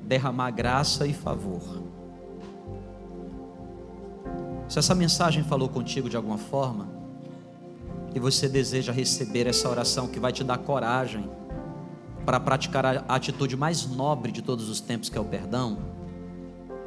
derramar 0.03 0.51
graça 0.51 1.07
e 1.07 1.13
favor. 1.13 1.81
Se 4.69 4.77
essa 4.77 4.93
mensagem 4.93 5.43
falou 5.43 5.67
contigo 5.67 6.07
de 6.07 6.15
alguma 6.15 6.37
forma, 6.37 6.87
e 8.13 8.19
você 8.19 8.47
deseja 8.47 8.91
receber 8.91 9.47
essa 9.47 9.67
oração 9.67 10.07
que 10.07 10.19
vai 10.19 10.31
te 10.31 10.43
dar 10.43 10.59
coragem 10.59 11.27
para 12.25 12.39
praticar 12.39 12.85
a 12.85 13.15
atitude 13.15 13.55
mais 13.55 13.85
nobre 13.85 14.31
de 14.31 14.41
todos 14.41 14.69
os 14.69 14.79
tempos, 14.79 15.09
que 15.09 15.17
é 15.17 15.21
o 15.21 15.25
perdão, 15.25 15.77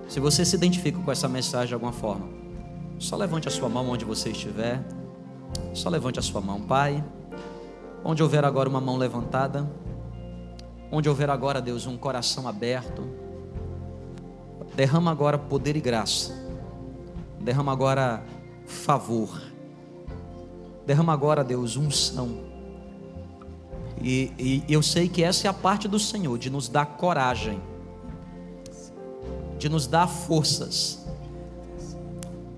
se 0.09 0.21
você 0.21 0.45
se 0.45 0.55
identifica 0.55 0.99
com 0.99 1.11
essa 1.11 1.29
mensagem 1.29 1.69
de 1.69 1.75
alguma 1.75 1.93
forma, 1.93 2.29
só 2.99 3.17
levante 3.17 3.49
a 3.49 3.51
sua 3.51 3.69
mão 3.69 3.89
onde 3.91 4.05
você 4.05 4.31
estiver. 4.31 4.83
Só 5.75 5.89
levante 5.89 6.19
a 6.19 6.23
sua 6.23 6.41
mão, 6.41 6.61
Pai. 6.61 7.05
Onde 8.05 8.23
houver 8.23 8.45
agora 8.45 8.69
uma 8.69 8.81
mão 8.81 8.97
levantada, 8.97 9.69
onde 10.93 11.09
houver 11.09 11.29
agora, 11.29 11.61
Deus, 11.61 11.87
um 11.87 11.97
coração 11.97 12.47
aberto, 12.47 13.03
derrama 14.77 15.11
agora 15.11 15.37
poder 15.37 15.77
e 15.77 15.81
graça, 15.81 16.33
derrama 17.41 17.73
agora 17.73 18.23
favor, 18.65 19.43
derrama 20.87 21.13
agora, 21.13 21.43
Deus, 21.43 21.77
unção. 21.77 22.46
E, 24.03 24.63
e 24.69 24.73
eu 24.73 24.83
sei 24.83 25.09
que 25.09 25.23
essa 25.23 25.47
é 25.47 25.51
a 25.51 25.55
parte 25.55 25.89
do 25.89 25.99
Senhor, 25.99 26.39
de 26.39 26.51
nos 26.51 26.69
dar 26.69 26.87
coragem, 26.87 27.61
de 29.59 29.69
nos 29.69 29.87
dar 29.87 30.07
forças 30.07 31.07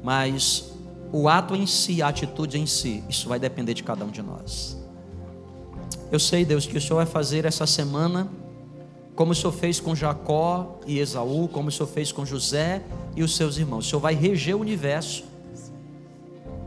mas 0.02 0.72
o 1.12 1.28
ato 1.28 1.54
em 1.54 1.66
si, 1.66 2.02
a 2.02 2.08
atitude 2.08 2.58
em 2.58 2.66
si, 2.66 3.02
isso 3.08 3.28
vai 3.28 3.38
depender 3.38 3.74
de 3.74 3.82
cada 3.82 4.04
um 4.04 4.10
de 4.10 4.22
nós. 4.22 4.76
Eu 6.10 6.18
sei, 6.18 6.44
Deus, 6.44 6.66
que 6.66 6.76
o 6.76 6.80
Senhor 6.80 6.96
vai 6.96 7.06
fazer 7.06 7.44
essa 7.44 7.66
semana, 7.66 8.28
como 9.14 9.32
o 9.32 9.34
Senhor 9.34 9.52
fez 9.52 9.80
com 9.80 9.94
Jacó 9.94 10.78
e 10.86 10.98
Esaú, 10.98 11.48
como 11.48 11.68
o 11.68 11.72
Senhor 11.72 11.88
fez 11.88 12.12
com 12.12 12.24
José 12.24 12.82
e 13.16 13.22
os 13.22 13.36
seus 13.36 13.58
irmãos. 13.58 13.86
O 13.86 13.88
Senhor 13.90 14.00
vai 14.00 14.14
reger 14.14 14.56
o 14.56 14.60
universo, 14.60 15.24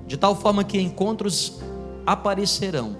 de 0.06 0.18
tal 0.18 0.36
forma 0.36 0.64
que 0.64 0.80
encontros 0.80 1.60
aparecerão. 2.06 2.98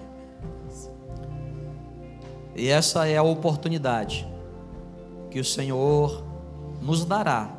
E 2.56 2.68
essa 2.68 3.08
é 3.08 3.18
a 3.18 3.24
oportunidade 3.24 4.28
que 5.30 5.40
o 5.40 5.46
Senhor 5.46 6.24
nos 6.82 7.06
dará 7.06 7.50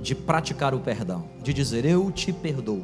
de 0.00 0.14
praticar 0.14 0.74
o 0.74 0.80
perdão, 0.80 1.28
de 1.42 1.52
dizer: 1.52 1.84
Eu 1.84 2.10
te 2.10 2.32
perdoo. 2.32 2.82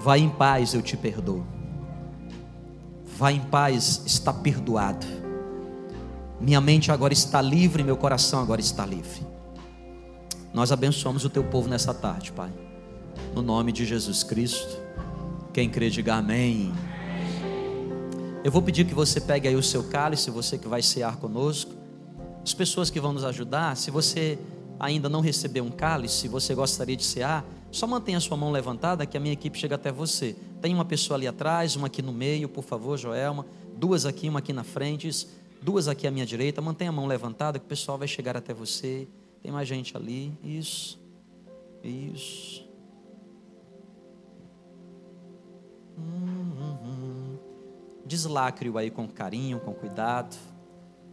Vai 0.00 0.20
em 0.20 0.28
paz, 0.28 0.74
eu 0.74 0.82
te 0.82 0.96
perdoo. 0.96 1.44
Vai 3.16 3.34
em 3.34 3.40
paz, 3.40 4.02
está 4.04 4.32
perdoado. 4.32 5.06
Minha 6.40 6.60
mente 6.60 6.92
agora 6.92 7.12
está 7.12 7.40
livre, 7.40 7.82
meu 7.82 7.96
coração 7.96 8.40
agora 8.40 8.60
está 8.60 8.84
livre. 8.84 9.24
Nós 10.52 10.70
abençoamos 10.70 11.24
o 11.24 11.30
teu 11.30 11.42
povo 11.42 11.68
nessa 11.68 11.94
tarde, 11.94 12.32
Pai. 12.32 12.52
No 13.34 13.40
nome 13.40 13.72
de 13.72 13.84
Jesus 13.84 14.22
Cristo. 14.22 14.78
Quem 15.52 15.70
crê, 15.70 15.88
diga 15.88 16.16
amém. 16.16 16.72
Eu 18.44 18.50
vou 18.50 18.60
pedir 18.60 18.84
que 18.84 18.92
você 18.92 19.22
pegue 19.22 19.48
aí 19.48 19.56
o 19.56 19.62
seu 19.62 19.82
cálice, 19.84 20.30
você 20.30 20.58
que 20.58 20.68
vai 20.68 20.82
cear 20.82 21.16
conosco. 21.16 21.72
As 22.42 22.52
pessoas 22.52 22.90
que 22.90 23.00
vão 23.00 23.10
nos 23.10 23.24
ajudar, 23.24 23.74
se 23.74 23.90
você 23.90 24.38
ainda 24.78 25.08
não 25.08 25.22
recebeu 25.22 25.64
um 25.64 25.70
cálice, 25.70 26.28
você 26.28 26.54
gostaria 26.54 26.94
de 26.94 27.04
cear, 27.04 27.42
só 27.70 27.86
mantenha 27.86 28.18
a 28.18 28.20
sua 28.20 28.36
mão 28.36 28.52
levantada 28.52 29.06
que 29.06 29.16
a 29.16 29.20
minha 29.20 29.32
equipe 29.32 29.58
chega 29.58 29.76
até 29.76 29.90
você. 29.90 30.36
Tem 30.60 30.74
uma 30.74 30.84
pessoa 30.84 31.16
ali 31.16 31.26
atrás, 31.26 31.74
uma 31.74 31.86
aqui 31.86 32.02
no 32.02 32.12
meio, 32.12 32.46
por 32.46 32.62
favor, 32.62 32.98
Joelma. 32.98 33.46
Duas 33.78 34.04
aqui, 34.04 34.28
uma 34.28 34.40
aqui 34.40 34.52
na 34.52 34.62
frente, 34.62 35.26
duas 35.62 35.88
aqui 35.88 36.06
à 36.06 36.10
minha 36.10 36.26
direita. 36.26 36.60
Mantenha 36.60 36.90
a 36.90 36.92
mão 36.92 37.06
levantada 37.06 37.58
que 37.58 37.64
o 37.64 37.68
pessoal 37.68 37.96
vai 37.96 38.06
chegar 38.06 38.36
até 38.36 38.52
você. 38.52 39.08
Tem 39.42 39.50
mais 39.50 39.66
gente 39.66 39.96
ali. 39.96 40.30
Isso. 40.44 41.00
Isso. 41.82 42.62
Hum, 45.96 46.34
Deslacre-o 48.06 48.78
aí 48.78 48.90
com 48.90 49.08
carinho, 49.08 49.60
com 49.60 49.72
cuidado. 49.72 50.36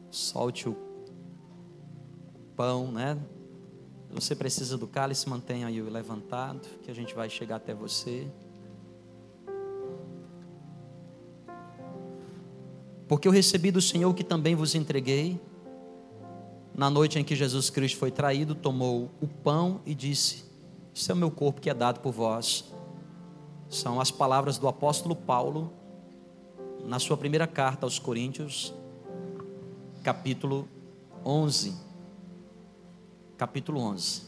Solte 0.09 0.67
o 0.67 0.75
pão, 2.55 2.91
né? 2.91 3.17
você 4.13 4.35
precisa 4.35 4.77
do 4.77 4.87
cálice, 4.87 5.29
mantenha 5.29 5.67
aí 5.67 5.81
levantado, 5.81 6.67
que 6.83 6.91
a 6.91 6.93
gente 6.93 7.15
vai 7.15 7.29
chegar 7.29 7.55
até 7.57 7.73
você. 7.73 8.27
Porque 13.07 13.27
eu 13.27 13.31
recebi 13.31 13.71
do 13.71 13.81
Senhor 13.81 14.13
que 14.13 14.23
também 14.23 14.55
vos 14.55 14.75
entreguei. 14.75 15.39
Na 16.73 16.89
noite 16.89 17.19
em 17.19 17.23
que 17.23 17.35
Jesus 17.35 17.69
Cristo 17.69 17.97
foi 17.97 18.11
traído, 18.11 18.55
tomou 18.55 19.11
o 19.21 19.27
pão 19.27 19.81
e 19.85 19.93
disse: 19.93 20.45
Isso 20.93 21.11
é 21.11 21.15
o 21.15 21.17
meu 21.17 21.31
corpo 21.31 21.59
que 21.59 21.69
é 21.69 21.73
dado 21.73 21.99
por 21.99 22.11
vós. 22.11 22.71
São 23.69 23.99
as 23.99 24.11
palavras 24.11 24.57
do 24.57 24.67
apóstolo 24.67 25.15
Paulo, 25.15 25.73
na 26.85 26.99
sua 26.99 27.17
primeira 27.17 27.47
carta 27.47 27.85
aos 27.85 27.99
Coríntios, 27.99 28.73
capítulo 30.03 30.67
11 31.25 31.91
capítulo 33.41 33.81
11. 33.81 34.21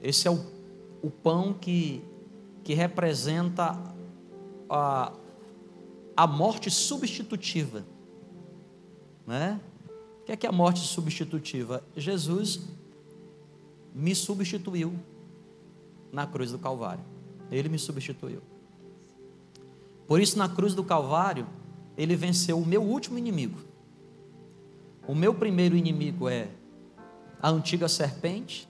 Esse 0.00 0.28
é 0.28 0.30
o, 0.30 0.38
o 1.02 1.10
pão 1.10 1.52
que, 1.52 2.00
que 2.62 2.74
representa 2.74 3.76
a, 4.70 5.12
a 6.16 6.26
morte 6.28 6.70
substitutiva. 6.70 7.84
Né? 9.26 9.60
O 10.20 10.24
que 10.26 10.30
é, 10.30 10.36
que 10.36 10.46
é 10.46 10.48
a 10.48 10.52
morte 10.52 10.78
substitutiva? 10.78 11.82
Jesus 11.96 12.60
me 13.92 14.14
substituiu 14.14 14.94
na 16.12 16.24
cruz 16.24 16.52
do 16.52 16.58
Calvário. 16.60 17.02
Ele 17.50 17.68
me 17.68 17.80
substituiu. 17.80 18.42
Por 20.06 20.20
isso, 20.20 20.38
na 20.38 20.48
cruz 20.48 20.74
do 20.74 20.84
Calvário, 20.84 21.46
ele 21.96 22.16
venceu 22.16 22.58
o 22.58 22.66
meu 22.66 22.82
último 22.82 23.18
inimigo 23.18 23.74
o 25.06 25.14
meu 25.14 25.34
primeiro 25.34 25.76
inimigo 25.76 26.28
é 26.28 26.48
a 27.40 27.50
antiga 27.50 27.88
serpente, 27.88 28.68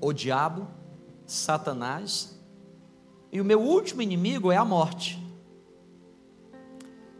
o 0.00 0.12
diabo, 0.12 0.68
Satanás, 1.26 2.38
e 3.30 3.40
o 3.40 3.44
meu 3.44 3.60
último 3.60 4.02
inimigo 4.02 4.52
é 4.52 4.56
a 4.56 4.64
morte. 4.64 5.18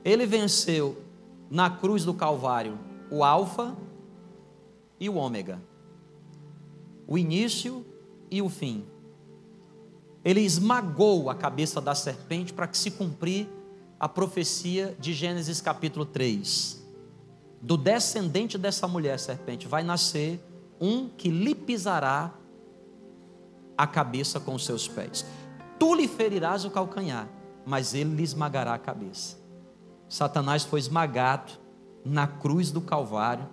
Ele 0.05 0.27
venceu 0.27 1.03
na 1.51 1.71
cruz 1.71 2.05
do 2.05 2.13
Calvário 2.13 2.79
o 3.11 3.25
Alfa 3.25 3.75
e 5.01 5.09
o 5.09 5.15
Ômega, 5.15 5.59
o 7.07 7.17
início 7.17 7.87
e 8.31 8.43
o 8.43 8.51
fim. 8.51 8.85
Ele 10.25 10.41
esmagou 10.41 11.29
a 11.29 11.35
cabeça 11.35 11.81
da 11.81 11.95
serpente 11.95 12.53
para 12.53 12.67
que 12.67 12.79
se 12.79 12.91
cumprir 12.91 13.49
a 13.99 14.09
profecia 14.09 14.97
de 14.99 15.13
Gênesis 15.13 15.61
capítulo 15.61 16.05
3 16.05 16.83
do 17.63 17.77
descendente 17.77 18.59
dessa 18.59 18.89
mulher 18.89 19.21
serpente 19.21 19.69
vai 19.69 19.85
nascer 19.85 20.45
um 20.81 21.09
que 21.09 21.31
lhe 21.31 21.55
pisará 21.55 22.35
a 23.79 23.87
cabeça 23.87 24.41
com 24.41 24.55
os 24.55 24.67
seus 24.67 24.89
pés. 24.89 25.25
Tu 25.79 25.95
lhe 25.95 26.09
ferirás 26.09 26.65
o 26.65 26.71
calcanhar, 26.71 27.29
mas 27.65 27.95
ele 27.95 28.17
lhe 28.17 28.23
esmagará 28.25 28.75
a 28.75 28.79
cabeça. 28.79 29.39
Satanás 30.09 30.65
foi 30.65 30.81
esmagado 30.81 31.53
na 32.05 32.27
cruz 32.27 32.73
do 32.73 32.81
Calvário. 32.81 33.49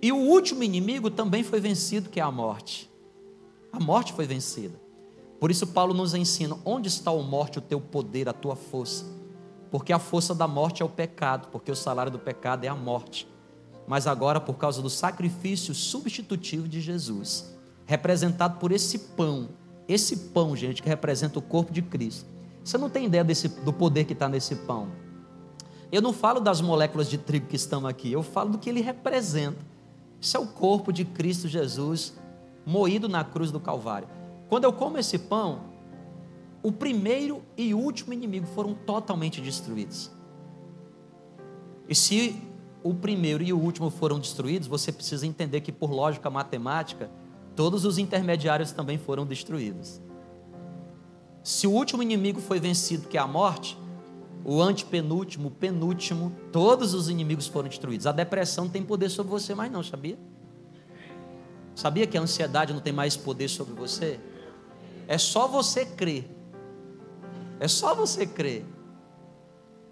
E 0.00 0.10
o 0.10 0.16
último 0.16 0.62
inimigo 0.62 1.10
também 1.10 1.42
foi 1.42 1.60
vencido, 1.60 2.08
que 2.08 2.20
é 2.20 2.22
a 2.22 2.30
morte. 2.30 2.87
A 3.78 3.80
morte 3.80 4.12
foi 4.12 4.26
vencida. 4.26 4.76
Por 5.38 5.52
isso, 5.52 5.64
Paulo 5.64 5.94
nos 5.94 6.12
ensina: 6.12 6.58
onde 6.64 6.88
está, 6.88 7.12
o 7.12 7.22
morte, 7.22 7.58
o 7.58 7.62
teu 7.62 7.80
poder, 7.80 8.28
a 8.28 8.32
tua 8.32 8.56
força? 8.56 9.06
Porque 9.70 9.92
a 9.92 10.00
força 10.00 10.34
da 10.34 10.48
morte 10.48 10.82
é 10.82 10.84
o 10.84 10.88
pecado, 10.88 11.46
porque 11.52 11.70
o 11.70 11.76
salário 11.76 12.10
do 12.10 12.18
pecado 12.18 12.64
é 12.64 12.68
a 12.68 12.74
morte. 12.74 13.28
Mas 13.86 14.08
agora, 14.08 14.40
por 14.40 14.54
causa 14.54 14.82
do 14.82 14.90
sacrifício 14.90 15.72
substitutivo 15.76 16.66
de 16.66 16.80
Jesus, 16.80 17.56
representado 17.86 18.58
por 18.58 18.72
esse 18.72 18.98
pão, 18.98 19.50
esse 19.86 20.16
pão, 20.16 20.56
gente, 20.56 20.82
que 20.82 20.88
representa 20.88 21.38
o 21.38 21.42
corpo 21.42 21.72
de 21.72 21.80
Cristo, 21.80 22.26
Você 22.64 22.76
não 22.76 22.90
tem 22.90 23.06
ideia 23.06 23.22
desse, 23.22 23.46
do 23.46 23.72
poder 23.72 24.06
que 24.06 24.12
está 24.12 24.28
nesse 24.28 24.56
pão. 24.56 24.88
Eu 25.92 26.02
não 26.02 26.12
falo 26.12 26.40
das 26.40 26.60
moléculas 26.60 27.08
de 27.08 27.16
trigo 27.16 27.46
que 27.46 27.56
estão 27.56 27.86
aqui, 27.86 28.10
eu 28.10 28.24
falo 28.24 28.50
do 28.50 28.58
que 28.58 28.68
ele 28.68 28.80
representa. 28.80 29.64
Isso 30.20 30.36
é 30.36 30.40
o 30.40 30.48
corpo 30.48 30.92
de 30.92 31.04
Cristo 31.04 31.46
Jesus 31.46 32.14
moído 32.68 33.08
na 33.08 33.24
cruz 33.24 33.50
do 33.50 33.58
Calvário. 33.58 34.06
Quando 34.46 34.64
eu 34.64 34.72
como 34.74 34.98
esse 34.98 35.18
pão, 35.18 35.60
o 36.62 36.70
primeiro 36.70 37.42
e 37.56 37.72
último 37.72 38.12
inimigo 38.12 38.46
foram 38.48 38.74
totalmente 38.74 39.40
destruídos. 39.40 40.10
E 41.88 41.94
se 41.94 42.36
o 42.82 42.92
primeiro 42.92 43.42
e 43.42 43.54
o 43.54 43.58
último 43.58 43.88
foram 43.88 44.20
destruídos, 44.20 44.68
você 44.68 44.92
precisa 44.92 45.26
entender 45.26 45.62
que, 45.62 45.72
por 45.72 45.90
lógica 45.90 46.28
matemática, 46.28 47.10
todos 47.56 47.86
os 47.86 47.96
intermediários 47.96 48.70
também 48.70 48.98
foram 48.98 49.24
destruídos. 49.24 49.98
Se 51.42 51.66
o 51.66 51.72
último 51.72 52.02
inimigo 52.02 52.38
foi 52.38 52.60
vencido, 52.60 53.08
que 53.08 53.16
é 53.16 53.20
a 53.20 53.26
morte, 53.26 53.78
o 54.44 54.60
antepenúltimo, 54.60 55.48
o 55.48 55.50
penúltimo, 55.50 56.32
todos 56.52 56.92
os 56.92 57.08
inimigos 57.08 57.46
foram 57.46 57.70
destruídos. 57.70 58.06
A 58.06 58.12
depressão 58.12 58.64
não 58.64 58.70
tem 58.70 58.82
poder 58.82 59.08
sobre 59.08 59.30
você 59.30 59.54
mais 59.54 59.72
não, 59.72 59.82
sabia? 59.82 60.18
Sabia 61.78 62.08
que 62.08 62.18
a 62.18 62.20
ansiedade 62.20 62.72
não 62.72 62.80
tem 62.80 62.92
mais 62.92 63.16
poder 63.16 63.46
sobre 63.46 63.72
você? 63.72 64.18
É 65.06 65.16
só 65.16 65.46
você 65.46 65.86
crer. 65.86 66.28
É 67.60 67.68
só 67.68 67.94
você 67.94 68.26
crer. 68.26 68.66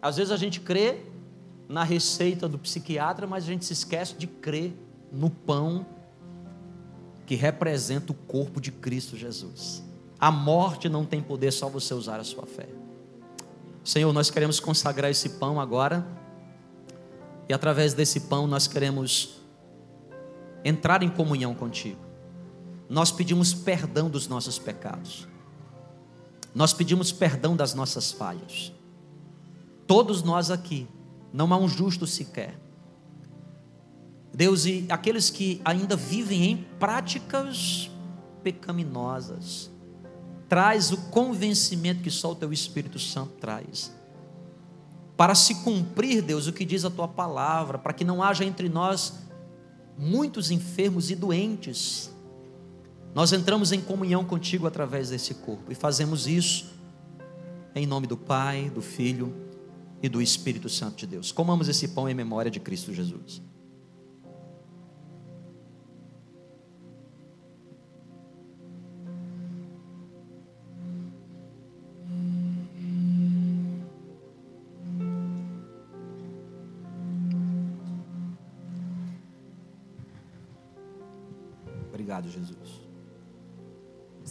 Às 0.02 0.16
vezes 0.16 0.32
a 0.32 0.36
gente 0.36 0.58
crê 0.58 1.04
na 1.68 1.84
receita 1.84 2.48
do 2.48 2.58
psiquiatra, 2.58 3.24
mas 3.24 3.44
a 3.44 3.46
gente 3.46 3.64
se 3.64 3.72
esquece 3.72 4.14
de 4.14 4.26
crer 4.26 4.74
no 5.12 5.30
pão 5.30 5.86
que 7.24 7.36
representa 7.36 8.10
o 8.10 8.16
corpo 8.16 8.60
de 8.60 8.72
Cristo 8.72 9.16
Jesus. 9.16 9.80
A 10.18 10.32
morte 10.32 10.88
não 10.88 11.04
tem 11.04 11.22
poder, 11.22 11.52
só 11.52 11.68
você 11.68 11.94
usar 11.94 12.18
a 12.18 12.24
sua 12.24 12.46
fé. 12.46 12.66
Senhor, 13.84 14.12
nós 14.12 14.28
queremos 14.28 14.58
consagrar 14.58 15.08
esse 15.08 15.28
pão 15.28 15.60
agora. 15.60 16.04
E 17.48 17.54
através 17.54 17.94
desse 17.94 18.22
pão 18.22 18.48
nós 18.48 18.66
queremos 18.66 19.45
entrar 20.66 21.02
em 21.02 21.08
comunhão 21.08 21.54
contigo. 21.54 22.00
Nós 22.88 23.12
pedimos 23.12 23.54
perdão 23.54 24.10
dos 24.10 24.26
nossos 24.26 24.58
pecados. 24.58 25.28
Nós 26.52 26.72
pedimos 26.72 27.12
perdão 27.12 27.54
das 27.54 27.72
nossas 27.72 28.10
falhas. 28.10 28.72
Todos 29.86 30.24
nós 30.24 30.50
aqui, 30.50 30.88
não 31.32 31.52
há 31.52 31.56
um 31.56 31.68
justo 31.68 32.06
sequer. 32.06 32.58
Deus, 34.34 34.66
e 34.66 34.86
aqueles 34.88 35.30
que 35.30 35.60
ainda 35.64 35.94
vivem 35.94 36.44
em 36.44 36.56
práticas 36.78 37.88
pecaminosas, 38.42 39.70
traz 40.48 40.90
o 40.90 40.96
convencimento 41.10 42.02
que 42.02 42.10
só 42.10 42.32
o 42.32 42.34
teu 42.34 42.52
Espírito 42.52 42.98
Santo 42.98 43.34
traz. 43.34 43.94
Para 45.16 45.34
se 45.34 45.54
cumprir, 45.62 46.22
Deus, 46.22 46.46
o 46.46 46.52
que 46.52 46.64
diz 46.64 46.84
a 46.84 46.90
tua 46.90 47.08
palavra, 47.08 47.78
para 47.78 47.92
que 47.92 48.04
não 48.04 48.22
haja 48.22 48.44
entre 48.44 48.68
nós 48.68 49.25
muitos 49.98 50.50
enfermos 50.50 51.10
e 51.10 51.14
doentes. 51.14 52.10
Nós 53.14 53.32
entramos 53.32 53.72
em 53.72 53.80
comunhão 53.80 54.24
contigo 54.24 54.66
através 54.66 55.08
desse 55.08 55.34
corpo 55.34 55.72
e 55.72 55.74
fazemos 55.74 56.26
isso 56.26 56.74
em 57.74 57.86
nome 57.86 58.06
do 58.06 58.16
Pai, 58.16 58.70
do 58.70 58.82
Filho 58.82 59.34
e 60.02 60.08
do 60.08 60.20
Espírito 60.20 60.68
Santo 60.68 60.96
de 60.96 61.06
Deus. 61.06 61.32
Comamos 61.32 61.68
esse 61.68 61.88
pão 61.88 62.08
em 62.08 62.14
memória 62.14 62.50
de 62.50 62.60
Cristo 62.60 62.92
Jesus. 62.92 63.42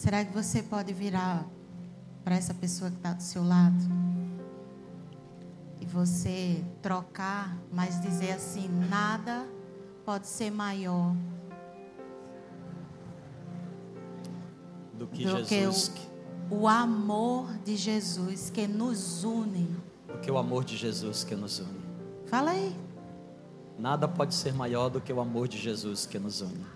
Será 0.06 0.24
que 0.24 0.32
você 0.32 0.62
pode 0.62 0.92
virar 0.92 1.44
para 2.22 2.36
essa 2.36 2.54
pessoa 2.54 2.88
que 2.88 2.96
está 2.96 3.12
do 3.12 3.24
seu 3.24 3.42
lado 3.42 3.84
e 5.80 5.84
você 5.84 6.64
trocar, 6.80 7.58
mas 7.72 8.00
dizer 8.00 8.30
assim: 8.30 8.68
nada 8.88 9.44
pode 10.04 10.28
ser 10.28 10.52
maior 10.52 11.12
Do 14.94 15.08
que 15.08 15.24
do 15.24 15.38
Jesus. 15.38 15.88
que 15.88 16.08
o, 16.54 16.60
o 16.60 16.68
amor 16.68 17.52
de 17.64 17.74
Jesus 17.74 18.48
que 18.48 18.68
nos 18.68 19.24
une. 19.24 19.76
Do 20.06 20.18
que 20.18 20.30
o 20.30 20.38
amor 20.38 20.64
de 20.64 20.76
Jesus 20.76 21.24
que 21.24 21.34
nos 21.34 21.58
une. 21.58 21.80
Fala 22.26 22.52
aí. 22.52 22.76
Nada 23.76 24.06
pode 24.06 24.36
ser 24.36 24.54
maior 24.54 24.88
do 24.88 25.00
que 25.00 25.12
o 25.12 25.20
amor 25.20 25.48
de 25.48 25.58
Jesus 25.58 26.06
que 26.06 26.16
nos 26.16 26.42
une. 26.42 26.75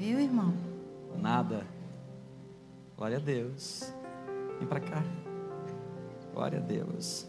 Viu, 0.00 0.18
irmão? 0.18 0.54
Nada. 1.18 1.66
Glória 2.96 3.18
a 3.18 3.20
Deus. 3.20 3.92
Vem 4.58 4.66
para 4.66 4.80
cá. 4.80 5.04
Glória 6.32 6.58
a 6.58 6.62
Deus. 6.62 7.26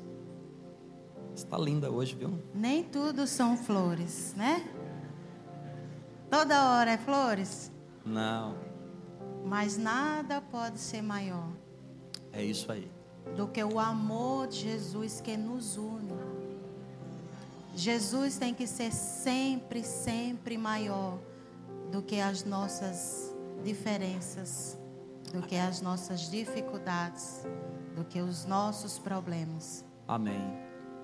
Está 1.35 1.57
linda 1.57 1.91
hoje, 1.91 2.15
viu? 2.15 2.39
Nem 2.55 2.81
tudo 2.81 3.27
são 3.27 3.57
flores, 3.57 4.33
né? 4.37 4.65
Toda 6.29 6.71
hora 6.71 6.91
é 6.91 6.97
flores, 6.97 7.69
Não. 8.05 8.55
mas 9.43 9.77
nada 9.77 10.39
pode 10.39 10.79
ser 10.79 11.01
maior 11.01 11.49
É 12.31 12.41
isso 12.41 12.71
aí. 12.71 12.89
do 13.35 13.49
que 13.49 13.61
o 13.61 13.77
amor 13.77 14.47
de 14.47 14.59
Jesus 14.59 15.19
que 15.19 15.35
nos 15.35 15.75
une. 15.75 16.09
Jesus 17.75 18.37
tem 18.37 18.53
que 18.53 18.65
ser 18.65 18.93
sempre, 18.93 19.83
sempre 19.83 20.57
maior 20.57 21.19
do 21.91 22.01
que 22.01 22.19
as 22.19 22.45
nossas 22.45 23.35
diferenças, 23.63 24.79
do 25.33 25.41
que 25.41 25.55
as 25.55 25.81
nossas 25.81 26.31
dificuldades, 26.31 27.45
do 27.95 28.05
que 28.05 28.21
os 28.21 28.45
nossos 28.45 28.97
problemas. 28.97 29.85
Amém. 30.07 30.41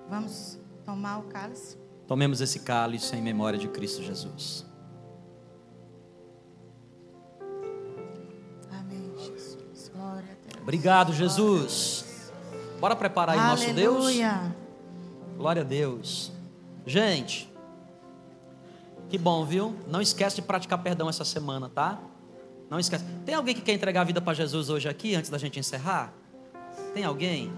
Vamos 0.08 0.58
tomar 0.84 1.18
o 1.18 1.22
cálice? 1.24 1.76
Tomemos 2.06 2.40
esse 2.40 2.60
cálice 2.60 3.14
em 3.14 3.20
memória 3.20 3.58
de 3.58 3.68
Cristo 3.68 4.02
Jesus. 4.02 4.64
Amém, 8.70 9.12
Jesus. 9.18 9.90
Glória 9.94 10.32
a 10.32 10.50
Deus. 10.50 10.62
Obrigado, 10.62 11.12
Jesus. 11.12 12.32
Bora 12.80 12.96
preparar 12.96 13.36
aí 13.36 13.44
o 13.44 13.48
nosso 13.48 13.74
Deus? 13.74 14.04
Aleluia. 14.04 14.56
Glória 15.36 15.62
a 15.62 15.64
Deus. 15.64 16.32
Gente, 16.86 17.52
que 19.08 19.16
bom, 19.16 19.44
viu? 19.44 19.74
Não 19.88 20.00
esquece 20.00 20.36
de 20.36 20.42
praticar 20.42 20.78
perdão 20.78 21.08
essa 21.08 21.24
semana, 21.24 21.68
tá? 21.68 21.98
Não 22.70 22.78
esquece. 22.78 23.04
Tem 23.24 23.34
alguém 23.34 23.54
que 23.54 23.62
quer 23.62 23.72
entregar 23.72 24.02
a 24.02 24.04
vida 24.04 24.20
para 24.20 24.34
Jesus 24.34 24.68
hoje 24.68 24.88
aqui, 24.88 25.14
antes 25.14 25.30
da 25.30 25.38
gente 25.38 25.58
encerrar? 25.58 26.12
Tem 26.92 27.04
alguém 27.04 27.50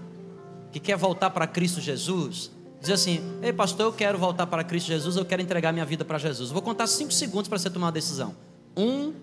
que 0.71 0.79
quer 0.79 0.95
voltar 0.95 1.29
para 1.29 1.45
Cristo 1.45 1.81
Jesus? 1.81 2.51
Diz 2.79 2.89
assim: 2.89 3.21
Ei, 3.41 3.51
pastor, 3.51 3.87
eu 3.87 3.93
quero 3.93 4.17
voltar 4.17 4.47
para 4.47 4.63
Cristo 4.63 4.87
Jesus, 4.87 5.17
eu 5.17 5.25
quero 5.25 5.41
entregar 5.41 5.73
minha 5.73 5.85
vida 5.85 6.05
para 6.05 6.17
Jesus. 6.17 6.49
Vou 6.51 6.61
contar 6.61 6.87
cinco 6.87 7.11
segundos 7.11 7.49
para 7.49 7.59
você 7.59 7.69
tomar 7.69 7.87
uma 7.87 7.91
decisão. 7.91 8.33
Um, 8.75 9.13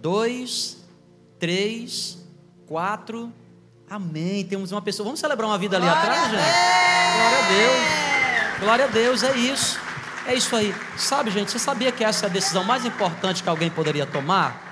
dois, 0.00 0.78
três, 1.40 2.18
quatro. 2.66 3.32
Amém. 3.90 4.44
Temos 4.44 4.70
uma 4.70 4.80
pessoa. 4.80 5.04
Vamos 5.04 5.18
celebrar 5.18 5.48
uma 5.48 5.58
vida 5.58 5.76
ali 5.76 5.88
atrás, 5.88 6.30
gente? 6.30 6.42
Glória 7.16 7.38
a 7.38 7.48
Deus. 7.48 8.60
Glória 8.60 8.84
a 8.84 8.88
Deus, 8.88 9.22
é 9.24 9.36
isso. 9.36 9.91
É 10.26 10.34
isso 10.34 10.54
aí. 10.54 10.72
Sabe, 10.96 11.30
gente, 11.30 11.50
você 11.50 11.58
sabia 11.58 11.90
que 11.90 12.04
essa 12.04 12.26
é 12.26 12.28
a 12.28 12.32
decisão 12.32 12.62
mais 12.64 12.84
importante 12.84 13.42
que 13.42 13.48
alguém 13.48 13.70
poderia 13.70 14.06
tomar? 14.06 14.70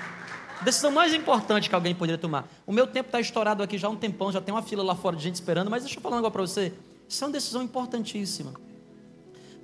Decisão 0.61 0.91
mais 0.91 1.13
importante 1.13 1.67
que 1.67 1.75
alguém 1.75 1.93
poderia 1.93 2.17
tomar. 2.17 2.47
O 2.65 2.71
meu 2.71 2.87
tempo 2.87 3.07
está 3.07 3.19
estourado 3.19 3.63
aqui 3.63 3.77
já 3.77 3.87
há 3.87 3.91
um 3.91 3.95
tempão, 3.95 4.31
já 4.31 4.39
tem 4.39 4.53
uma 4.53 4.61
fila 4.61 4.83
lá 4.83 4.95
fora 4.95 5.15
de 5.15 5.23
gente 5.23 5.35
esperando, 5.35 5.69
mas 5.69 5.83
deixa 5.83 5.97
eu 5.97 6.01
falar 6.01 6.15
um 6.15 6.19
negócio 6.19 6.33
para 6.33 6.41
você. 6.43 6.73
Isso 7.09 7.23
é 7.23 7.27
uma 7.27 7.33
decisão 7.33 7.61
importantíssima. 7.61 8.53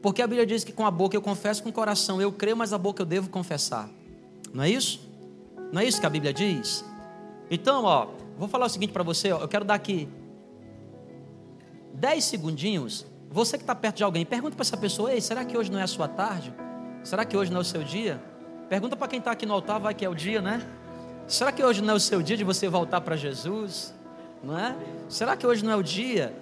Porque 0.01 0.21
a 0.21 0.27
Bíblia 0.27 0.45
diz 0.45 0.63
que 0.63 0.71
com 0.71 0.85
a 0.85 0.91
boca 0.91 1.15
eu 1.15 1.21
confesso, 1.21 1.63
com 1.63 1.69
o 1.69 1.73
coração 1.73 2.21
eu 2.21 2.31
creio, 2.31 2.57
mas 2.57 2.73
a 2.73 2.77
boca 2.77 3.01
eu 3.01 3.05
devo 3.05 3.29
confessar. 3.29 3.89
Não 4.53 4.63
é 4.63 4.69
isso? 4.69 4.99
Não 5.71 5.81
é 5.81 5.85
isso 5.85 5.99
que 5.99 6.05
a 6.05 6.09
Bíblia 6.09 6.33
diz? 6.33 6.83
Então, 7.49 7.83
ó, 7.83 8.07
vou 8.37 8.47
falar 8.47 8.65
o 8.65 8.69
seguinte 8.69 8.91
para 8.91 9.03
você, 9.03 9.31
ó, 9.31 9.39
eu 9.39 9.47
quero 9.47 9.63
dar 9.63 9.75
aqui 9.75 10.09
10 11.93 12.23
segundinhos. 12.23 13.05
Você 13.29 13.57
que 13.57 13.63
está 13.63 13.75
perto 13.75 13.97
de 13.97 14.03
alguém, 14.03 14.25
pergunta 14.25 14.55
para 14.55 14.63
essa 14.63 14.77
pessoa: 14.77 15.11
Ei, 15.11 15.21
será 15.21 15.43
que 15.45 15.57
hoje 15.57 15.71
não 15.71 15.79
é 15.79 15.83
a 15.83 15.87
sua 15.87 16.07
tarde? 16.07 16.53
Será 17.03 17.25
que 17.25 17.35
hoje 17.35 17.51
não 17.51 17.59
é 17.59 17.61
o 17.61 17.65
seu 17.65 17.83
dia? 17.83 18.21
Pergunta 18.69 18.95
para 18.95 19.07
quem 19.07 19.19
está 19.19 19.31
aqui 19.31 19.45
no 19.45 19.53
altar, 19.53 19.79
vai 19.79 19.93
que 19.93 20.03
é 20.03 20.09
o 20.09 20.15
dia, 20.15 20.41
né? 20.41 20.65
Será 21.27 21.51
que 21.51 21.63
hoje 21.63 21.81
não 21.81 21.93
é 21.93 21.97
o 21.97 21.99
seu 21.99 22.21
dia 22.21 22.37
de 22.37 22.43
você 22.43 22.67
voltar 22.67 23.01
para 23.01 23.15
Jesus? 23.15 23.93
Não 24.43 24.57
é? 24.57 24.75
Será 25.09 25.35
que 25.35 25.45
hoje 25.45 25.63
não 25.63 25.71
é 25.71 25.75
o 25.75 25.83
dia? 25.83 26.33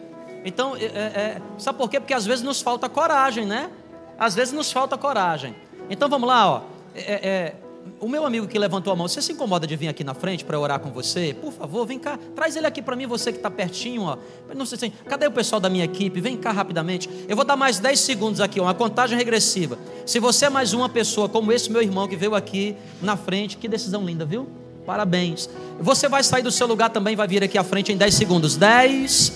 Então, 0.44 0.76
é, 0.76 0.86
é, 0.86 1.42
sabe 1.58 1.78
por 1.78 1.90
quê? 1.90 2.00
Porque 2.00 2.14
às 2.14 2.26
vezes 2.26 2.44
nos 2.44 2.62
falta 2.62 2.88
coragem, 2.88 3.46
né? 3.46 3.72
Às 4.18 4.36
vezes 4.36 4.54
nos 4.54 4.72
falta 4.72 4.98
coragem. 4.98 5.56
Então 5.90 6.08
vamos 6.08 6.28
lá, 6.28 6.50
ó. 6.50 6.62
É, 6.96 7.56
o 8.00 8.08
meu 8.08 8.26
amigo 8.26 8.48
que 8.48 8.58
levantou 8.58 8.92
a 8.92 8.96
mão, 8.96 9.08
você 9.08 9.22
se 9.22 9.32
incomoda 9.32 9.66
de 9.66 9.76
vir 9.76 9.88
aqui 9.88 10.04
na 10.04 10.14
frente 10.14 10.44
para 10.44 10.60
orar 10.60 10.80
com 10.80 10.92
você? 10.92 11.36
Por 11.40 11.52
favor, 11.52 11.86
vem 11.86 12.00
cá, 12.00 12.20
traz 12.36 12.56
ele 12.56 12.68
aqui 12.68 12.82
para 12.82 12.96
mim, 12.96 13.06
você 13.06 13.32
que 13.32 13.38
está 13.38 13.50
pertinho, 13.50 14.04
ó. 14.04 14.18
Não 14.56 14.66
sei 14.66 14.78
se, 14.78 14.90
cadê 14.90 15.28
o 15.28 15.32
pessoal 15.32 15.60
da 15.60 15.70
minha 15.70 15.86
equipe? 15.86 16.20
Vem 16.20 16.38
cá 16.38 16.52
rapidamente. 16.52 17.10
Eu 17.28 17.36
vou 17.36 17.46
dar 17.46 17.56
mais 17.56 17.80
10 17.80 18.00
segundos 18.00 18.42
aqui, 18.42 18.60
uma 18.60 18.74
contagem 18.74 19.18
regressiva. 19.18 19.78
Se 20.06 20.20
você 20.20 20.46
é 20.46 20.50
mais 20.50 20.74
uma 20.74 20.90
pessoa 20.90 21.30
como 21.30 21.52
esse 21.52 21.72
meu 21.72 21.82
irmão 21.82 22.08
que 22.08 22.16
veio 22.16 22.36
aqui 22.36 22.76
na 23.02 23.16
frente, 23.16 23.58
que 23.58 23.68
decisão 23.68 24.06
linda, 24.06 24.26
viu? 24.26 24.48
Parabéns. 24.86 25.50
Você 25.80 26.08
vai 26.08 26.24
sair 26.24 26.44
do 26.44 26.52
seu 26.52 26.68
lugar 26.68 26.90
também, 26.90 27.16
vai 27.16 27.28
vir 27.28 27.44
aqui 27.44 27.58
à 27.58 27.64
frente 27.64 27.92
em 27.92 27.98
10 27.98 28.14
segundos. 28.14 28.56
10, 28.56 29.34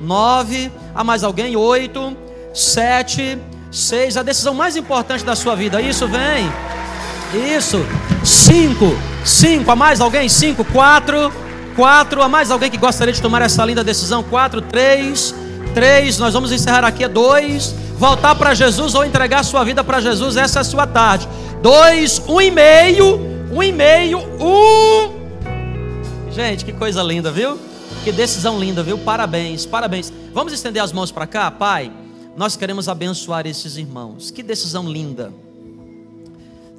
9, 0.00 0.70
há 0.94 1.02
mais 1.02 1.24
alguém? 1.24 1.56
8, 1.56 2.16
7, 2.52 3.38
6. 3.70 4.16
A 4.16 4.22
decisão 4.22 4.52
mais 4.52 4.76
importante 4.76 5.24
da 5.24 5.34
sua 5.34 5.54
vida. 5.54 5.80
Isso, 5.80 6.06
vem. 6.06 6.50
Isso. 7.34 7.84
5, 8.24 8.84
5. 9.24 9.70
Há 9.70 9.76
mais 9.76 10.00
alguém? 10.00 10.28
5, 10.28 10.64
4, 10.64 11.32
4. 11.76 12.22
Há 12.22 12.28
mais 12.28 12.50
alguém 12.50 12.70
que 12.70 12.76
gostaria 12.76 13.12
de 13.12 13.22
tomar 13.22 13.42
essa 13.42 13.64
linda 13.64 13.84
decisão? 13.84 14.22
4, 14.22 14.62
3, 14.62 15.34
3. 15.74 16.18
Nós 16.18 16.34
vamos 16.34 16.52
encerrar 16.52 16.84
aqui. 16.84 17.06
2. 17.06 17.74
Voltar 17.98 18.34
para 18.34 18.54
Jesus 18.54 18.94
ou 18.94 19.04
entregar 19.04 19.44
sua 19.44 19.64
vida 19.64 19.84
para 19.84 20.00
Jesus. 20.00 20.36
Essa 20.36 20.58
é 20.58 20.62
a 20.62 20.64
sua 20.64 20.86
tarde. 20.86 21.28
2, 21.62 22.22
1 22.28 22.40
e 22.40 22.50
meio 22.50 23.30
um 23.52 23.62
e 23.62 23.72
meio, 23.72 24.20
um. 24.40 25.10
Gente, 26.30 26.64
que 26.64 26.72
coisa 26.72 27.02
linda, 27.02 27.32
viu? 27.32 27.58
Que 28.04 28.12
decisão 28.12 28.58
linda, 28.58 28.82
viu? 28.82 28.96
Parabéns, 28.96 29.66
parabéns. 29.66 30.12
Vamos 30.32 30.52
estender 30.52 30.82
as 30.82 30.92
mãos 30.92 31.10
para 31.10 31.26
cá, 31.26 31.50
Pai. 31.50 31.92
Nós 32.36 32.56
queremos 32.56 32.88
abençoar 32.88 33.46
esses 33.46 33.76
irmãos. 33.76 34.30
Que 34.30 34.42
decisão 34.42 34.88
linda. 34.88 35.32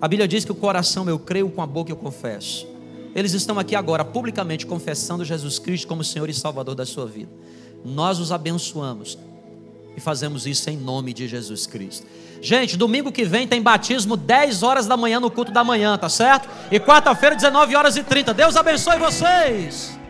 A 0.02 0.08
Bíblia 0.08 0.28
diz 0.28 0.44
que 0.44 0.52
o 0.52 0.56
coração 0.56 1.08
eu 1.08 1.20
creio, 1.20 1.48
com 1.50 1.62
a 1.62 1.68
boca 1.68 1.92
eu 1.92 1.96
confesso. 1.96 2.68
Eles 3.14 3.34
estão 3.34 3.60
aqui 3.60 3.76
agora 3.76 4.04
publicamente 4.04 4.66
confessando 4.66 5.24
Jesus 5.24 5.60
Cristo 5.60 5.88
como 5.88 6.04
Senhor 6.04 6.28
e 6.28 6.34
Salvador 6.34 6.74
da 6.74 6.86
sua 6.86 7.06
vida. 7.06 7.30
Nós 7.86 8.20
os 8.20 8.32
abençoamos 8.32 9.18
e 9.96 10.00
fazemos 10.00 10.48
isso 10.48 10.70
em 10.70 10.78
nome 10.78 11.14
de 11.14 11.28
Jesus 11.28 11.68
Cristo. 11.68 12.08
Gente, 12.42 12.76
domingo 12.76 13.12
que 13.12 13.24
vem 13.24 13.48
tem 13.48 13.62
batismo 13.62 14.18
10 14.18 14.64
horas 14.64 14.88
da 14.88 14.98
manhã 14.98 15.20
no 15.20 15.30
culto 15.30 15.52
da 15.52 15.64
manhã, 15.64 15.96
tá 15.98 16.10
certo? 16.10 16.50
E 16.72 16.80
quarta-feira, 16.80 17.36
19 17.36 17.76
horas 17.76 17.96
e 17.96 18.04
30. 18.04 18.34
Deus 18.34 18.56
abençoe 18.56 18.98
vocês. 18.98 20.01